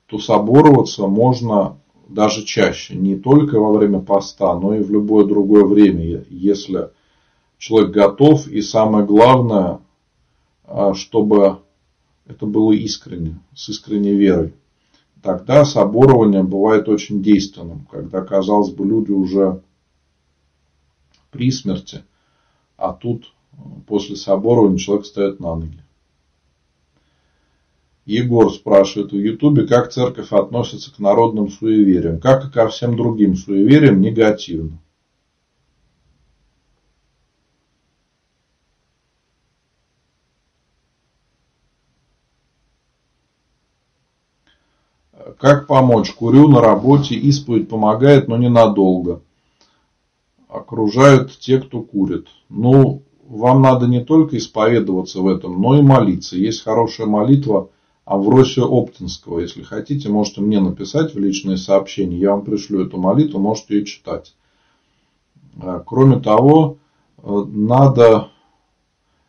то 0.07 0.19
собороваться 0.19 1.07
можно 1.07 1.79
даже 2.09 2.45
чаще. 2.45 2.97
Не 2.97 3.17
только 3.17 3.61
во 3.61 3.73
время 3.73 4.01
поста, 4.01 4.59
но 4.59 4.75
и 4.75 4.83
в 4.83 4.91
любое 4.91 5.27
другое 5.27 5.65
время, 5.65 6.25
если 6.29 6.91
человек 7.57 7.93
готов. 7.93 8.49
И 8.49 8.63
самое 8.63 9.07
главное, 9.07 9.79
а, 10.65 10.93
чтобы 10.95 11.61
это 12.27 12.47
было 12.47 12.73
искренне, 12.73 13.39
с 13.55 13.69
искренней 13.69 14.15
верой 14.15 14.55
тогда 15.23 15.65
соборование 15.65 16.43
бывает 16.43 16.89
очень 16.89 17.23
действенным, 17.23 17.87
когда, 17.91 18.23
казалось 18.23 18.71
бы, 18.71 18.85
люди 18.85 19.13
уже 19.13 19.63
при 21.31 21.51
смерти, 21.51 22.05
а 22.77 22.93
тут 22.93 23.33
э, 23.53 23.57
после 23.87 24.17
соборования 24.17 24.79
человек 24.79 25.07
стоит 25.07 25.41
на 25.41 25.55
ноги. 25.55 25.79
Егор 28.05 28.53
спрашивает 28.53 29.13
в 29.13 29.17
Ютубе, 29.17 29.67
как 29.67 29.93
церковь 29.93 30.33
относится 30.33 30.93
к 30.93 30.99
народным 30.99 31.49
суевериям, 31.49 32.21
как 32.21 32.47
и 32.47 32.51
ко 32.51 32.69
всем 32.69 32.97
другим 32.97 33.37
суевериям 33.37 34.01
негативно. 34.01 34.79
Как 45.43 45.67
помочь? 45.67 46.13
Курю 46.13 46.47
на 46.47 46.61
работе, 46.61 47.17
исповедь 47.17 47.69
помогает, 47.69 48.29
но 48.29 48.37
ненадолго. 48.37 49.23
Окружают 50.49 51.37
те, 51.37 51.59
кто 51.59 51.83
курит. 51.83 52.29
Ну, 52.49 53.03
вам 53.27 53.61
надо 53.61 53.89
не 53.89 54.05
только 54.05 54.39
исповедоваться 54.39 55.21
в 55.21 55.27
этом, 55.27 55.61
но 55.61 55.77
и 55.77 55.83
молиться. 55.83 56.37
Есть 56.37 56.63
хорошая 56.63 57.09
молитва 57.09 57.71
Авросия 58.05 58.63
Оптинского. 58.63 59.41
Если 59.41 59.65
хотите, 59.65 60.09
можете 60.09 60.43
мне 60.43 60.61
написать 60.61 61.13
в 61.13 61.19
личные 61.19 61.57
сообщения. 61.57 62.19
Я 62.19 62.31
вам 62.31 62.45
пришлю 62.45 62.87
эту 62.87 62.99
молитву, 62.99 63.41
можете 63.41 63.79
ее 63.79 63.85
читать. 63.85 64.37
А, 65.61 65.81
кроме 65.81 66.21
того, 66.21 66.77
э, 67.21 67.45
надо 67.49 68.29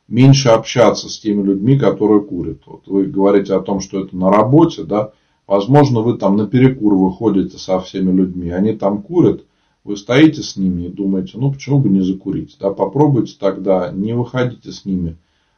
меньше 0.07 0.49
общаться 0.49 1.09
с 1.09 1.18
теми 1.18 1.41
людьми, 1.41 1.76
которые 1.76 2.22
курят. 2.22 2.59
Вот 2.68 2.84
вы 2.86 3.05
говорите 3.05 3.55
о 3.55 3.61
том, 3.61 3.80
что 3.80 3.99
это 4.01 4.16
на 4.16 4.30
работе, 4.30 4.84
да, 4.84 5.11
возможно, 5.47 6.01
вы 6.01 6.17
там 6.17 6.37
на 6.37 6.47
перекур 6.47 6.95
выходите 6.95 7.57
со 7.57 7.79
всеми 7.79 8.15
людьми, 8.15 8.49
они 8.49 8.73
там 8.73 9.01
курят, 9.01 9.45
вы 9.83 9.97
стоите 9.97 10.41
с 10.41 10.55
ними 10.55 10.83
и 10.83 10.91
думаете, 10.91 11.37
ну 11.37 11.51
почему 11.51 11.79
бы 11.79 11.89
не 11.89 12.01
закурить, 12.01 12.57
да, 12.59 12.71
попробуйте 12.71 13.35
тогда, 13.39 13.91
не 13.91 14.13
выходите 14.13 14.71
с 14.71 14.85
ними 14.85 15.17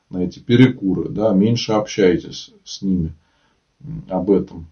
на 0.09 0.23
эти 0.23 0.39
перекуры, 0.39 1.09
да, 1.09 1.33
меньше 1.33 1.73
общайтесь 1.73 2.51
с 2.63 2.81
ними 2.81 3.13
об 4.09 4.31
этом. 4.31 4.67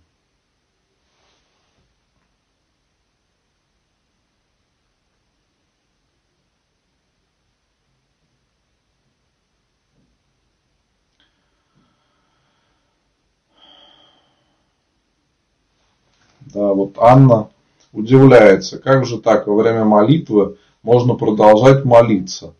Вот 16.53 16.95
Анна 16.97 17.49
удивляется, 17.91 18.79
как 18.79 19.05
же 19.05 19.19
так 19.19 19.47
во 19.47 19.55
время 19.55 19.85
молитвы 19.85 20.57
можно 20.81 21.15
продолжать 21.15 21.85
молиться. 21.85 22.53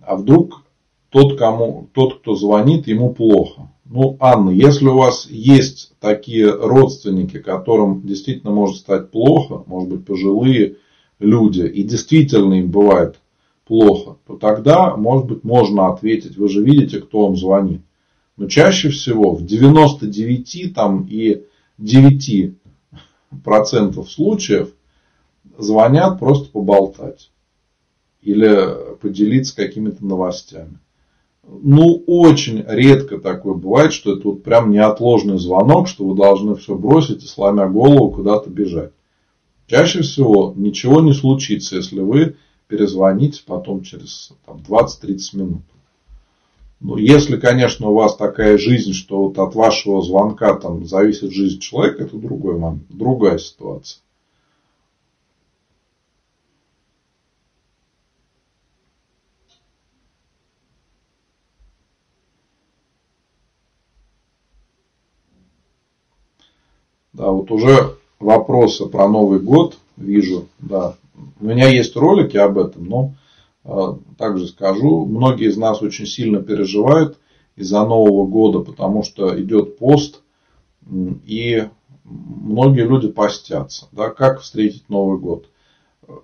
А 0.00 0.16
вдруг 0.16 0.62
тот, 1.10 1.38
кому, 1.38 1.88
тот, 1.92 2.20
кто 2.20 2.34
звонит, 2.34 2.86
ему 2.86 3.12
плохо. 3.12 3.68
Ну, 3.84 4.16
Анна, 4.20 4.50
если 4.50 4.86
у 4.86 4.96
вас 4.96 5.26
есть 5.28 5.92
такие 6.00 6.50
родственники, 6.50 7.38
которым 7.38 8.00
действительно 8.06 8.50
может 8.50 8.78
стать 8.78 9.10
плохо, 9.10 9.62
может 9.66 9.90
быть, 9.90 10.06
пожилые 10.06 10.76
люди, 11.18 11.62
и 11.62 11.82
действительно 11.82 12.54
им 12.54 12.70
бывает 12.70 13.20
плохо, 13.66 14.16
то 14.26 14.36
тогда, 14.36 14.96
может 14.96 15.26
быть, 15.26 15.44
можно 15.44 15.88
ответить, 15.88 16.38
вы 16.38 16.48
же 16.48 16.62
видите, 16.62 17.00
кто 17.00 17.26
вам 17.26 17.36
звонит. 17.36 17.82
Но 18.38 18.48
чаще 18.48 18.88
всего 18.88 19.34
в 19.34 19.44
99 19.44 20.74
там, 20.74 21.06
и 21.08 21.42
9 21.76 22.54
процентов 23.44 24.10
случаев 24.10 24.72
звонят 25.58 26.18
просто 26.18 26.50
поболтать 26.50 27.30
или 28.20 28.96
поделиться 29.00 29.56
какими-то 29.56 30.04
новостями. 30.04 30.78
Ну, 31.44 32.04
очень 32.06 32.64
редко 32.66 33.18
такое 33.18 33.54
бывает, 33.54 33.92
что 33.92 34.16
это 34.16 34.28
вот 34.28 34.44
прям 34.44 34.70
неотложный 34.70 35.38
звонок, 35.38 35.88
что 35.88 36.06
вы 36.06 36.14
должны 36.14 36.54
все 36.54 36.76
бросить 36.76 37.24
и 37.24 37.26
сломя 37.26 37.68
голову 37.68 38.12
куда-то 38.12 38.48
бежать. 38.48 38.92
Чаще 39.66 40.02
всего 40.02 40.52
ничего 40.56 41.00
не 41.00 41.12
случится, 41.12 41.76
если 41.76 42.00
вы 42.00 42.36
перезвоните 42.68 43.42
потом 43.44 43.82
через 43.82 44.32
20-30 44.46 45.18
минут. 45.34 45.62
Ну, 46.84 46.96
если, 46.96 47.36
конечно, 47.36 47.90
у 47.90 47.94
вас 47.94 48.16
такая 48.16 48.58
жизнь, 48.58 48.92
что 48.92 49.28
вот 49.28 49.38
от 49.38 49.54
вашего 49.54 50.02
звонка 50.02 50.54
там 50.54 50.84
зависит 50.84 51.30
жизнь 51.30 51.60
человека, 51.60 52.02
это 52.02 52.16
другой 52.16 52.58
момент, 52.58 52.82
другая 52.88 53.38
ситуация. 53.38 54.02
Да, 67.12 67.30
вот 67.30 67.52
уже 67.52 67.96
вопросы 68.18 68.86
про 68.86 69.06
Новый 69.08 69.38
год 69.38 69.78
вижу, 69.96 70.48
да. 70.58 70.96
У 71.38 71.44
меня 71.44 71.68
есть 71.68 71.94
ролики 71.94 72.36
об 72.36 72.58
этом, 72.58 72.86
но 72.86 73.14
также 74.18 74.48
скажу, 74.48 75.06
многие 75.06 75.48
из 75.48 75.56
нас 75.56 75.82
очень 75.82 76.06
сильно 76.06 76.42
переживают 76.42 77.18
из-за 77.54 77.84
Нового 77.84 78.26
года, 78.26 78.60
потому 78.60 79.02
что 79.02 79.40
идет 79.40 79.78
пост, 79.78 80.22
и 80.90 81.68
многие 82.04 82.86
люди 82.86 83.08
постятся. 83.08 83.88
Да, 83.92 84.10
как 84.10 84.40
встретить 84.40 84.88
Новый 84.88 85.18
год? 85.18 85.48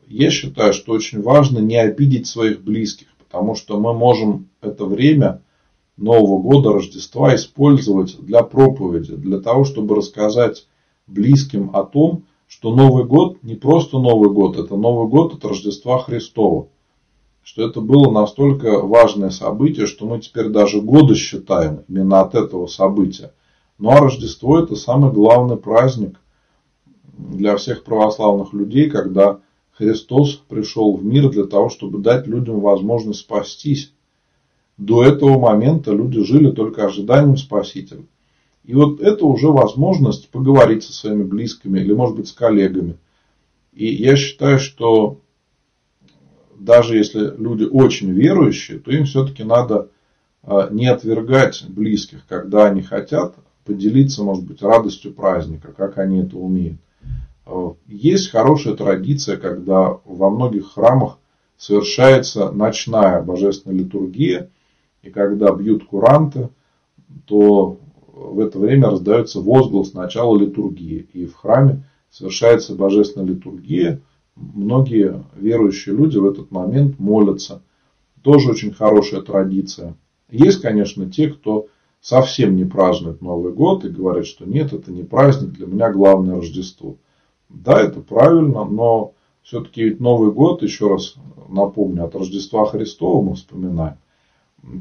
Я 0.08 0.30
считаю, 0.30 0.72
что 0.72 0.92
очень 0.92 1.22
важно 1.22 1.60
не 1.60 1.76
обидеть 1.76 2.26
своих 2.26 2.62
близких, 2.62 3.06
потому 3.16 3.54
что 3.54 3.78
мы 3.78 3.94
можем 3.94 4.48
это 4.60 4.84
время 4.84 5.42
Нового 5.96 6.40
года, 6.42 6.72
Рождества 6.72 7.34
использовать 7.34 8.18
для 8.20 8.42
проповеди, 8.42 9.14
для 9.14 9.40
того, 9.40 9.64
чтобы 9.64 9.94
рассказать 9.94 10.66
близким 11.06 11.70
о 11.74 11.84
том, 11.84 12.24
что 12.48 12.74
Новый 12.74 13.04
год 13.04 13.42
не 13.42 13.54
просто 13.54 13.98
Новый 13.98 14.30
год, 14.30 14.56
это 14.56 14.76
Новый 14.76 15.08
год 15.08 15.34
от 15.34 15.44
Рождества 15.44 15.98
Христова 15.98 16.68
что 17.48 17.66
это 17.66 17.80
было 17.80 18.10
настолько 18.10 18.78
важное 18.80 19.30
событие, 19.30 19.86
что 19.86 20.04
мы 20.04 20.20
теперь 20.20 20.50
даже 20.50 20.82
годы 20.82 21.14
считаем 21.14 21.82
именно 21.88 22.20
от 22.20 22.34
этого 22.34 22.66
события. 22.66 23.32
Ну 23.78 23.88
а 23.88 24.00
Рождество 24.00 24.58
это 24.58 24.76
самый 24.76 25.10
главный 25.10 25.56
праздник 25.56 26.20
для 27.16 27.56
всех 27.56 27.84
православных 27.84 28.52
людей, 28.52 28.90
когда 28.90 29.40
Христос 29.72 30.34
пришел 30.34 30.94
в 30.94 31.02
мир 31.02 31.30
для 31.30 31.44
того, 31.44 31.70
чтобы 31.70 32.00
дать 32.00 32.26
людям 32.26 32.60
возможность 32.60 33.20
спастись. 33.20 33.94
До 34.76 35.02
этого 35.02 35.38
момента 35.38 35.92
люди 35.92 36.22
жили 36.22 36.50
только 36.50 36.84
ожиданием 36.84 37.38
Спасителя. 37.38 38.02
И 38.64 38.74
вот 38.74 39.00
это 39.00 39.24
уже 39.24 39.48
возможность 39.48 40.28
поговорить 40.28 40.84
со 40.84 40.92
своими 40.92 41.22
близкими 41.22 41.80
или, 41.80 41.94
может 41.94 42.14
быть, 42.14 42.28
с 42.28 42.32
коллегами. 42.32 42.98
И 43.72 43.86
я 43.86 44.16
считаю, 44.16 44.58
что 44.58 45.20
даже 46.58 46.96
если 46.96 47.34
люди 47.36 47.64
очень 47.64 48.10
верующие, 48.10 48.78
то 48.78 48.90
им 48.90 49.04
все-таки 49.04 49.44
надо 49.44 49.88
а, 50.42 50.68
не 50.70 50.86
отвергать 50.86 51.64
близких, 51.68 52.26
когда 52.28 52.66
они 52.66 52.82
хотят 52.82 53.34
поделиться, 53.64 54.22
может 54.22 54.44
быть, 54.44 54.62
радостью 54.62 55.12
праздника, 55.12 55.72
как 55.76 55.98
они 55.98 56.20
это 56.20 56.36
умеют. 56.36 56.78
А, 57.46 57.74
есть 57.86 58.30
хорошая 58.30 58.74
традиция, 58.74 59.36
когда 59.36 59.98
во 60.04 60.30
многих 60.30 60.72
храмах 60.72 61.18
совершается 61.56 62.50
ночная 62.50 63.22
божественная 63.22 63.78
литургия, 63.78 64.50
и 65.02 65.10
когда 65.10 65.52
бьют 65.52 65.84
куранты, 65.84 66.50
то 67.26 67.78
в 68.12 68.40
это 68.40 68.58
время 68.58 68.90
раздается 68.90 69.40
возглас 69.40 69.94
начала 69.94 70.36
литургии. 70.38 71.08
И 71.12 71.26
в 71.26 71.36
храме 71.36 71.84
совершается 72.10 72.74
божественная 72.74 73.28
литургия, 73.28 74.00
многие 74.38 75.24
верующие 75.36 75.94
люди 75.94 76.18
в 76.18 76.26
этот 76.26 76.50
момент 76.50 76.98
молятся. 76.98 77.62
Тоже 78.22 78.50
очень 78.50 78.72
хорошая 78.72 79.22
традиция. 79.22 79.96
Есть, 80.30 80.60
конечно, 80.60 81.10
те, 81.10 81.28
кто 81.28 81.66
совсем 82.00 82.56
не 82.56 82.64
празднует 82.64 83.22
Новый 83.22 83.52
год 83.52 83.84
и 83.84 83.88
говорят, 83.88 84.26
что 84.26 84.44
нет, 84.44 84.72
это 84.72 84.92
не 84.92 85.02
праздник, 85.02 85.52
для 85.52 85.66
меня 85.66 85.90
главное 85.90 86.36
Рождество. 86.36 86.96
Да, 87.48 87.80
это 87.80 88.00
правильно, 88.00 88.64
но 88.64 89.14
все-таки 89.42 89.84
ведь 89.84 90.00
Новый 90.00 90.32
год, 90.32 90.62
еще 90.62 90.88
раз 90.88 91.14
напомню, 91.48 92.04
от 92.04 92.14
Рождества 92.14 92.66
Христова 92.66 93.22
мы 93.22 93.34
вспоминаем. 93.34 93.96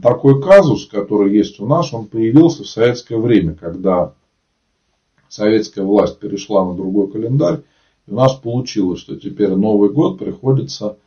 Такой 0.02 0.42
казус, 0.42 0.88
который 0.88 1.34
есть 1.36 1.60
у 1.60 1.68
нас, 1.68 1.94
он 1.94 2.08
появился 2.08 2.64
в 2.64 2.68
советское 2.68 3.18
время, 3.18 3.54
когда 3.54 4.14
советская 5.30 5.86
власть 5.86 6.20
перешла 6.20 6.66
на 6.66 6.76
другой 6.76 7.10
календарь, 7.10 7.62
и 8.08 8.12
у 8.12 8.16
нас 8.16 8.34
получилось, 8.36 9.00
что 9.00 9.18
теперь 9.18 9.52
Новый 9.52 9.92
год 9.92 10.18
приходится 10.18 10.98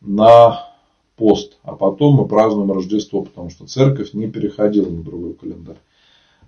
на 0.00 0.68
пост, 1.16 1.58
а 1.62 1.74
потом 1.74 2.16
мы 2.16 2.26
празднуем 2.26 2.72
Рождество, 2.72 3.22
потому 3.22 3.48
что 3.48 3.66
церковь 3.66 4.12
не 4.12 4.28
переходила 4.28 4.90
на 4.90 5.02
другой 5.02 5.34
календарь. 5.34 5.78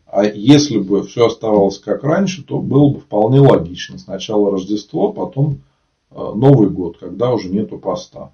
А 0.06 0.24
если 0.24 0.78
бы 0.78 1.02
все 1.04 1.26
оставалось 1.26 1.78
как 1.78 2.02
раньше, 2.02 2.44
то 2.44 2.58
было 2.58 2.90
бы 2.90 3.00
вполне 3.00 3.40
логично. 3.40 3.98
Сначала 3.98 4.50
Рождество, 4.50 5.12
потом 5.12 5.62
э, 6.10 6.14
Новый 6.16 6.70
год, 6.70 6.98
когда 6.98 7.32
уже 7.32 7.48
нету 7.48 7.78
поста. 7.78 8.32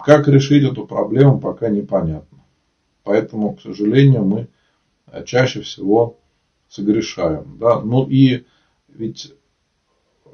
Как 0.00 0.26
решить 0.28 0.64
эту 0.64 0.86
проблему, 0.86 1.40
пока 1.40 1.68
непонятно. 1.68 2.38
Поэтому, 3.04 3.54
к 3.54 3.62
сожалению, 3.62 4.24
мы 4.24 4.48
э, 5.06 5.24
чаще 5.24 5.60
всего 5.62 6.16
согрешаем. 6.68 7.56
Да? 7.58 7.80
Ну 7.80 8.06
и 8.06 8.44
ведь 8.88 9.32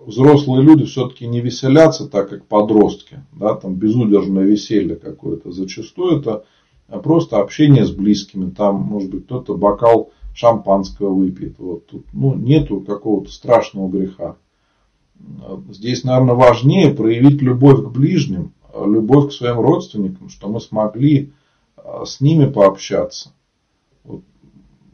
взрослые 0.06 0.62
люди 0.62 0.84
все-таки 0.84 1.26
не 1.26 1.40
веселятся 1.40 2.08
так, 2.08 2.28
как 2.28 2.46
подростки. 2.46 3.24
Да, 3.32 3.54
там 3.54 3.74
безудержное 3.74 4.44
веселье 4.44 4.96
какое-то. 4.96 5.52
Зачастую 5.52 6.18
это 6.18 6.44
просто 7.02 7.38
общение 7.38 7.84
с 7.84 7.90
близкими. 7.90 8.50
Там, 8.50 8.76
может 8.76 9.10
быть, 9.10 9.24
кто-то 9.24 9.56
бокал 9.56 10.10
шампанского 10.34 11.12
выпьет. 11.12 11.58
Вот 11.58 11.86
тут 11.86 12.06
ну, 12.12 12.34
нету 12.34 12.80
какого-то 12.80 13.30
страшного 13.30 13.88
греха. 13.88 14.36
Здесь, 15.70 16.04
наверное, 16.04 16.34
важнее 16.34 16.94
проявить 16.94 17.42
любовь 17.42 17.84
к 17.84 17.88
ближним, 17.88 18.52
любовь 18.74 19.28
к 19.28 19.32
своим 19.32 19.60
родственникам, 19.60 20.30
что 20.30 20.48
мы 20.48 20.60
смогли 20.60 21.32
а, 21.76 22.06
с 22.06 22.20
ними 22.20 22.46
пообщаться. 22.46 23.32
Вот. 24.04 24.22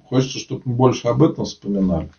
Хочется, 0.08 0.38
чтобы 0.38 0.62
мы 0.64 0.74
больше 0.74 1.08
об 1.08 1.22
этом 1.22 1.44
вспоминали. 1.44 2.10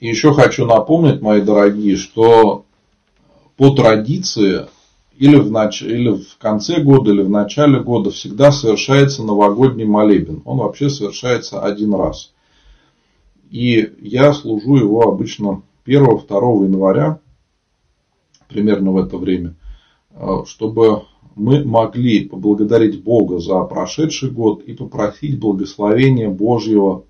Еще 0.00 0.32
хочу 0.32 0.66
напомнить, 0.66 1.22
мои 1.22 1.40
дорогие, 1.40 1.96
что 1.96 2.64
по 3.56 3.70
традиции 3.70 4.66
или 5.16 5.36
в, 5.36 5.50
нач... 5.50 5.82
или 5.82 6.10
в 6.10 6.36
конце 6.38 6.80
года, 6.80 7.12
или 7.12 7.22
в 7.22 7.30
начале 7.30 7.80
года 7.80 8.10
всегда 8.10 8.50
совершается 8.50 9.22
новогодний 9.22 9.84
молебен. 9.84 10.42
Он 10.44 10.58
вообще 10.58 10.90
совершается 10.90 11.60
один 11.60 11.94
раз. 11.94 12.32
И 13.50 13.92
я 14.00 14.32
служу 14.32 14.76
его 14.76 15.02
обычно 15.02 15.62
1-2 15.86 16.64
января, 16.64 17.20
примерно 18.48 18.92
в 18.92 18.98
это 18.98 19.16
время, 19.16 19.54
э, 20.10 20.42
чтобы 20.46 21.04
мы 21.36 21.64
могли 21.64 22.24
поблагодарить 22.24 23.02
Бога 23.02 23.38
за 23.38 23.60
прошедший 23.62 24.30
год 24.30 24.62
и 24.62 24.72
попросить 24.72 25.38
благословения 25.38 26.28
Божьего 26.28 27.04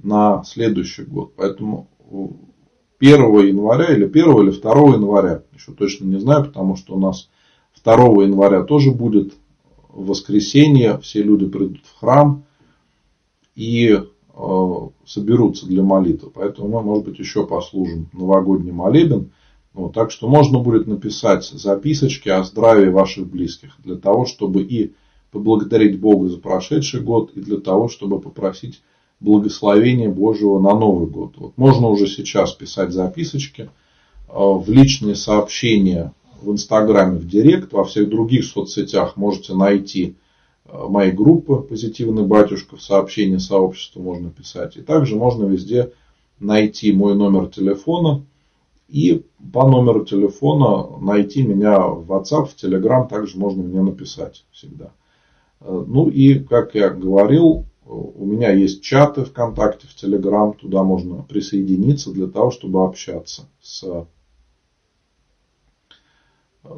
на 0.00 0.42
следующий 0.44 1.02
год. 1.02 1.32
Поэтому 1.36 1.88
1 2.12 3.46
января 3.46 3.94
или 3.94 4.04
1 4.04 4.14
или 4.14 4.50
2 4.50 4.72
января, 4.94 5.42
еще 5.54 5.72
точно 5.72 6.04
не 6.06 6.20
знаю, 6.20 6.44
потому 6.44 6.76
что 6.76 6.94
у 6.94 7.00
нас 7.00 7.28
2 7.82 7.94
января 8.22 8.62
тоже 8.62 8.92
будет 8.92 9.34
воскресенье, 9.88 10.98
все 10.98 11.22
люди 11.22 11.46
придут 11.46 11.84
в 11.84 11.98
храм 11.98 12.44
и 13.54 13.88
э, 13.88 14.76
соберутся 15.04 15.66
для 15.66 15.82
молитвы. 15.82 16.30
Поэтому 16.34 16.68
мы, 16.68 16.82
может 16.82 17.04
быть, 17.04 17.18
еще 17.18 17.46
послужим 17.46 18.08
новогодний 18.12 18.72
молебен. 18.72 19.32
Вот, 19.74 19.94
так 19.94 20.10
что 20.10 20.28
можно 20.28 20.58
будет 20.58 20.86
написать 20.86 21.44
записочки 21.44 22.28
о 22.28 22.42
здравии 22.44 22.88
ваших 22.88 23.26
близких 23.26 23.76
для 23.82 23.96
того, 23.96 24.26
чтобы 24.26 24.62
и 24.62 24.94
поблагодарить 25.30 25.98
Бога 25.98 26.28
за 26.28 26.38
прошедший 26.38 27.00
год, 27.00 27.32
и 27.34 27.40
для 27.40 27.58
того, 27.58 27.88
чтобы 27.88 28.20
попросить 28.20 28.82
благословения 29.22 30.10
Божьего 30.10 30.58
на 30.58 30.74
Новый 30.74 31.06
год. 31.06 31.34
Вот 31.36 31.52
можно 31.56 31.86
уже 31.88 32.06
сейчас 32.08 32.52
писать 32.52 32.92
записочки 32.92 33.62
э, 33.62 33.68
в 34.34 34.64
личные 34.68 35.14
сообщения 35.14 36.12
в 36.42 36.50
Инстаграме, 36.50 37.18
в 37.18 37.26
Директ, 37.26 37.72
во 37.72 37.84
всех 37.84 38.08
других 38.08 38.44
соцсетях 38.44 39.16
можете 39.16 39.54
найти 39.54 40.16
э, 40.64 40.86
мои 40.88 41.12
группы 41.12 41.56
«Позитивный 41.56 42.24
батюшка», 42.24 42.76
в 42.76 42.82
сообщении 42.82 43.38
сообщества 43.38 44.00
можно 44.00 44.30
писать. 44.30 44.76
И 44.76 44.82
также 44.82 45.14
можно 45.14 45.44
везде 45.44 45.92
найти 46.40 46.92
мой 46.92 47.14
номер 47.14 47.46
телефона 47.46 48.24
и 48.88 49.24
по 49.52 49.68
номеру 49.68 50.04
телефона 50.04 50.98
найти 51.00 51.42
меня 51.42 51.78
в 51.78 52.10
WhatsApp, 52.10 52.46
в 52.46 52.56
Telegram, 52.62 53.08
также 53.08 53.38
можно 53.38 53.62
мне 53.62 53.80
написать 53.80 54.44
всегда. 54.50 54.90
Э, 55.60 55.84
ну 55.86 56.08
и, 56.08 56.40
как 56.40 56.74
я 56.74 56.90
говорил, 56.90 57.66
у 57.84 58.24
меня 58.24 58.52
есть 58.52 58.82
чаты 58.82 59.24
ВКонтакте, 59.24 59.86
в 59.86 59.96
Telegram, 59.96 60.56
туда 60.56 60.82
можно 60.82 61.22
присоединиться 61.22 62.12
для 62.12 62.26
того, 62.26 62.50
чтобы 62.50 62.84
общаться 62.84 63.48
с 63.60 63.82
э, 63.82 64.04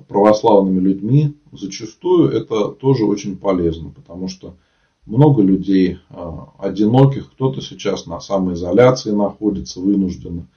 православными 0.09 0.81
людьми. 0.81 1.37
Зачастую 1.53 2.31
это 2.31 2.69
тоже 2.69 3.05
очень 3.05 3.37
полезно, 3.37 3.91
потому 3.91 4.29
что 4.29 4.57
много 5.05 5.43
людей 5.43 5.99
э, 6.09 6.31
одиноких, 6.59 7.31
кто-то 7.33 7.61
сейчас 7.61 8.07
на 8.07 8.21
самоизоляции 8.21 9.11
находится 9.11 9.81
вынужденно 9.81 10.49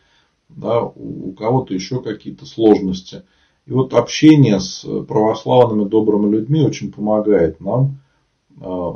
да, 0.48 0.82
у, 0.82 1.34
кого-то 1.34 1.74
еще 1.74 2.02
какие-то 2.02 2.46
сложности. 2.46 3.24
И 3.66 3.74
вот 3.74 3.94
общение 3.94 4.62
с 4.62 4.86
православными 5.08 5.90
добрыми 5.90 6.32
людьми 6.32 6.62
очень 6.62 6.92
помогает 6.94 7.60
нам 7.60 8.00
э, 8.62 8.92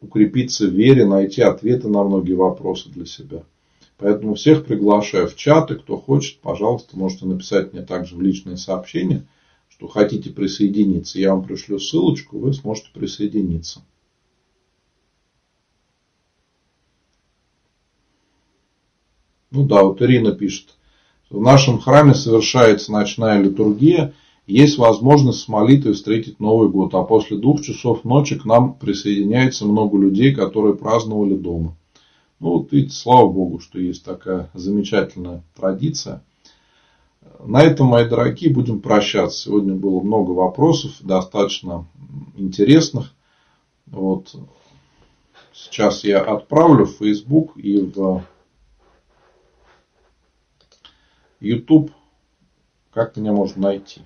укрепиться 0.00 0.66
в 0.66 0.70
вере, 0.70 1.06
найти 1.06 1.42
ответы 1.42 1.88
на 1.88 2.02
многие 2.02 2.34
вопросы 2.34 2.88
для 2.88 3.06
себя. 3.06 3.44
Поэтому 3.98 4.34
всех 4.34 4.64
приглашаю 4.64 5.28
в 5.28 5.36
чаты. 5.36 5.76
Кто 5.76 5.98
хочет, 5.98 6.40
пожалуйста, 6.40 6.96
можете 6.96 7.26
написать 7.26 7.72
мне 7.72 7.82
также 7.82 8.16
в 8.16 8.22
личные 8.22 8.56
сообщения, 8.56 9.26
что 9.68 9.88
хотите 9.88 10.30
присоединиться. 10.30 11.18
Я 11.18 11.34
вам 11.34 11.44
пришлю 11.44 11.78
ссылочку, 11.78 12.38
вы 12.38 12.54
сможете 12.54 12.88
присоединиться. 12.94 13.82
Ну 19.50 19.66
да, 19.66 19.82
вот 19.82 20.00
Ирина 20.00 20.32
пишет. 20.32 20.76
В 21.28 21.40
нашем 21.40 21.78
храме 21.78 22.14
совершается 22.14 22.92
ночная 22.92 23.40
литургия. 23.42 24.14
Есть 24.50 24.78
возможность 24.78 25.42
с 25.42 25.48
молитвой 25.48 25.92
встретить 25.92 26.40
Новый 26.40 26.68
год. 26.68 26.92
А 26.94 27.04
после 27.04 27.36
двух 27.36 27.62
часов 27.62 28.02
ночи 28.02 28.36
к 28.36 28.44
нам 28.44 28.74
присоединяется 28.74 29.64
много 29.64 29.96
людей, 29.96 30.34
которые 30.34 30.74
праздновали 30.74 31.36
дома. 31.36 31.76
Ну 32.40 32.58
вот 32.58 32.72
видите, 32.72 32.96
слава 32.96 33.30
Богу, 33.30 33.60
что 33.60 33.78
есть 33.78 34.04
такая 34.04 34.50
замечательная 34.52 35.44
традиция. 35.54 36.24
На 37.38 37.62
этом, 37.62 37.86
мои 37.86 38.08
дорогие, 38.08 38.52
будем 38.52 38.80
прощаться. 38.80 39.42
Сегодня 39.42 39.74
было 39.74 40.00
много 40.00 40.32
вопросов, 40.32 40.96
достаточно 40.98 41.86
интересных. 42.34 43.14
Вот. 43.86 44.34
Сейчас 45.52 46.02
я 46.02 46.22
отправлю 46.22 46.86
в 46.86 46.96
Facebook 46.96 47.56
и 47.56 47.80
в 47.82 48.24
YouTube, 51.38 51.92
как 52.92 53.16
меня 53.16 53.30
можно 53.30 53.62
найти. 53.62 54.00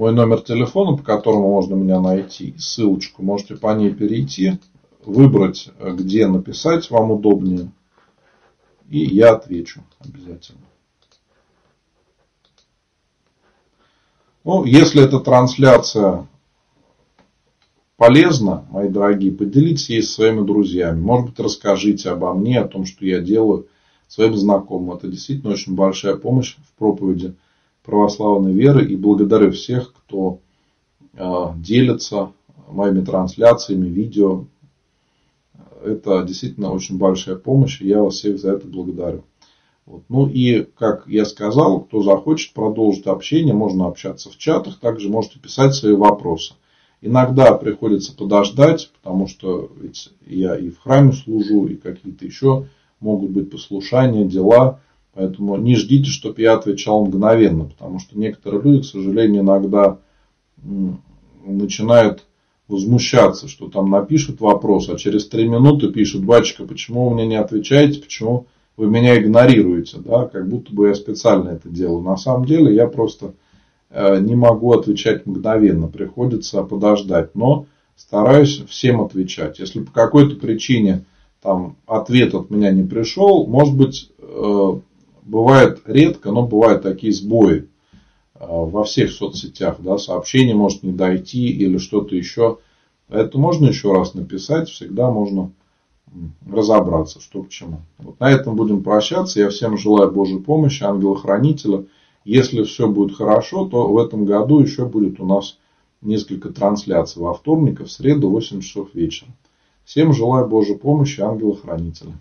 Мой 0.00 0.14
номер 0.14 0.40
телефона, 0.40 0.96
по 0.96 1.02
которому 1.02 1.50
можно 1.50 1.74
меня 1.74 2.00
найти, 2.00 2.54
ссылочку, 2.56 3.22
можете 3.22 3.56
по 3.56 3.74
ней 3.74 3.92
перейти, 3.92 4.54
выбрать, 5.04 5.68
где 5.78 6.26
написать 6.26 6.90
вам 6.90 7.10
удобнее, 7.10 7.70
и 8.88 9.00
я 9.04 9.34
отвечу 9.34 9.82
обязательно. 9.98 10.62
Ну, 14.42 14.64
если 14.64 15.04
эта 15.04 15.20
трансляция 15.20 16.26
полезна, 17.98 18.66
мои 18.70 18.88
дорогие, 18.88 19.32
поделитесь 19.32 19.90
ей 19.90 20.02
с 20.02 20.14
своими 20.14 20.46
друзьями. 20.46 20.98
Может 20.98 21.26
быть, 21.26 21.40
расскажите 21.40 22.08
обо 22.08 22.32
мне, 22.32 22.58
о 22.60 22.68
том, 22.68 22.86
что 22.86 23.04
я 23.04 23.20
делаю– 23.20 23.66
своим 24.10 24.34
знакомым. 24.36 24.96
Это 24.96 25.08
действительно 25.08 25.52
очень 25.52 25.74
большая 25.74 26.16
помощь 26.16 26.56
в 26.56 26.78
проповеди 26.78 27.36
православной 27.84 28.52
веры. 28.52 28.86
И 28.86 28.96
благодарю 28.96 29.52
всех, 29.52 29.92
кто 29.92 30.40
а, 31.16 31.54
делится 31.56 32.32
моими 32.68 33.04
трансляциями, 33.04 33.88
видео. 33.88 34.44
Это 35.82 36.22
действительно 36.22 36.72
очень 36.72 36.98
большая 36.98 37.36
помощь, 37.36 37.80
и 37.80 37.88
я 37.88 38.02
вас 38.02 38.16
всех 38.16 38.38
за 38.38 38.52
это 38.52 38.66
благодарю. 38.66 39.24
Вот. 39.86 40.02
Ну 40.08 40.28
и, 40.28 40.62
как 40.62 41.06
я 41.06 41.24
сказал, 41.24 41.80
кто 41.80 42.02
захочет 42.02 42.52
продолжить 42.52 43.06
общение, 43.06 43.54
можно 43.54 43.86
общаться 43.86 44.30
в 44.30 44.36
чатах, 44.36 44.78
также 44.78 45.08
можете 45.08 45.38
писать 45.38 45.74
свои 45.74 45.94
вопросы. 45.94 46.54
Иногда 47.00 47.54
приходится 47.54 48.14
подождать, 48.14 48.92
потому 49.00 49.26
что 49.26 49.70
ведь 49.80 50.10
я 50.26 50.56
и 50.56 50.68
в 50.68 50.78
храме 50.80 51.12
служу, 51.12 51.66
и 51.66 51.76
какие-то 51.76 52.26
еще 52.26 52.66
могут 53.00 53.30
быть 53.30 53.50
послушания, 53.50 54.26
дела. 54.26 54.80
Поэтому 55.14 55.56
не 55.56 55.76
ждите, 55.76 56.10
чтобы 56.10 56.40
я 56.40 56.54
отвечал 56.54 57.04
мгновенно, 57.04 57.64
потому 57.64 57.98
что 57.98 58.18
некоторые 58.18 58.62
люди, 58.62 58.82
к 58.82 58.86
сожалению, 58.86 59.42
иногда 59.42 59.98
начинают 61.44 62.24
возмущаться, 62.68 63.48
что 63.48 63.68
там 63.68 63.90
напишут 63.90 64.40
вопрос, 64.40 64.88
а 64.88 64.96
через 64.96 65.26
три 65.26 65.48
минуты 65.48 65.90
пишут, 65.90 66.24
батюшка, 66.24 66.64
почему 66.64 67.08
вы 67.08 67.14
мне 67.14 67.26
не 67.26 67.36
отвечаете, 67.36 68.00
почему 68.00 68.46
вы 68.76 68.86
меня 68.86 69.20
игнорируете, 69.20 69.98
да, 69.98 70.26
как 70.26 70.48
будто 70.48 70.72
бы 70.72 70.88
я 70.88 70.94
специально 70.94 71.50
это 71.50 71.68
делаю. 71.68 72.02
На 72.02 72.16
самом 72.16 72.46
деле 72.46 72.74
я 72.74 72.86
просто 72.86 73.34
э, 73.90 74.20
не 74.20 74.36
могу 74.36 74.72
отвечать 74.72 75.26
мгновенно, 75.26 75.88
приходится 75.88 76.62
подождать, 76.62 77.34
но 77.34 77.66
стараюсь 77.96 78.62
всем 78.68 79.02
отвечать. 79.02 79.58
Если 79.58 79.80
по 79.80 79.90
какой-то 79.90 80.36
причине 80.36 81.04
там 81.42 81.76
ответ 81.86 82.34
от 82.34 82.50
меня 82.50 82.70
не 82.70 82.84
пришел, 82.84 83.46
может 83.46 83.76
быть, 83.76 84.10
э, 84.18 84.80
бывает 85.22 85.80
редко, 85.86 86.30
но 86.30 86.46
бывают 86.46 86.82
такие 86.82 87.12
сбои 87.12 87.68
э, 88.34 88.46
во 88.46 88.84
всех 88.84 89.10
соцсетях, 89.12 89.76
да, 89.80 89.98
сообщение 89.98 90.54
может 90.54 90.82
не 90.82 90.92
дойти 90.92 91.48
или 91.48 91.78
что-то 91.78 92.14
еще. 92.14 92.58
Это 93.08 93.38
можно 93.38 93.66
еще 93.66 93.92
раз 93.92 94.14
написать, 94.14 94.68
всегда 94.68 95.10
можно 95.10 95.52
разобраться, 96.48 97.20
что 97.20 97.42
к 97.42 97.48
чему. 97.48 97.80
Вот 97.98 98.18
на 98.20 98.30
этом 98.30 98.56
будем 98.56 98.82
прощаться. 98.82 99.40
Я 99.40 99.48
всем 99.50 99.78
желаю 99.78 100.10
Божьей 100.10 100.40
помощи, 100.40 100.82
ангела-хранителя. 100.82 101.84
Если 102.24 102.64
все 102.64 102.88
будет 102.88 103.16
хорошо, 103.16 103.66
то 103.66 103.86
в 103.88 103.98
этом 103.98 104.24
году 104.24 104.60
еще 104.60 104.86
будет 104.86 105.20
у 105.20 105.26
нас 105.26 105.58
несколько 106.02 106.50
трансляций 106.50 107.22
во 107.22 107.34
вторник 107.34 107.80
в 107.80 107.90
среду 107.90 108.28
в 108.28 108.32
8 108.32 108.60
часов 108.60 108.94
вечера. 108.94 109.30
Всем 109.84 110.12
желаю 110.12 110.46
Божьей 110.48 110.76
помощи, 110.76 111.20
ангела-хранителя. 111.20 112.12